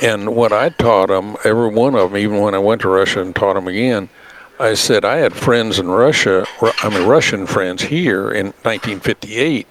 And 0.00 0.34
what 0.34 0.52
I 0.52 0.70
taught 0.70 1.08
them, 1.08 1.36
every 1.44 1.68
one 1.68 1.94
of 1.94 2.12
them, 2.12 2.16
even 2.18 2.40
when 2.40 2.54
I 2.54 2.58
went 2.58 2.82
to 2.82 2.88
Russia 2.88 3.20
and 3.20 3.34
taught 3.34 3.54
them 3.54 3.68
again, 3.68 4.08
I 4.60 4.74
said 4.74 5.04
I 5.04 5.18
had 5.18 5.34
friends 5.34 5.78
in 5.78 5.88
Russia, 5.88 6.46
I 6.60 6.88
mean 6.88 7.06
Russian 7.06 7.46
friends 7.46 7.82
here 7.82 8.30
in 8.30 8.46
1958. 8.62 9.66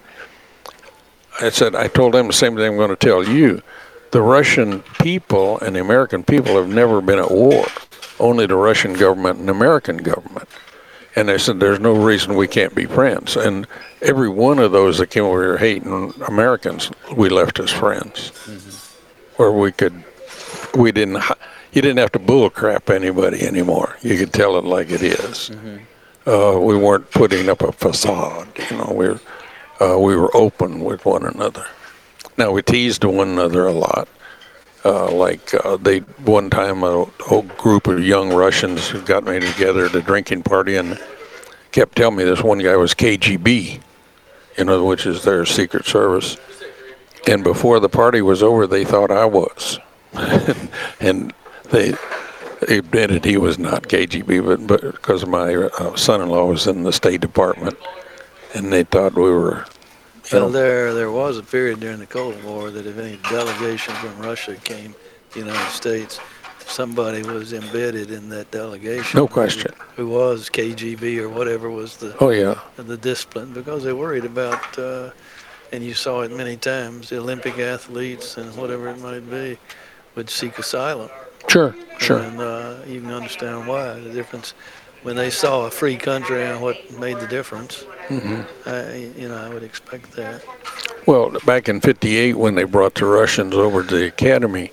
I 1.40 1.50
said 1.50 1.74
I 1.74 1.88
told 1.88 2.14
them 2.14 2.28
the 2.28 2.32
same 2.32 2.56
thing 2.56 2.72
I'm 2.72 2.76
going 2.76 2.90
to 2.90 2.96
tell 2.96 3.22
you. 3.22 3.62
The 4.12 4.22
Russian 4.22 4.80
people 5.00 5.58
and 5.60 5.76
the 5.76 5.80
American 5.80 6.24
people 6.24 6.56
have 6.56 6.68
never 6.68 7.00
been 7.00 7.18
at 7.18 7.30
war. 7.30 7.66
Only 8.18 8.46
the 8.46 8.56
Russian 8.56 8.94
government 8.94 9.38
and 9.38 9.50
American 9.50 9.98
government. 9.98 10.48
And 11.16 11.28
they 11.28 11.38
said, 11.38 11.58
there's 11.58 11.80
no 11.80 11.94
reason 11.94 12.36
we 12.36 12.46
can't 12.46 12.74
be 12.74 12.84
friends. 12.84 13.36
And 13.36 13.66
every 14.02 14.28
one 14.28 14.58
of 14.58 14.72
those 14.72 14.98
that 14.98 15.08
came 15.08 15.24
over 15.24 15.42
here 15.42 15.58
hating 15.58 16.12
Americans, 16.28 16.90
we 17.16 17.28
left 17.28 17.58
as 17.58 17.72
friends. 17.72 18.30
Mm-hmm. 18.44 19.42
Where 19.42 19.52
we 19.52 19.72
could, 19.72 20.04
we 20.76 20.92
didn't, 20.92 21.22
you 21.72 21.82
didn't 21.82 21.98
have 21.98 22.12
to 22.12 22.18
bull 22.18 22.50
crap 22.50 22.90
anybody 22.90 23.42
anymore. 23.42 23.96
You 24.02 24.16
could 24.16 24.32
tell 24.32 24.56
it 24.58 24.64
like 24.64 24.90
it 24.90 25.02
is. 25.02 25.50
Mm-hmm. 25.50 25.76
Uh, 26.28 26.58
we 26.60 26.76
weren't 26.76 27.10
putting 27.10 27.48
up 27.48 27.62
a 27.62 27.72
facade. 27.72 28.48
You 28.70 28.76
know, 28.76 28.92
we 28.94 29.08
were, 29.08 29.20
uh, 29.80 29.98
we 29.98 30.14
were 30.14 30.36
open 30.36 30.84
with 30.84 31.04
one 31.04 31.24
another. 31.24 31.66
Now 32.36 32.52
we 32.52 32.62
teased 32.62 33.02
one 33.04 33.28
another 33.28 33.66
a 33.66 33.72
lot. 33.72 34.08
Uh, 34.84 35.10
like 35.10 35.52
uh, 35.64 35.76
they 35.76 35.98
one 36.24 36.48
time 36.50 36.84
a 36.84 37.04
whole 37.20 37.42
group 37.42 37.88
of 37.88 38.02
young 38.02 38.32
Russians 38.32 38.92
got 39.04 39.24
me 39.24 39.40
together 39.40 39.86
at 39.86 39.94
a 39.94 40.00
drinking 40.00 40.44
party 40.44 40.76
and 40.76 40.98
kept 41.72 41.96
telling 41.96 42.16
me 42.16 42.24
this 42.24 42.42
one 42.42 42.58
guy 42.58 42.76
was 42.76 42.94
KGB, 42.94 43.80
you 44.56 44.64
know, 44.64 44.84
which 44.84 45.04
is 45.04 45.24
their 45.24 45.44
secret 45.44 45.84
service. 45.84 46.36
And 47.26 47.42
before 47.42 47.80
the 47.80 47.88
party 47.88 48.22
was 48.22 48.42
over, 48.42 48.66
they 48.66 48.84
thought 48.84 49.10
I 49.10 49.24
was, 49.24 49.78
and 51.00 51.32
they 51.70 51.94
admitted 52.62 53.24
he 53.24 53.36
was 53.36 53.58
not 53.58 53.82
KGB, 53.84 54.44
but, 54.44 54.66
but 54.66 54.80
because 54.92 55.26
my 55.26 55.54
uh, 55.54 55.96
son-in-law 55.96 56.46
was 56.46 56.66
in 56.66 56.84
the 56.84 56.92
State 56.92 57.20
Department, 57.20 57.76
and 58.54 58.72
they 58.72 58.84
thought 58.84 59.14
we 59.14 59.30
were 59.30 59.66
well, 60.32 60.50
there 60.50 60.94
there 60.94 61.10
was 61.10 61.38
a 61.38 61.42
period 61.42 61.80
during 61.80 61.98
the 61.98 62.06
Cold 62.06 62.42
War 62.44 62.70
that 62.70 62.86
if 62.86 62.98
any 62.98 63.18
delegation 63.30 63.94
from 63.94 64.18
Russia 64.18 64.56
came 64.56 64.92
to 64.92 64.98
the 65.34 65.46
United 65.46 65.70
States, 65.70 66.20
somebody 66.58 67.22
was 67.22 67.52
embedded 67.52 68.10
in 68.10 68.28
that 68.28 68.50
delegation. 68.50 69.18
No 69.18 69.26
question. 69.26 69.72
Who, 69.96 70.06
who 70.06 70.08
was 70.10 70.48
KGB 70.50 71.18
or 71.18 71.28
whatever 71.28 71.70
was 71.70 71.96
the 71.96 72.16
oh 72.20 72.30
yeah 72.30 72.60
the 72.76 72.96
discipline 72.96 73.52
because 73.52 73.84
they 73.84 73.92
worried 73.92 74.24
about 74.24 74.78
uh, 74.78 75.10
and 75.72 75.84
you 75.84 75.94
saw 75.94 76.22
it 76.22 76.30
many 76.30 76.56
times 76.56 77.10
the 77.10 77.18
Olympic 77.18 77.58
athletes 77.58 78.36
and 78.36 78.54
whatever 78.56 78.88
it 78.88 78.98
might 78.98 79.28
be 79.30 79.58
would 80.14 80.30
seek 80.30 80.58
asylum. 80.58 81.10
Sure, 81.48 81.74
sure. 81.98 82.18
And 82.18 82.40
uh, 82.40 82.76
you 82.86 83.00
can 83.00 83.12
understand 83.12 83.66
why 83.66 83.98
the 83.98 84.10
difference 84.10 84.54
when 85.02 85.16
they 85.16 85.30
saw 85.30 85.66
a 85.66 85.70
free 85.70 85.96
country 85.96 86.44
and 86.44 86.60
what 86.60 86.76
made 86.98 87.18
the 87.18 87.26
difference. 87.26 87.84
Mm-hmm. 88.08 88.68
I, 88.68 89.20
you 89.20 89.28
know, 89.28 89.36
I 89.36 89.48
would 89.48 89.62
expect 89.62 90.12
that. 90.12 90.42
Well, 91.06 91.30
back 91.46 91.68
in 91.68 91.80
'58, 91.80 92.34
when 92.34 92.54
they 92.54 92.64
brought 92.64 92.94
the 92.94 93.06
Russians 93.06 93.54
over 93.54 93.82
to 93.82 93.96
the 93.96 94.06
academy, 94.06 94.72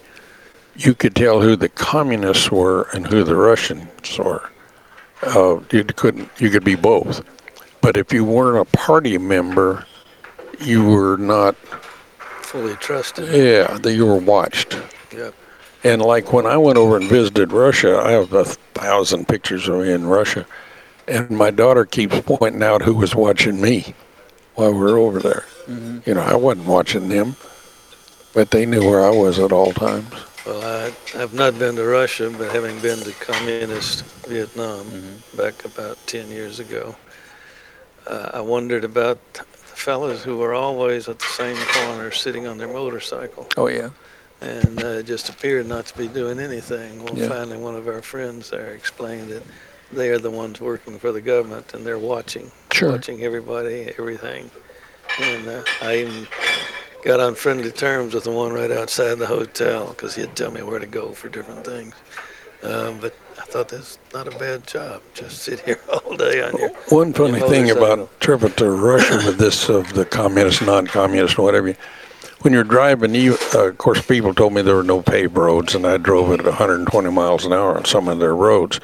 you 0.76 0.94
could 0.94 1.16
tell 1.16 1.42
who 1.42 1.56
the 1.56 1.70
communists 1.70 2.52
were 2.52 2.88
and 2.94 3.08
who 3.08 3.24
the 3.24 3.36
Russians 3.36 4.18
were. 4.18 4.50
Uh, 5.22 5.60
you 5.72 5.84
couldn't. 5.84 6.30
You 6.40 6.50
could 6.50 6.64
be 6.64 6.76
both. 6.76 7.24
But 7.82 7.98
if 7.98 8.12
you 8.12 8.26
weren't 8.26 8.68
a 8.68 8.78
party 8.78 9.18
member, 9.18 9.86
you 10.60 10.84
were 10.84 11.18
not 11.18 11.56
fully 12.42 12.76
trusted. 12.76 13.30
Yeah, 13.30 13.78
that 13.78 13.94
you 13.94 14.06
were 14.06 14.18
watched. 14.18 14.78
Yep. 15.12 15.34
And 15.86 16.02
like 16.02 16.34
when 16.34 16.48
I 16.48 16.58
went 16.58 16.80
over 16.80 16.98
and 16.98 17.08
visited 17.08 17.54
Russia, 17.54 18.00
I 18.00 18.14
have 18.14 18.34
a 18.34 18.44
thousand 18.44 19.28
pictures 19.28 19.68
of 19.68 19.82
me 19.82 19.92
in 19.92 20.08
Russia, 20.08 20.48
and 21.08 21.30
my 21.30 21.52
daughter 21.52 21.86
keeps 21.86 22.20
pointing 22.22 22.64
out 22.64 22.82
who 22.82 22.96
was 22.96 23.14
watching 23.14 23.62
me 23.62 23.94
while 24.56 24.74
we 24.74 24.80
were 24.80 24.98
over 24.98 25.20
there. 25.20 25.46
Mm-hmm. 25.68 26.00
You 26.10 26.16
know, 26.16 26.22
I 26.22 26.36
wasn't 26.38 26.66
watching 26.66 27.08
them, 27.10 27.36
but 28.34 28.50
they 28.50 28.66
knew 28.66 28.84
where 28.84 29.06
I 29.06 29.12
was 29.12 29.38
at 29.38 29.52
all 29.52 29.74
times. 29.74 30.12
Well, 30.44 30.64
I 30.64 31.18
have 31.20 31.36
not 31.36 31.60
been 31.60 31.76
to 31.76 31.86
Russia, 31.86 32.34
but 32.36 32.52
having 32.52 32.80
been 32.80 32.98
to 33.02 33.12
communist 33.12 34.06
Vietnam 34.26 34.86
mm-hmm. 34.86 35.38
back 35.38 35.66
about 35.66 36.00
10 36.08 36.30
years 36.30 36.60
ago, 36.60 36.96
uh, 38.08 38.32
I 38.34 38.42
wondered 38.42 38.86
about 38.86 39.20
the 39.34 39.44
fellows 39.44 40.24
who 40.24 40.38
were 40.38 40.56
always 40.56 41.08
at 41.08 41.20
the 41.20 41.26
same 41.26 41.58
corner 41.58 42.10
sitting 42.10 42.48
on 42.48 42.58
their 42.58 42.70
motorcycle. 42.70 43.48
Oh, 43.56 43.68
yeah 43.68 43.92
and 44.42 44.84
uh, 44.84 45.02
just 45.02 45.30
appeared 45.30 45.68
not 45.68 45.86
to 45.88 45.98
be 45.98 46.08
doing 46.08 46.40
anything. 46.40 47.04
Well, 47.04 47.18
yeah. 47.18 47.30
finally, 47.30 47.58
one 47.58 47.76
of 47.76 47.88
our 47.88 48.02
friends 48.02 48.50
there 48.50 48.74
explained 48.74 49.30
that 49.30 49.44
they 49.92 50.10
are 50.10 50.20
the 50.20 50.32
ones 50.32 50.60
working 50.60 51.00
for 51.00 51.12
the 51.12 51.22
government, 51.22 51.74
and 51.74 51.86
they're 51.86 52.00
watching, 52.00 52.52
sure. 52.72 52.92
watching 52.92 53.22
everybody, 53.24 53.94
everything. 53.98 54.50
And 55.22 55.48
uh, 55.48 55.64
I 55.82 55.98
even 55.98 56.28
got 57.04 57.20
on 57.20 57.36
friendly 57.36 57.72
terms 57.72 58.14
with 58.14 58.24
the 58.24 58.32
one 58.32 58.52
right 58.52 58.72
outside 58.72 59.16
the 59.16 59.28
hotel 59.28 59.90
because 59.90 60.16
he'd 60.16 60.36
tell 60.36 60.52
me 60.52 60.64
where 60.64 60.80
to 60.80 60.88
go 60.88 61.12
for 61.12 61.30
different 61.30 61.66
things. 61.66 61.94
Uh, 62.64 62.92
but 63.00 63.16
I 63.38 63.44
thought 63.44 63.70
that's 63.70 64.00
not 64.14 64.28
a 64.28 64.38
bad 64.38 64.66
job. 64.66 65.02
Just 65.14 65.44
sit 65.44 65.60
here 65.62 65.80
all 65.94 66.18
day 66.18 66.42
on 66.44 66.58
your. 66.58 66.70
One 66.90 67.14
funny 67.14 67.40
your 67.40 67.48
thing 67.48 67.70
about 67.70 68.20
tripping 68.20 68.54
to 68.54 68.70
Russia 68.70 69.18
with 69.26 69.38
this 69.38 69.70
of 69.70 69.94
the 69.94 70.06
communist, 70.06 70.64
non-communist, 70.64 71.38
whatever 71.38 71.76
when 72.42 72.54
you're 72.54 72.64
driving, 72.64 73.16
you, 73.16 73.38
uh, 73.54 73.70
of 73.70 73.78
course, 73.78 74.06
people 74.06 74.34
told 74.34 74.54
me 74.54 74.62
there 74.62 74.76
were 74.76 74.84
no 74.84 75.02
paved 75.02 75.38
roads, 75.38 75.76
and 75.76 75.86
I 75.86 75.98
drove 75.98 76.32
at 76.32 76.46
120 76.46 77.10
miles 77.12 77.46
an 77.46 77.54
hour 77.54 77.78
on 77.78 77.86
some 77.86 78.08
of 78.08 78.20
their 78.20 78.36
roads. 78.36 78.80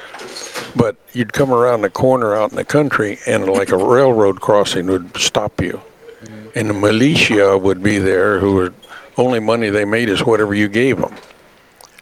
But 0.74 0.96
you'd 1.12 1.32
come 1.32 1.52
around 1.52 1.82
the 1.82 1.90
corner 1.90 2.34
out 2.34 2.50
in 2.50 2.56
the 2.56 2.64
country, 2.64 3.18
and 3.26 3.46
like 3.46 3.70
a 3.70 3.76
railroad 3.76 4.40
crossing 4.40 4.86
would 4.86 5.16
stop 5.16 5.60
you, 5.60 5.80
mm-hmm. 6.22 6.48
and 6.54 6.70
the 6.70 6.74
militia 6.74 7.56
would 7.58 7.82
be 7.82 7.98
there, 7.98 8.38
who 8.40 8.54
were 8.54 8.74
only 9.16 9.40
money 9.40 9.70
they 9.70 9.84
made 9.84 10.08
is 10.08 10.24
whatever 10.24 10.54
you 10.54 10.68
gave 10.68 10.98
them. 10.98 11.14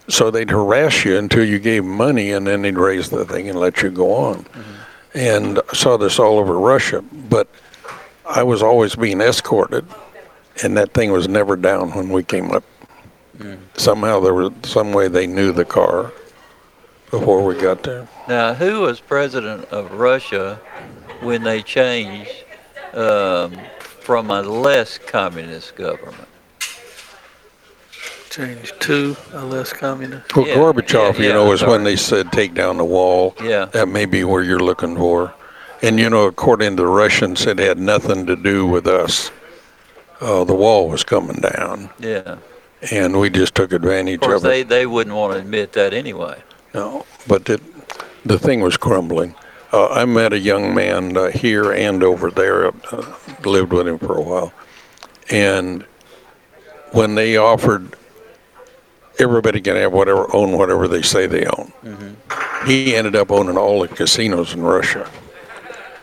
so 0.08 0.30
they'd 0.30 0.50
harass 0.50 1.04
you 1.04 1.16
until 1.16 1.44
you 1.44 1.58
gave 1.58 1.84
money, 1.84 2.32
and 2.32 2.46
then 2.46 2.62
they'd 2.62 2.78
raise 2.78 3.10
the 3.10 3.24
thing 3.24 3.48
and 3.48 3.58
let 3.58 3.82
you 3.82 3.90
go 3.90 4.12
on. 4.14 4.46
And 5.14 5.60
I 5.70 5.74
saw 5.74 5.96
this 5.96 6.18
all 6.18 6.38
over 6.38 6.58
Russia, 6.58 7.02
but 7.28 7.48
I 8.24 8.42
was 8.42 8.62
always 8.62 8.94
being 8.96 9.20
escorted, 9.20 9.84
and 10.62 10.76
that 10.76 10.92
thing 10.92 11.12
was 11.12 11.28
never 11.28 11.56
down 11.56 11.90
when 11.92 12.08
we 12.08 12.22
came 12.22 12.50
up. 12.50 12.64
Somehow 13.74 14.20
there 14.20 14.34
was 14.34 14.52
some 14.64 14.92
way 14.92 15.08
they 15.08 15.26
knew 15.26 15.50
the 15.52 15.64
car 15.64 16.12
before 17.10 17.42
we 17.44 17.54
got 17.54 17.82
there. 17.82 18.06
Now, 18.28 18.52
who 18.52 18.80
was 18.80 19.00
president 19.00 19.64
of 19.66 19.92
Russia 19.92 20.60
when 21.20 21.42
they 21.42 21.62
changed 21.62 22.32
um, 22.92 23.56
from 23.78 24.30
a 24.30 24.42
less 24.42 24.98
communist 24.98 25.74
government? 25.74 26.28
Changed 28.28 28.78
to 28.82 29.16
a 29.32 29.44
less 29.44 29.72
communist. 29.72 30.36
Well, 30.36 30.46
Yeah, 30.46 30.54
Gorbachev, 30.56 31.18
yeah, 31.18 31.22
you 31.24 31.32
know, 31.32 31.44
yeah, 31.44 31.50
was 31.50 31.64
when 31.64 31.82
they 31.82 31.96
said 31.96 32.30
take 32.30 32.54
down 32.54 32.76
the 32.76 32.84
wall. 32.84 33.34
Yeah. 33.42 33.64
That 33.66 33.88
may 33.88 34.04
be 34.04 34.22
where 34.22 34.42
you're 34.42 34.60
looking 34.60 34.96
for. 34.96 35.34
And, 35.82 35.98
you 35.98 36.10
know, 36.10 36.26
according 36.26 36.76
to 36.76 36.82
the 36.82 36.88
Russians, 36.88 37.46
it 37.46 37.58
had 37.58 37.78
nothing 37.78 38.26
to 38.26 38.36
do 38.36 38.66
with 38.66 38.86
us. 38.86 39.30
Uh, 40.20 40.44
the 40.44 40.54
wall 40.54 40.88
was 40.88 41.02
coming 41.02 41.36
down, 41.40 41.90
Yeah. 41.98 42.36
and 42.90 43.18
we 43.18 43.30
just 43.30 43.54
took 43.54 43.72
advantage 43.72 44.16
Of 44.16 44.20
course, 44.20 44.42
of 44.42 44.46
it. 44.46 44.48
they, 44.48 44.62
they 44.62 44.86
wouldn't 44.86 45.16
want 45.16 45.32
to 45.32 45.38
admit 45.38 45.72
that 45.72 45.94
anyway. 45.94 46.42
No, 46.74 47.06
but 47.26 47.48
it, 47.48 47.60
the 48.26 48.38
thing 48.38 48.60
was 48.60 48.76
crumbling. 48.76 49.34
Uh, 49.72 49.88
I 49.88 50.04
met 50.04 50.32
a 50.32 50.38
young 50.38 50.74
man 50.74 51.16
uh, 51.16 51.30
here 51.30 51.72
and 51.72 52.02
over 52.02 52.30
there, 52.30 52.66
uh, 52.68 53.14
lived 53.44 53.72
with 53.72 53.88
him 53.88 53.98
for 53.98 54.16
a 54.18 54.20
while. 54.22 54.52
And 55.30 55.84
when 56.92 57.14
they 57.14 57.36
offered 57.36 57.94
everybody 59.18 59.60
can 59.60 59.76
have 59.76 59.92
whatever, 59.92 60.26
own 60.34 60.52
whatever 60.58 60.88
they 60.88 61.02
say 61.02 61.26
they 61.26 61.46
own, 61.46 62.16
he 62.66 62.94
ended 62.96 63.14
up 63.16 63.30
owning 63.30 63.56
all 63.56 63.80
the 63.80 63.88
casinos 63.88 64.54
in 64.54 64.62
Russia. 64.62 65.08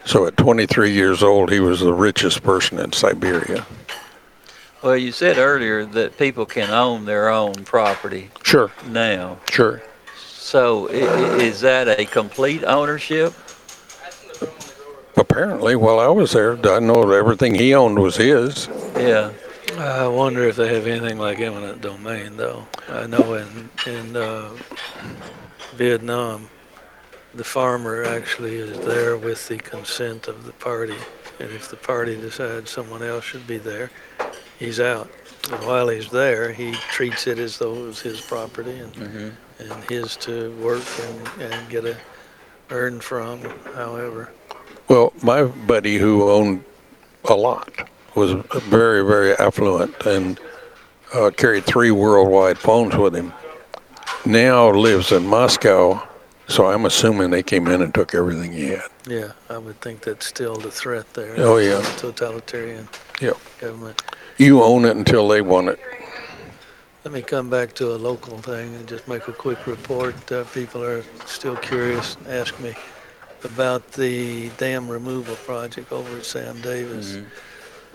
So 0.05 0.26
at 0.26 0.38
23 0.38 0.91
years 0.91 1.22
old, 1.22 1.51
he 1.51 1.59
was 1.59 1.82
the 1.82 1.93
richest 1.93 2.41
person 2.43 2.80
in 2.80 2.93
Siberia. 2.93 3.65
Well, 4.82 4.95
you 4.95 5.11
said 5.11 5.38
earlier 5.38 5.86
that 5.86 6.17
people 6.17 6.45
can 6.45 6.69
own 6.69 7.05
their 7.05 7.30
own 7.30 7.53
property 7.65 8.30
Sure, 8.43 8.71
now. 8.88 9.38
sure. 9.49 9.82
So 10.39 10.88
i- 10.89 10.91
i- 10.93 11.38
is 11.41 11.61
that 11.61 11.88
a 11.88 12.05
complete 12.05 12.63
ownership? 12.63 13.34
Apparently, 15.15 15.75
while 15.75 15.99
I 15.99 16.07
was 16.07 16.32
there, 16.34 16.57
I 16.71 16.80
know 16.80 17.11
everything 17.11 17.55
he 17.55 17.73
owned 17.73 17.97
was 17.99 18.17
his. 18.17 18.69
Yeah. 18.97 19.32
I 19.78 20.07
wonder 20.07 20.43
if 20.47 20.55
they 20.55 20.73
have 20.73 20.88
anything 20.88 21.19
like 21.19 21.39
eminent 21.39 21.82
domain, 21.82 22.38
though. 22.38 22.67
I 22.89 23.05
know 23.07 23.34
in 23.34 23.69
in 23.86 24.15
uh, 24.15 24.49
Vietnam, 25.75 26.49
the 27.36 27.43
farmer 27.43 28.03
actually 28.03 28.55
is 28.57 28.80
there 28.86 29.17
with 29.17 29.47
the 29.47 29.57
consent 29.57 30.28
of 30.28 30.45
the 30.45 30.53
party, 30.53 30.95
and 31.39 31.51
if 31.51 31.69
the 31.69 31.75
party 31.75 32.15
decides 32.15 32.71
someone 32.71 33.03
else 33.03 33.23
should 33.25 33.45
be 33.45 33.57
there, 33.57 33.91
he's 34.58 34.80
out. 34.80 35.10
And 35.51 35.66
while 35.66 35.88
he's 35.88 36.10
there, 36.10 36.51
he 36.51 36.74
treats 36.74 37.26
it 37.28 37.39
as 37.39 37.58
though 37.58 37.74
it 37.76 37.82
was 37.88 38.01
his 38.01 38.20
property 38.22 38.78
and 38.80 39.34
and 39.60 39.84
his 39.89 40.16
to 40.18 40.51
work 40.58 40.84
and, 41.01 41.51
and 41.51 41.70
get 41.70 41.86
a 41.86 41.97
earn 42.70 42.99
from. 42.99 43.39
However, 43.74 44.32
Well, 44.88 45.14
my 45.24 45.43
buddy 45.43 45.97
who 45.97 46.30
owned 46.30 46.64
a 47.26 47.34
lot 47.34 47.89
was 48.16 48.34
very, 48.66 49.03
very 49.05 49.34
affluent 49.38 49.95
and 50.05 50.39
uh, 51.14 51.32
carried 51.36 51.64
three 51.66 51.91
worldwide 51.91 52.58
phones 52.58 52.95
with 52.95 53.16
him. 53.16 53.32
Now 54.26 54.70
lives 54.70 55.12
in 55.12 55.26
Moscow, 55.26 56.05
so 56.47 56.66
I'm 56.68 56.86
assuming 56.86 57.30
they 57.32 57.43
came 57.43 57.68
in 57.68 57.82
and 57.82 57.93
took 57.93 58.14
everything 58.14 58.51
he 58.51 58.68
had. 58.70 58.89
yeah, 59.08 59.32
I 59.49 59.58
would 59.58 59.80
think 59.82 60.01
that's 60.01 60.26
still 60.26 60.55
the 60.55 60.72
threat 60.72 61.12
there. 61.14 61.36
Oh, 61.38 61.58
yeah. 61.58 61.82
Totalitarian 61.97 62.88
government. 63.60 64.01
You 64.38 64.62
own 64.62 64.86
it 64.86 64.96
until 64.96 65.28
they 65.28 65.42
want 65.42 65.70
it. 65.70 65.80
Let 67.04 67.14
me 67.14 67.22
come 67.22 67.50
back 67.50 67.74
to 67.76 67.94
a 67.94 67.98
local 67.98 68.38
thing 68.38 68.76
and 68.76 68.88
just 68.88 69.08
make 69.08 69.28
a 69.28 69.34
quick 69.34 69.66
report. 69.66 70.32
Uh, 70.32 70.44
people 70.46 70.84
are 70.84 71.04
still 71.26 71.56
curious, 71.56 72.16
and 72.18 72.28
ask 72.28 72.60
me 72.60 72.76
about 73.44 73.94
the 73.94 74.50
dam 74.58 74.88
removal 74.88 75.36
project 75.38 75.92
over 75.92 76.18
at 76.18 76.26
Sam 76.26 76.62
Davis. 76.62 77.18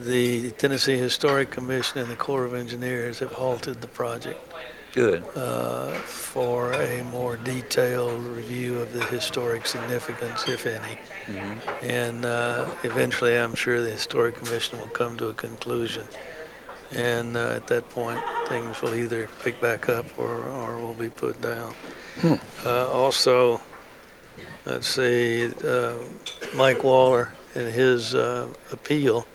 The 0.01 0.51
Tennessee 0.53 0.97
Historic 0.97 1.51
Commission 1.51 2.01
and 2.01 2.11
the 2.11 2.16
Corps 2.16 2.45
of 2.45 2.55
Engineers 2.55 3.18
have 3.20 3.32
halted 3.32 3.80
the 3.80 3.86
project 3.86 4.40
Good. 4.95 5.22
uh, 5.36 5.93
for 5.93 6.72
a 6.72 7.05
more 7.05 7.36
detailed 7.36 8.22
review 8.24 8.80
of 8.80 8.93
the 8.93 9.05
historic 9.05 9.66
significance, 9.66 10.49
if 10.49 10.66
any. 10.66 10.99
And 11.82 12.24
uh, 12.24 12.68
eventually, 12.82 13.36
I'm 13.36 13.55
sure 13.55 13.80
the 13.80 13.90
Historic 13.90 14.36
Commission 14.36 14.80
will 14.80 14.88
come 14.88 15.16
to 15.18 15.28
a 15.28 15.34
conclusion. 15.34 16.05
And 16.95 17.36
uh, 17.36 17.55
at 17.57 17.66
that 17.68 17.88
point, 17.90 18.20
things 18.49 18.80
will 18.82 18.95
either 18.95 19.28
pick 19.43 19.61
back 19.61 19.88
up 19.88 20.07
or, 20.18 20.45
or 20.45 20.78
will 20.78 20.95
be 20.95 21.09
put 21.09 21.40
down. 21.40 21.74
Uh, 22.64 22.88
also, 22.90 23.61
let's 24.66 24.86
see, 24.86 25.51
uh, 25.64 25.95
Mike 26.55 26.84
Waller 26.84 27.32
in 27.55 27.66
his 27.72 28.14
uh, 28.14 28.49
appeal, 28.70 29.26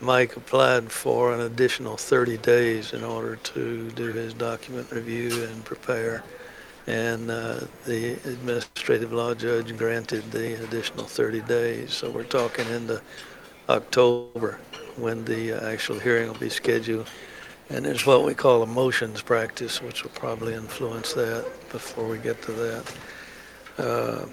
Mike 0.00 0.36
applied 0.36 0.90
for 0.90 1.32
an 1.32 1.40
additional 1.40 1.96
30 1.96 2.36
days 2.38 2.92
in 2.92 3.04
order 3.04 3.36
to 3.36 3.90
do 3.92 4.12
his 4.12 4.34
document 4.34 4.90
review 4.90 5.44
and 5.44 5.64
prepare. 5.64 6.22
And 6.86 7.30
uh, 7.30 7.60
the 7.86 8.12
administrative 8.24 9.12
law 9.12 9.34
judge 9.34 9.74
granted 9.78 10.30
the 10.30 10.62
additional 10.64 11.04
30 11.06 11.40
days. 11.42 11.94
So 11.94 12.10
we're 12.10 12.24
talking 12.24 12.68
into 12.68 13.00
October 13.68 14.58
when 14.96 15.24
the 15.24 15.52
uh, 15.52 15.70
actual 15.70 15.98
hearing 15.98 16.28
will 16.28 16.38
be 16.38 16.50
scheduled. 16.50 17.08
And 17.70 17.84
there's 17.84 18.04
what 18.04 18.24
we 18.24 18.34
call 18.34 18.62
a 18.62 18.66
motions 18.66 19.22
practice, 19.22 19.80
which 19.80 20.02
will 20.02 20.10
probably 20.10 20.54
influence 20.54 21.14
that 21.14 21.46
before 21.70 22.06
we 22.06 22.18
get 22.18 22.42
to 22.42 22.52
that. 22.52 22.94
Uh, 23.78 24.26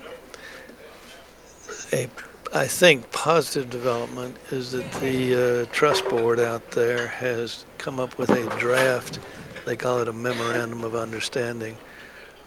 a, 1.93 2.09
I 2.53 2.67
think 2.67 3.09
positive 3.11 3.69
development 3.69 4.35
is 4.51 4.73
that 4.73 4.91
the 4.93 5.63
uh, 5.63 5.65
trust 5.71 6.07
board 6.09 6.39
out 6.39 6.71
there 6.71 7.07
has 7.07 7.65
come 7.77 7.99
up 7.99 8.17
with 8.17 8.29
a 8.29 8.59
draft. 8.59 9.19
They 9.65 9.77
call 9.77 9.99
it 9.99 10.09
a 10.09 10.13
memorandum 10.13 10.83
of 10.83 10.95
understanding, 10.95 11.77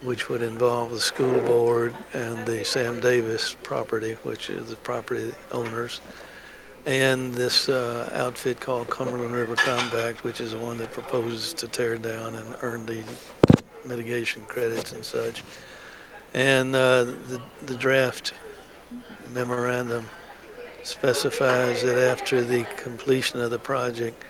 which 0.02 0.28
would 0.28 0.42
involve 0.42 0.90
the 0.90 1.00
school 1.00 1.40
board 1.40 1.94
and 2.12 2.44
the 2.46 2.64
Sam 2.64 3.00
Davis 3.00 3.56
property, 3.62 4.14
which 4.24 4.50
is 4.50 4.68
the 4.68 4.76
property 4.76 5.32
owners, 5.52 6.02
and 6.86 7.32
this 7.32 7.68
uh, 7.68 8.10
outfit 8.12 8.60
called 8.60 8.90
Cumberland 8.90 9.34
River 9.34 9.56
Compact, 9.56 10.22
which 10.22 10.40
is 10.40 10.52
the 10.52 10.58
one 10.58 10.76
that 10.78 10.92
proposes 10.92 11.54
to 11.54 11.68
tear 11.68 11.96
down 11.96 12.34
and 12.34 12.56
earn 12.60 12.84
the 12.84 13.02
mitigation 13.84 14.42
credits 14.46 14.92
and 14.92 15.04
such. 15.04 15.42
And 16.34 16.74
uh, 16.74 17.04
the, 17.04 17.40
the 17.66 17.76
draft 17.76 18.34
memorandum 19.32 20.08
specifies 20.82 21.82
that 21.82 21.96
after 21.96 22.42
the 22.42 22.64
completion 22.76 23.40
of 23.40 23.50
the 23.50 23.58
project, 23.58 24.22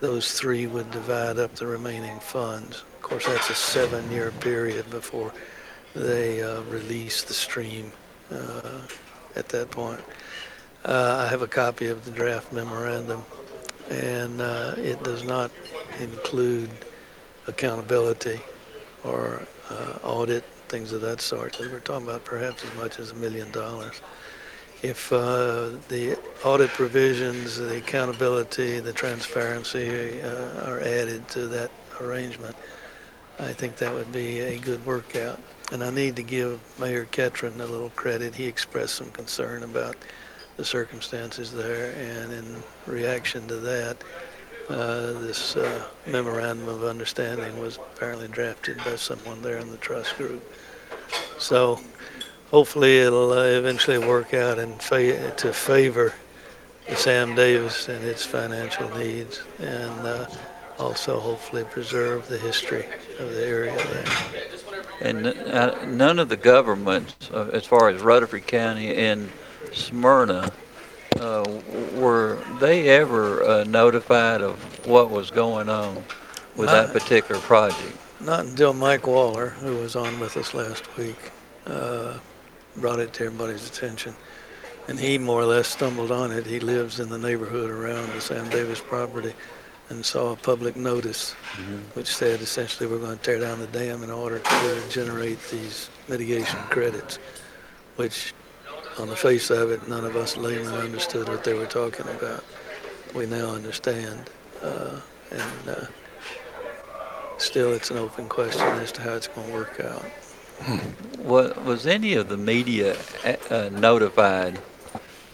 those 0.00 0.32
three 0.32 0.66
would 0.66 0.90
divide 0.90 1.38
up 1.38 1.54
the 1.56 1.66
remaining 1.66 2.18
funds. 2.20 2.84
Of 2.96 3.02
course, 3.02 3.26
that's 3.26 3.50
a 3.50 3.54
seven-year 3.54 4.30
period 4.40 4.88
before 4.90 5.32
they 5.94 6.42
uh, 6.42 6.62
release 6.62 7.22
the 7.22 7.34
stream 7.34 7.92
uh, 8.32 8.80
at 9.36 9.48
that 9.50 9.70
point. 9.70 10.00
Uh, 10.84 11.24
I 11.26 11.30
have 11.30 11.42
a 11.42 11.46
copy 11.46 11.88
of 11.88 12.06
the 12.06 12.10
draft 12.10 12.54
memorandum, 12.54 13.22
and 13.90 14.40
uh, 14.40 14.74
it 14.78 15.02
does 15.04 15.22
not 15.24 15.50
include 16.00 16.70
accountability 17.46 18.40
or 19.04 19.42
uh, 19.68 19.98
audit, 20.02 20.42
things 20.68 20.92
of 20.92 21.02
that 21.02 21.20
sort. 21.20 21.58
We're 21.60 21.80
talking 21.80 22.06
about 22.08 22.24
perhaps 22.24 22.64
as 22.64 22.74
much 22.76 22.98
as 22.98 23.10
a 23.10 23.14
million 23.14 23.50
dollars. 23.50 24.00
If 24.82 25.12
uh, 25.12 25.72
the 25.88 26.18
audit 26.44 26.70
provisions, 26.70 27.58
the 27.58 27.76
accountability, 27.76 28.80
the 28.80 28.94
transparency 28.94 30.22
uh, 30.22 30.70
are 30.70 30.80
added 30.80 31.28
to 31.30 31.46
that 31.48 31.70
arrangement, 32.00 32.56
I 33.38 33.52
think 33.52 33.76
that 33.76 33.92
would 33.92 34.12
be 34.12 34.40
a 34.40 34.58
good 34.58 34.84
workout. 34.86 35.38
And 35.72 35.84
I 35.84 35.90
need 35.90 36.16
to 36.16 36.22
give 36.22 36.58
Mayor 36.78 37.04
Ketron 37.04 37.60
a 37.60 37.66
little 37.66 37.90
credit. 37.90 38.34
He 38.34 38.46
expressed 38.46 38.94
some 38.94 39.10
concern 39.10 39.62
about 39.62 39.96
the 40.60 40.64
circumstances 40.66 41.50
there, 41.50 41.92
and 41.92 42.30
in 42.34 42.62
reaction 42.84 43.48
to 43.48 43.56
that, 43.56 43.96
uh, 44.68 45.12
this 45.20 45.56
uh, 45.56 45.82
memorandum 46.06 46.68
of 46.68 46.84
understanding 46.84 47.58
was 47.58 47.78
apparently 47.78 48.28
drafted 48.28 48.76
by 48.84 48.94
someone 48.94 49.40
there 49.40 49.56
in 49.56 49.70
the 49.70 49.78
trust 49.78 50.14
group. 50.18 50.42
So 51.38 51.80
hopefully 52.50 52.98
it'll 52.98 53.32
uh, 53.32 53.44
eventually 53.44 53.96
work 53.96 54.34
out 54.34 54.58
in 54.58 54.74
fa- 54.74 55.30
to 55.34 55.50
favor 55.50 56.12
the 56.86 56.94
Sam 56.94 57.34
Davis 57.34 57.88
and 57.88 58.04
its 58.04 58.26
financial 58.26 58.94
needs. 58.98 59.40
And 59.60 60.06
uh, 60.06 60.26
also 60.78 61.20
hopefully 61.20 61.64
preserve 61.64 62.28
the 62.28 62.36
history 62.36 62.84
of 63.18 63.30
the 63.32 63.46
area 63.46 63.76
there. 63.76 64.84
And 65.00 65.26
uh, 65.26 65.86
none 65.86 66.18
of 66.18 66.28
the 66.28 66.36
governments, 66.36 67.30
uh, 67.32 67.48
as 67.50 67.64
far 67.64 67.88
as 67.88 68.02
Rutherford 68.02 68.46
County 68.46 68.94
and 68.94 69.30
Smyrna, 69.72 70.52
uh, 71.18 71.44
were 71.94 72.38
they 72.60 72.88
ever 72.88 73.42
uh, 73.42 73.64
notified 73.64 74.40
of 74.42 74.58
what 74.86 75.10
was 75.10 75.30
going 75.30 75.68
on 75.68 75.96
with 76.56 76.66
Not- 76.66 76.88
that 76.88 76.92
particular 76.92 77.40
project? 77.40 77.96
Not 78.20 78.40
until 78.40 78.74
Mike 78.74 79.06
Waller, 79.06 79.50
who 79.50 79.76
was 79.76 79.96
on 79.96 80.20
with 80.20 80.36
us 80.36 80.52
last 80.52 80.96
week, 80.98 81.32
uh, 81.66 82.18
brought 82.76 82.98
it 83.00 83.12
to 83.14 83.24
everybody's 83.24 83.66
attention. 83.68 84.14
And 84.88 84.98
he 84.98 85.16
more 85.18 85.40
or 85.40 85.46
less 85.46 85.68
stumbled 85.68 86.10
on 86.10 86.30
it. 86.30 86.46
He 86.46 86.60
lives 86.60 87.00
in 87.00 87.08
the 87.08 87.18
neighborhood 87.18 87.70
around 87.70 88.12
the 88.12 88.20
Sam 88.20 88.48
Davis 88.50 88.80
property 88.80 89.32
and 89.88 90.04
saw 90.04 90.32
a 90.32 90.36
public 90.36 90.76
notice 90.76 91.32
which 91.94 92.06
said 92.06 92.40
essentially 92.40 92.88
we're 92.88 92.98
going 92.98 93.16
to 93.18 93.22
tear 93.24 93.40
down 93.40 93.58
the 93.58 93.66
dam 93.68 94.02
in 94.02 94.10
order 94.10 94.38
to 94.38 94.82
generate 94.88 95.38
these 95.50 95.90
mitigation 96.08 96.58
credits, 96.70 97.18
which 97.96 98.32
on 99.00 99.08
the 99.08 99.16
face 99.16 99.50
of 99.50 99.70
it, 99.70 99.88
none 99.88 100.04
of 100.04 100.14
us 100.14 100.36
laymen 100.36 100.72
understood 100.74 101.28
what 101.28 101.42
they 101.42 101.54
were 101.54 101.66
talking 101.66 102.06
about. 102.08 102.44
We 103.14 103.26
now 103.26 103.50
understand. 103.50 104.30
Uh, 104.62 105.00
and 105.30 105.68
uh, 105.68 105.86
still, 107.38 107.72
it's 107.72 107.90
an 107.90 107.96
open 107.96 108.28
question 108.28 108.66
as 108.78 108.92
to 108.92 109.02
how 109.02 109.14
it's 109.14 109.28
going 109.28 109.48
to 109.48 109.52
work 109.52 109.80
out. 109.80 110.04
Was, 111.18 111.56
was 111.56 111.86
any 111.86 112.14
of 112.14 112.28
the 112.28 112.36
media 112.36 112.96
uh, 113.50 113.70
notified 113.72 114.60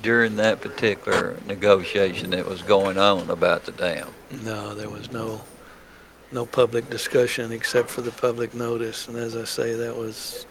during 0.02 0.36
that 0.36 0.60
particular 0.60 1.36
negotiation 1.46 2.30
that 2.30 2.46
was 2.46 2.62
going 2.62 2.98
on 2.98 3.28
about 3.30 3.64
the 3.64 3.72
dam? 3.72 4.08
No, 4.44 4.74
there 4.74 4.90
was 4.90 5.10
no 5.10 5.40
no 6.32 6.44
public 6.44 6.90
discussion 6.90 7.52
except 7.52 7.88
for 7.88 8.02
the 8.02 8.10
public 8.10 8.52
notice. 8.54 9.08
And 9.08 9.16
as 9.16 9.36
I 9.36 9.44
say, 9.44 9.74
that 9.74 9.96
was 9.96 10.46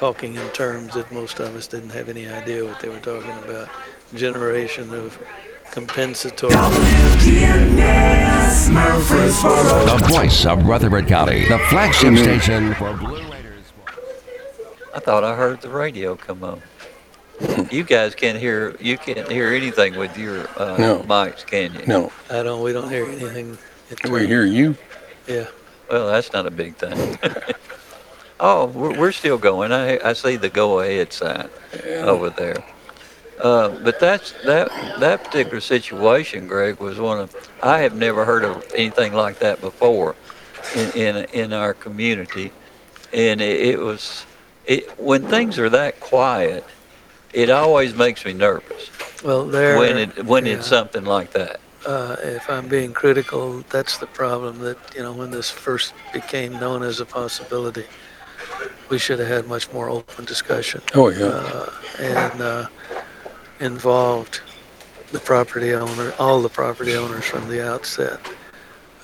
talking 0.00 0.34
in 0.34 0.48
terms 0.48 0.94
that 0.94 1.12
most 1.12 1.38
of 1.40 1.54
us 1.54 1.66
didn't 1.66 1.90
have 1.90 2.08
any 2.08 2.26
idea 2.26 2.64
what 2.64 2.80
they 2.80 2.88
were 2.88 2.98
talking 3.00 3.36
about. 3.44 3.68
Generation 4.14 4.94
of 4.94 5.18
compensatory. 5.72 6.54
The 9.90 10.06
voice 10.10 10.46
of 10.46 10.64
Rutherford 10.64 11.06
County, 11.06 11.46
the 11.46 11.58
flagship 11.68 12.16
station 12.16 12.72
for 12.76 12.94
Blue 12.94 13.16
Raiders. 13.30 13.64
I 14.94 15.00
thought 15.00 15.22
I 15.22 15.36
heard 15.36 15.60
the 15.60 15.68
radio 15.68 16.16
come 16.16 16.42
on. 16.44 16.62
you 17.70 17.84
guys 17.84 18.14
can't 18.14 18.38
hear 18.38 18.74
you 18.80 18.96
can't 18.96 19.30
hear 19.30 19.52
anything 19.52 19.96
with 19.98 20.16
your 20.16 20.48
uh, 20.58 20.78
No. 20.78 21.00
mics, 21.00 21.44
can 21.44 21.74
you? 21.74 21.84
No. 21.86 22.10
I 22.30 22.42
don't. 22.42 22.62
We 22.62 22.72
don't 22.72 22.88
hear 22.88 23.04
anything. 23.04 23.58
We 24.10 24.26
hear 24.26 24.46
you. 24.46 24.78
Yeah. 25.26 25.46
Well, 25.90 26.06
that's 26.06 26.32
not 26.32 26.46
a 26.46 26.50
big 26.50 26.76
thing. 26.76 27.18
oh, 28.40 28.66
we're, 28.66 28.98
we're 28.98 29.12
still 29.12 29.38
going. 29.38 29.72
I 29.72 29.98
I 30.04 30.14
see 30.14 30.36
the 30.36 30.48
go 30.50 30.80
ahead 30.80 31.12
sign 31.12 31.48
over 32.02 32.30
there. 32.30 32.64
Uh, 33.40 33.70
but 33.84 33.98
that's 34.00 34.32
that 34.44 34.68
that 35.00 35.24
particular 35.24 35.60
situation, 35.60 36.46
Greg, 36.46 36.78
was 36.80 36.98
one 36.98 37.20
of 37.20 37.34
I 37.62 37.78
have 37.80 37.94
never 37.94 38.24
heard 38.26 38.44
of 38.44 38.64
anything 38.74 39.14
like 39.14 39.38
that 39.40 39.60
before 39.60 40.16
in 40.76 40.90
in, 40.96 41.16
in 41.32 41.52
our 41.52 41.74
community, 41.74 42.52
and 43.12 43.40
it, 43.40 43.60
it 43.60 43.78
was 43.80 44.26
it 44.66 44.90
when 44.98 45.22
things 45.28 45.58
are 45.58 45.70
that 45.70 46.00
quiet, 46.00 46.64
it 47.32 47.48
always 47.50 47.94
makes 47.94 48.24
me 48.26 48.34
nervous 48.34 48.90
Well, 49.24 49.46
there. 49.46 49.78
when 49.78 49.96
it 49.96 50.24
when 50.26 50.44
yeah. 50.46 50.54
it's 50.56 50.66
something 50.66 51.04
like 51.06 51.32
that. 51.32 51.60
uh, 51.86 52.16
if 52.22 52.50
I'm 52.50 52.68
being 52.68 52.92
critical, 52.92 53.64
that's 53.70 53.96
the 53.98 54.06
problem. 54.06 54.58
That 54.58 54.76
you 54.94 55.02
know, 55.02 55.14
when 55.14 55.30
this 55.30 55.50
first 55.50 55.94
became 56.12 56.52
known 56.60 56.82
as 56.82 57.00
a 57.00 57.06
possibility, 57.06 57.86
we 58.88 58.98
should 58.98 59.18
have 59.18 59.28
had 59.28 59.46
much 59.46 59.72
more 59.72 59.88
open 59.88 60.24
discussion. 60.24 60.80
Oh, 60.94 61.08
yeah. 61.08 61.26
Uh, 61.26 61.72
and 61.98 62.40
uh, 62.40 62.66
involved 63.60 64.40
the 65.12 65.18
property 65.20 65.74
owner, 65.74 66.12
all 66.18 66.40
the 66.40 66.48
property 66.48 66.94
owners 66.94 67.24
from 67.24 67.48
the 67.48 67.66
outset, 67.66 68.20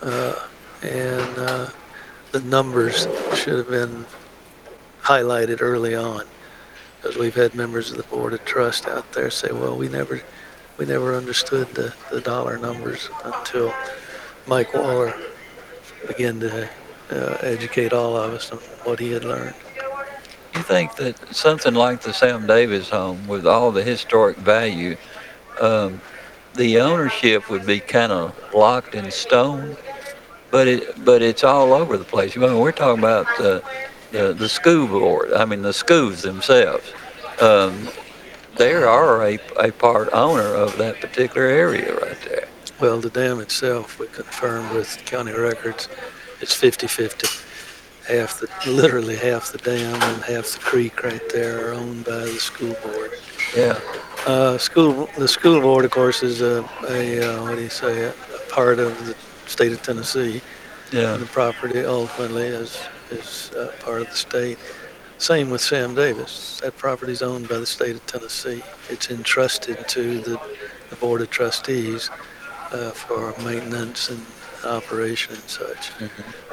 uh, 0.03 0.47
and 0.83 1.39
uh, 1.39 1.69
the 2.33 2.41
numbers 2.41 3.07
should 3.35 3.59
have 3.59 3.69
been 3.69 4.07
highlighted 5.03 5.59
early 5.61 5.95
on, 5.95 6.25
because 7.01 7.17
we've 7.17 7.35
had 7.35 7.55
members 7.55 7.91
of 7.91 7.97
the 7.97 8.03
board 8.05 8.33
of 8.33 8.45
trust 8.45 8.87
out 8.87 9.13
there 9.13 9.31
say, 9.31 9.53
"Well, 9.53 9.77
we 9.77 9.89
never." 9.89 10.23
we 10.79 10.85
never 10.85 11.15
understood 11.15 11.67
the, 11.69 11.95
the 12.11 12.21
dollar 12.21 12.59
numbers 12.59 13.09
until 13.25 13.73
Mike 14.47 14.75
Waller 14.75 15.15
began 16.07 16.39
to 16.41 16.69
uh, 17.11 17.37
educate 17.41 17.93
all 17.93 18.17
of 18.17 18.33
us 18.33 18.53
on 18.53 18.59
what 18.85 18.99
he 18.99 19.13
had 19.13 19.25
learned. 19.25 19.55
You 20.55 20.63
think 20.63 20.97
that 20.97 21.35
something 21.35 21.75
like 21.75 22.01
the 22.01 22.13
Sam 22.13 22.47
Davis 22.47 22.89
home, 22.89 23.27
with 23.27 23.47
all 23.47 23.71
the 23.73 23.83
historic 23.83 24.37
value, 24.39 24.97
um, 25.61 26.01
the 26.55 26.81
ownership 26.81 27.51
would 27.51 27.67
be 27.67 27.81
kind 27.81 28.13
of 28.13 28.35
locked 28.55 28.95
in 28.95 29.11
stone, 29.11 29.77
but 30.51 30.67
it 30.67 31.05
but 31.05 31.21
it's 31.23 31.45
all 31.45 31.75
over 31.75 31.97
the 31.97 32.05
place. 32.05 32.37
I 32.37 32.41
mean, 32.41 32.59
we're 32.59 32.73
talking 32.73 33.01
about 33.01 33.27
the 33.37 33.63
the, 34.13 34.33
the 34.33 34.49
school 34.49 34.87
board. 34.87 35.33
I 35.33 35.45
mean, 35.45 35.63
the 35.63 35.73
schools 35.73 36.23
themselves. 36.23 36.93
Um, 37.41 37.89
they 38.57 38.73
are 38.73 39.23
a, 39.23 39.39
a 39.59 39.73
part 39.73 40.09
owner 40.13 40.55
of 40.55 40.79
that 40.79 41.01
particular 41.01 41.47
area 41.47 41.95
right 41.95 42.17
there. 42.25 42.49
Well, 42.81 43.01
the 43.01 43.11
dam 43.11 43.41
itself, 43.41 43.99
we 43.99 44.07
confirmed 44.07 44.73
with 44.75 44.99
county 45.05 45.33
records, 45.33 45.89
it's 46.41 46.55
50-50. 46.55 47.43
Half 48.07 48.41
the, 48.41 48.71
literally 48.71 49.17
half 49.17 49.51
the 49.51 49.59
dam 49.59 50.01
and 50.01 50.23
half 50.23 50.53
the 50.53 50.59
creek 50.61 51.03
right 51.03 51.29
there 51.31 51.69
are 51.69 51.75
owned 51.75 52.05
by 52.05 52.21
the 52.21 52.39
school 52.39 52.75
board. 52.85 53.11
Yeah. 53.57 53.81
Uh, 54.27 54.59
school, 54.59 55.09
the 55.19 55.27
school 55.27 55.61
board, 55.61 55.85
of 55.85 55.91
course, 55.91 56.23
is 56.23 56.41
a, 56.41 56.69
a 56.89 57.21
uh, 57.21 57.43
what 57.43 57.57
do 57.57 57.63
you 57.63 57.69
say, 57.69 58.05
a, 58.05 58.11
a 58.11 58.39
part 58.51 58.79
of 58.79 59.07
the 59.07 59.17
state 59.49 59.73
of 59.73 59.83
Tennessee. 59.83 60.41
Yeah. 60.93 61.15
And 61.15 61.23
the 61.23 61.27
property 61.27 61.85
ultimately 61.85 62.47
is, 62.47 62.81
is 63.11 63.51
uh, 63.57 63.73
part 63.81 64.03
of 64.03 64.11
the 64.11 64.17
state. 64.17 64.59
Same 65.19 65.51
with 65.51 65.61
Sam 65.61 65.95
Davis. 65.95 66.61
That 66.63 66.77
property 66.77 67.13
is 67.13 67.23
owned 67.23 67.49
by 67.49 67.59
the 67.59 67.67
state 67.67 67.97
of 67.97 68.07
Tennessee. 68.07 68.63
It's 68.89 69.11
entrusted 69.11 69.89
to 69.89 70.21
the, 70.21 70.41
the 70.91 70.97
board 70.97 71.23
of 71.23 71.31
trustees 71.31 72.11
uh, 72.71 72.91
for 72.91 73.35
maintenance 73.43 74.11
and 74.11 74.21
operation 74.67 75.35
and 75.35 75.45
such. 75.45 75.91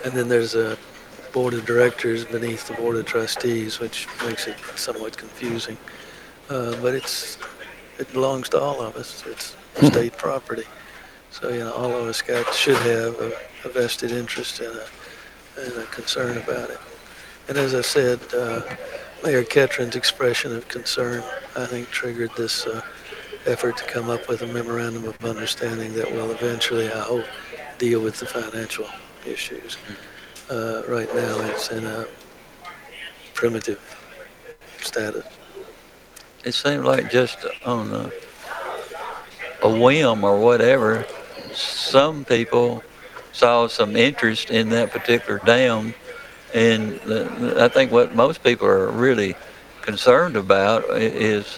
And 0.03 0.13
then 0.13 0.27
there's 0.27 0.55
a 0.55 0.77
board 1.31 1.53
of 1.53 1.65
directors 1.65 2.25
beneath 2.25 2.67
the 2.67 2.75
board 2.75 2.95
of 2.95 3.05
trustees, 3.05 3.79
which 3.79 4.07
makes 4.25 4.47
it 4.47 4.55
somewhat 4.75 5.17
confusing. 5.17 5.77
Uh, 6.49 6.75
but 6.81 6.93
it's 6.93 7.37
it 7.99 8.11
belongs 8.13 8.49
to 8.49 8.59
all 8.59 8.81
of 8.81 8.95
us. 8.95 9.23
It's 9.27 9.55
state 9.81 10.17
property. 10.17 10.65
So 11.31 11.49
you 11.49 11.59
know, 11.59 11.73
all 11.73 11.91
of 11.91 12.07
us 12.07 12.21
got 12.21 12.53
should 12.53 12.77
have 12.77 13.19
a, 13.19 13.31
a 13.65 13.69
vested 13.69 14.11
interest 14.11 14.59
in 14.59 14.67
a 14.67 14.85
and 15.57 15.73
a 15.77 15.85
concern 15.85 16.37
about 16.37 16.69
it. 16.69 16.79
And 17.47 17.57
as 17.57 17.75
I 17.75 17.81
said, 17.81 18.19
uh, 18.33 18.61
Mayor 19.23 19.43
Ketron's 19.43 19.95
expression 19.95 20.55
of 20.55 20.67
concern, 20.67 21.23
I 21.55 21.65
think, 21.65 21.89
triggered 21.89 22.31
this 22.35 22.65
uh, 22.65 22.81
effort 23.45 23.77
to 23.77 23.83
come 23.85 24.09
up 24.09 24.27
with 24.27 24.41
a 24.41 24.47
memorandum 24.47 25.05
of 25.05 25.23
understanding 25.25 25.93
that 25.93 26.11
will 26.11 26.31
eventually, 26.31 26.91
I 26.91 27.01
hope, 27.01 27.25
deal 27.83 27.99
with 27.99 28.17
the 28.17 28.25
financial 28.25 28.87
issues. 29.25 29.75
Uh, 30.49 30.83
right 30.87 31.13
now, 31.13 31.41
it's 31.41 31.69
in 31.69 31.85
a 31.85 32.05
primitive 33.33 33.81
status. 34.79 35.25
It 36.45 36.53
seemed 36.53 36.85
like 36.85 37.11
just 37.11 37.39
on 37.65 37.91
a, 37.91 38.11
a 39.63 39.69
whim 39.69 40.23
or 40.23 40.39
whatever, 40.39 41.05
some 41.53 42.23
people 42.23 42.81
saw 43.33 43.67
some 43.67 43.97
interest 43.97 44.49
in 44.49 44.69
that 44.69 44.91
particular 44.91 45.41
dam. 45.43 45.93
And 46.53 47.01
the, 47.01 47.55
I 47.59 47.67
think 47.67 47.91
what 47.91 48.15
most 48.15 48.45
people 48.45 48.65
are 48.67 48.87
really 48.91 49.35
concerned 49.81 50.37
about 50.37 50.85
is 50.95 51.57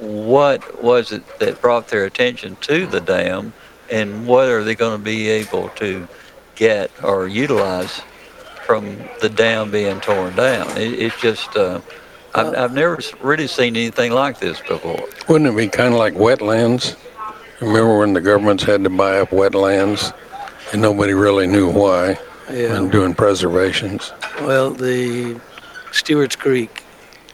what 0.00 0.82
was 0.82 1.12
it 1.12 1.22
that 1.40 1.60
brought 1.60 1.88
their 1.88 2.06
attention 2.06 2.56
to 2.62 2.86
the 2.86 3.00
dam 3.00 3.52
and 3.90 4.26
what 4.26 4.48
are 4.48 4.62
they 4.64 4.74
going 4.74 4.98
to 4.98 5.02
be 5.04 5.28
able 5.28 5.68
to 5.70 6.06
get 6.54 6.90
or 7.04 7.28
utilize 7.28 8.00
from 8.66 8.98
the 9.20 9.28
dam 9.28 9.70
being 9.70 10.00
torn 10.00 10.34
down. 10.36 10.68
It, 10.76 10.92
it's 10.94 11.20
just, 11.20 11.56
uh, 11.56 11.80
I've, 12.34 12.54
I've 12.54 12.74
never 12.74 12.98
really 13.22 13.46
seen 13.46 13.76
anything 13.76 14.12
like 14.12 14.40
this 14.40 14.60
before. 14.60 15.00
Wouldn't 15.28 15.50
it 15.50 15.56
be 15.56 15.68
kind 15.68 15.94
of 15.94 15.98
like 15.98 16.14
wetlands? 16.14 16.96
Remember 17.60 17.98
when 17.98 18.12
the 18.12 18.20
governments 18.20 18.62
had 18.64 18.84
to 18.84 18.90
buy 18.90 19.20
up 19.20 19.30
wetlands 19.30 20.12
and 20.72 20.82
nobody 20.82 21.14
really 21.14 21.46
knew 21.46 21.70
why 21.70 22.18
Yeah. 22.52 22.74
when 22.74 22.90
doing 22.90 23.14
preservations? 23.14 24.12
Well, 24.42 24.70
the 24.70 25.40
Stewart's 25.92 26.36
Creek, 26.36 26.82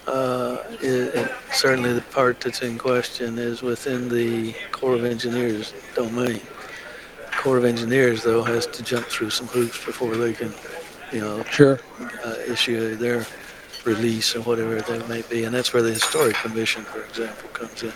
uh, 0.07 0.59
i 0.83 1.11
i- 1.21 1.55
certainly 1.55 1.93
the 1.93 2.01
part 2.13 2.41
that's 2.41 2.63
in 2.63 2.79
question 2.79 3.39
is 3.39 3.63
within 3.63 4.09
the 4.09 4.55
Corps 4.73 4.95
of 4.95 5.05
Engineers 5.05 5.73
domain. 5.95 6.41
Corps 7.33 7.59
of 7.59 7.65
Engineers, 7.65 8.23
though, 8.23 8.43
has 8.43 8.67
to 8.67 8.83
jump 8.83 9.07
through 9.07 9.31
some 9.31 9.47
hoops 9.49 9.85
before 9.85 10.17
they 10.17 10.33
can, 10.33 10.53
you 11.13 11.21
know, 11.21 11.43
Sure. 11.51 11.81
uh, 12.25 12.35
issue 12.49 12.97
their 12.97 13.27
release 13.85 14.35
or 14.35 14.41
whatever 14.43 14.81
that 14.81 15.09
may 15.09 15.23
be. 15.23 15.45
And 15.45 15.55
that's 15.55 15.73
where 15.75 15.83
the 15.83 15.93
Historic 15.93 16.37
Commission, 16.37 16.83
for 16.85 17.03
example, 17.03 17.49
comes 17.53 17.83
in. 17.83 17.93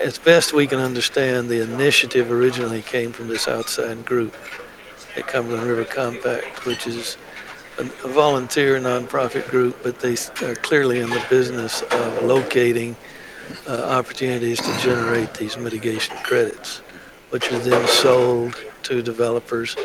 As 0.00 0.18
best 0.18 0.52
we 0.52 0.66
can 0.66 0.78
understand, 0.80 1.48
the 1.48 1.60
initiative 1.60 2.30
originally 2.30 2.82
came 2.82 3.12
from 3.12 3.28
this 3.28 3.48
outside 3.48 4.04
group, 4.04 4.34
the 5.16 5.22
Cumberland 5.22 5.66
River 5.68 5.84
Compact, 5.84 6.64
which 6.64 6.86
is 6.86 7.16
a, 7.78 7.84
volunteer 8.08 8.78
nonprofit 8.78 9.48
group, 9.48 9.82
but 9.82 10.00
they 10.00 10.16
are 10.42 10.54
clearly 10.56 11.00
in 11.00 11.10
the 11.10 11.24
business 11.30 11.82
of 11.82 12.22
locating 12.22 12.96
uh, 13.66 13.82
opportunities 13.84 14.60
to 14.60 14.78
generate 14.78 15.32
these 15.34 15.56
mitigation 15.56 16.16
credits, 16.18 16.78
which 17.30 17.50
are 17.52 17.58
then 17.58 17.86
sold 17.88 18.56
to 18.82 19.02
developers 19.02 19.76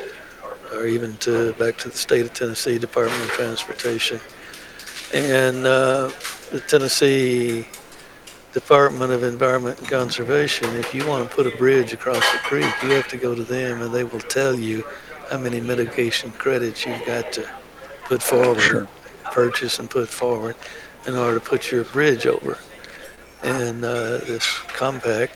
or 0.74 0.88
even 0.88 1.16
to 1.18 1.54
back 1.54 1.78
to 1.78 1.90
the 1.90 1.98
state 1.98 2.22
of 2.22 2.34
Tennessee 2.34 2.80
Department 2.80 3.22
of 3.24 3.30
Transportation. 3.30 4.20
And 5.14 5.66
uh, 5.68 6.12
the 6.52 6.62
Tennessee 6.62 7.68
Department 8.54 9.12
of 9.12 9.24
Environment 9.24 9.78
and 9.80 9.88
Conservation, 9.88 10.76
if 10.76 10.94
you 10.94 11.06
want 11.08 11.30
to 11.30 11.36
put 11.36 11.46
a 11.46 11.56
bridge 11.58 11.94
across 11.94 12.32
the 12.32 12.40
creek, 12.40 12.72
you 12.82 12.90
have 12.90 13.08
to 13.10 13.18
go 13.18 13.36
to 13.36 13.44
them 13.44 13.82
and 13.82 13.94
they 13.94 14.04
will 14.04 14.20
tell 14.20 14.56
you 14.58 14.84
how 15.30 15.38
many 15.38 15.62
mitigation 15.62 16.32
credits 16.32 16.86
you've 16.86 17.06
got 17.06 17.32
to 17.34 17.48
put 18.06 18.22
forward, 18.22 18.88
purchase 19.32 19.80
and 19.80 19.90
put 19.90 20.10
forward 20.10 20.56
in 21.08 21.16
order 21.16 21.40
to 21.40 21.46
put 21.46 21.72
your 21.72 21.84
bridge 21.86 22.26
over. 22.26 22.58
And 23.44 23.84
uh, 23.84 24.20
this 24.20 24.46
compact 24.68 25.36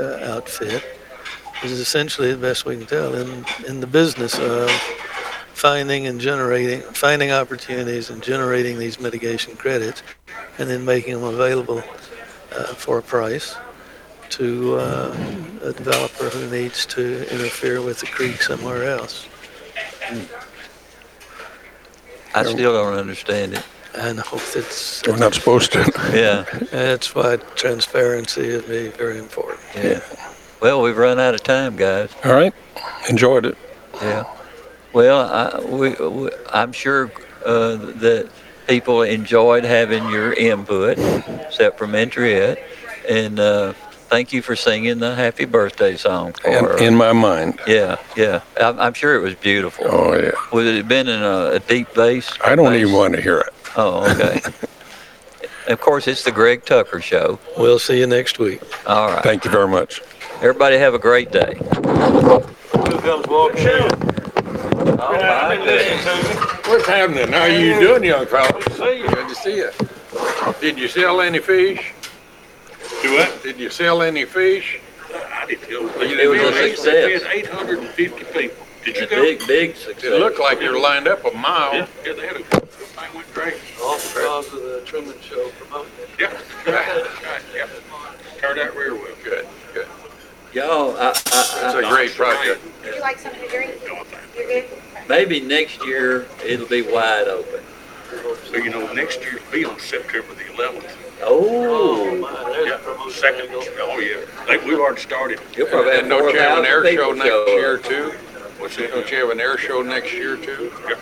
uh, 0.00 0.18
outfit 0.22 0.84
is 1.64 1.72
essentially 1.72 2.32
the 2.32 2.38
best 2.38 2.64
we 2.64 2.76
can 2.76 2.86
tell 2.86 3.14
in, 3.14 3.44
in 3.66 3.80
the 3.80 3.86
business 3.86 4.38
of 4.38 4.70
finding 5.54 6.06
and 6.06 6.20
generating, 6.20 6.80
finding 6.92 7.32
opportunities 7.32 8.10
and 8.10 8.22
generating 8.22 8.78
these 8.78 9.00
mitigation 9.00 9.56
credits 9.56 10.04
and 10.58 10.70
then 10.70 10.84
making 10.84 11.14
them 11.14 11.24
available 11.24 11.82
uh, 12.52 12.74
for 12.74 12.98
a 12.98 13.02
price 13.02 13.56
to 14.30 14.76
uh, 14.76 15.16
a 15.62 15.72
developer 15.72 16.28
who 16.28 16.48
needs 16.50 16.86
to 16.86 17.28
interfere 17.32 17.82
with 17.82 17.98
the 17.98 18.06
creek 18.06 18.40
somewhere 18.40 18.84
else. 18.84 19.26
I 22.34 22.44
still 22.44 22.72
don't 22.72 22.94
understand 22.94 23.54
it. 23.54 23.64
And 23.94 24.20
I 24.20 24.22
know 24.22 24.38
that's. 24.54 25.02
We're 25.06 25.16
not 25.16 25.34
supposed 25.34 25.72
to. 25.72 25.78
Yeah. 26.14 26.44
That's 26.70 27.14
why 27.14 27.36
transparency 27.56 28.42
is 28.42 28.62
very, 28.64 28.88
very 28.88 29.18
important. 29.18 29.60
Yeah. 29.74 30.00
Well, 30.60 30.82
we've 30.82 30.96
run 30.96 31.18
out 31.18 31.34
of 31.34 31.42
time, 31.42 31.76
guys. 31.76 32.10
All 32.24 32.32
right. 32.32 32.54
Enjoyed 33.08 33.46
it. 33.46 33.56
Yeah. 34.02 34.24
Well, 34.92 35.20
I, 35.20 35.60
we, 35.64 35.90
we, 35.90 36.30
I'm 36.52 36.72
sure 36.72 37.12
uh, 37.44 37.76
that 37.76 38.30
people 38.66 39.02
enjoyed 39.02 39.64
having 39.64 40.08
your 40.10 40.32
input, 40.32 40.98
except 40.98 41.78
for 41.78 41.86
Mentriette. 41.86 42.58
And 43.08 43.38
uh, 43.38 43.74
thank 44.08 44.32
you 44.32 44.42
for 44.42 44.56
singing 44.56 44.98
the 44.98 45.14
happy 45.14 45.44
birthday 45.44 45.96
song 45.96 46.32
for 46.32 46.48
In, 46.50 46.64
her. 46.64 46.78
in 46.78 46.94
my 46.96 47.12
mind. 47.12 47.60
yeah, 47.66 47.96
yeah. 48.16 48.40
I'm, 48.60 48.78
I'm 48.80 48.94
sure 48.94 49.14
it 49.14 49.20
was 49.20 49.34
beautiful. 49.34 49.86
Oh, 49.88 50.14
yeah. 50.16 50.32
Would 50.52 50.66
it 50.66 50.76
have 50.76 50.88
been 50.88 51.08
in 51.08 51.22
a, 51.22 51.52
a 51.52 51.58
deep 51.60 51.92
bass? 51.94 52.30
I 52.44 52.54
don't 52.56 52.66
bass? 52.72 52.80
even 52.82 52.92
want 52.94 53.14
to 53.14 53.20
hear 53.20 53.38
it. 53.40 53.52
Oh, 53.76 54.10
okay. 54.12 54.40
of 55.72 55.80
course, 55.80 56.06
it's 56.08 56.24
the 56.24 56.32
Greg 56.32 56.64
Tucker 56.64 57.00
Show. 57.00 57.38
We'll 57.56 57.78
see 57.78 57.98
you 57.98 58.06
next 58.06 58.38
week. 58.38 58.60
All 58.86 59.10
right. 59.12 59.22
Thank 59.22 59.44
you 59.44 59.50
very 59.50 59.68
much. 59.68 60.00
Everybody 60.36 60.78
have 60.78 60.94
a 60.94 60.98
great 60.98 61.30
day. 61.32 61.54
What's 65.48 66.86
happening? 66.86 67.28
How 67.32 67.40
are 67.42 67.48
you 67.48 67.80
doing, 67.80 68.04
young 68.04 68.26
fella? 68.26 68.52
Good 68.52 69.28
to 69.28 69.34
see 69.34 69.56
you. 69.56 69.70
Did 70.60 70.78
you 70.78 70.88
sell 70.88 71.20
any 71.20 71.38
fish? 71.38 71.92
Do 73.02 73.14
what? 73.14 73.42
Did 73.42 73.58
you 73.58 73.70
sell 73.70 74.02
any 74.02 74.24
fish? 74.24 74.80
I 75.14 75.46
didn't 75.46 75.68
tell 75.68 75.88
It 76.02 76.26
was 76.28 76.40
a 76.40 76.70
success. 76.70 77.22
Eight 77.32 77.46
hundred 77.46 77.80
and 77.80 77.88
fifty 77.88 78.24
people. 78.24 78.66
Did 78.84 78.96
you 78.96 79.06
go? 79.06 79.22
big, 79.22 79.46
big 79.46 79.76
success. 79.76 80.04
It 80.04 80.18
looked 80.18 80.38
like 80.38 80.60
you 80.60 80.72
were 80.72 80.78
lined 80.78 81.08
up 81.08 81.24
a 81.24 81.36
mile. 81.36 81.74
Yeah, 81.74 81.86
yeah, 82.04 82.12
they 82.14 82.26
had 82.26 82.36
a, 82.36 82.40
everything 82.40 83.14
went 83.14 83.34
great. 83.34 83.54
All 83.82 83.96
because 83.98 84.46
of 84.52 84.62
the 84.62 84.82
Truman 84.84 85.14
Show 85.20 85.50
promoting 85.58 85.92
it. 86.00 86.08
Yeah, 86.18 86.32
right, 86.66 87.22
right, 87.24 87.42
yeah. 87.54 87.68
Turned 88.38 88.60
out 88.60 88.76
real 88.76 88.94
well. 88.94 89.14
Good, 89.24 89.46
good. 89.74 89.86
Y'all, 90.52 90.96
I, 90.96 91.08
I, 91.08 91.10
It's 91.10 91.26
I, 91.26 91.82
a 91.82 91.88
great 91.88 92.12
project. 92.14 92.60
Would 92.84 92.94
you 92.94 93.00
like 93.00 93.18
something 93.18 93.40
to 93.42 93.48
drink? 93.48 93.74
You're 94.36 94.46
good? 94.46 94.64
maybe 95.08 95.40
next 95.40 95.84
year 95.84 96.26
it'll 96.44 96.66
be 96.68 96.82
wide 96.82 97.28
open. 97.28 97.60
So, 98.50 98.56
you 98.56 98.70
know, 98.70 98.90
next 98.92 99.20
year's 99.22 99.42
be 99.52 99.64
on 99.64 99.78
September 99.78 100.34
the 100.34 100.52
eleventh. 100.54 101.07
Oh, 101.22 102.14
Yeah, 102.64 103.10
second, 103.10 103.48
oh, 103.52 103.98
yeah. 103.98 104.24
They, 104.46 104.58
we've 104.64 104.78
already 104.78 105.00
started. 105.00 105.40
you'll 105.56 105.66
probably 105.68 105.90
have 105.92 106.00
And 106.00 106.08
don't 106.10 106.32
you 106.34 106.40
have 106.40 106.58
an 106.58 106.64
4,000 106.64 106.66
air 106.66 106.82
people 106.82 107.04
show 107.04 107.12
next 107.12 107.26
show 107.28 107.42
up. 107.42 107.48
year 107.48 107.78
too? 107.78 108.10
What's 108.58 108.76
that? 108.76 108.90
Don't 108.90 109.10
you 109.10 109.16
have 109.18 109.30
an 109.30 109.40
air 109.40 109.58
show 109.58 109.82
next 109.82 110.12
year 110.12 110.36
too? 110.36 110.72
Yeah. 110.88 110.94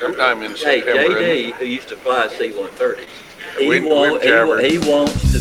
Sometime 0.00 0.42
in 0.42 0.52
Hey, 0.52 0.80
September. 0.80 1.00
isn't 1.18 1.22
it? 1.22 1.54
JD, 1.54 1.58
who 1.58 1.64
used 1.66 1.88
to 1.88 1.96
fly 1.96 2.28
C-130s, 2.28 3.06
he, 3.58 3.68
We- 3.68 3.80
want, 3.80 4.12
we've 4.14 4.22
he, 4.22 4.30
wa- 4.30 4.36
jabbered. 4.36 4.70
he 4.70 4.78
wants 4.78 5.32
to 5.32 5.38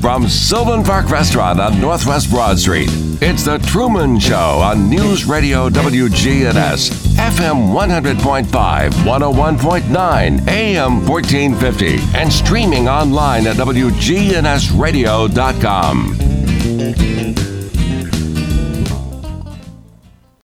From 0.00 0.28
Sylvan 0.28 0.82
Park 0.82 1.10
Restaurant 1.10 1.60
on 1.60 1.78
Northwest 1.78 2.30
Broad 2.30 2.58
Street, 2.58 2.88
it's 3.20 3.44
The 3.44 3.58
Truman 3.58 4.18
Show 4.18 4.34
on 4.34 4.88
News 4.88 5.26
Radio 5.26 5.68
WGNS, 5.68 6.88
FM 7.16 7.74
100.5, 7.74 8.90
101.9, 8.90 10.48
AM 10.48 11.06
1450, 11.06 11.98
and 12.16 12.32
streaming 12.32 12.88
online 12.88 13.46
at 13.46 13.56
WGNSradio.com. 13.56 16.39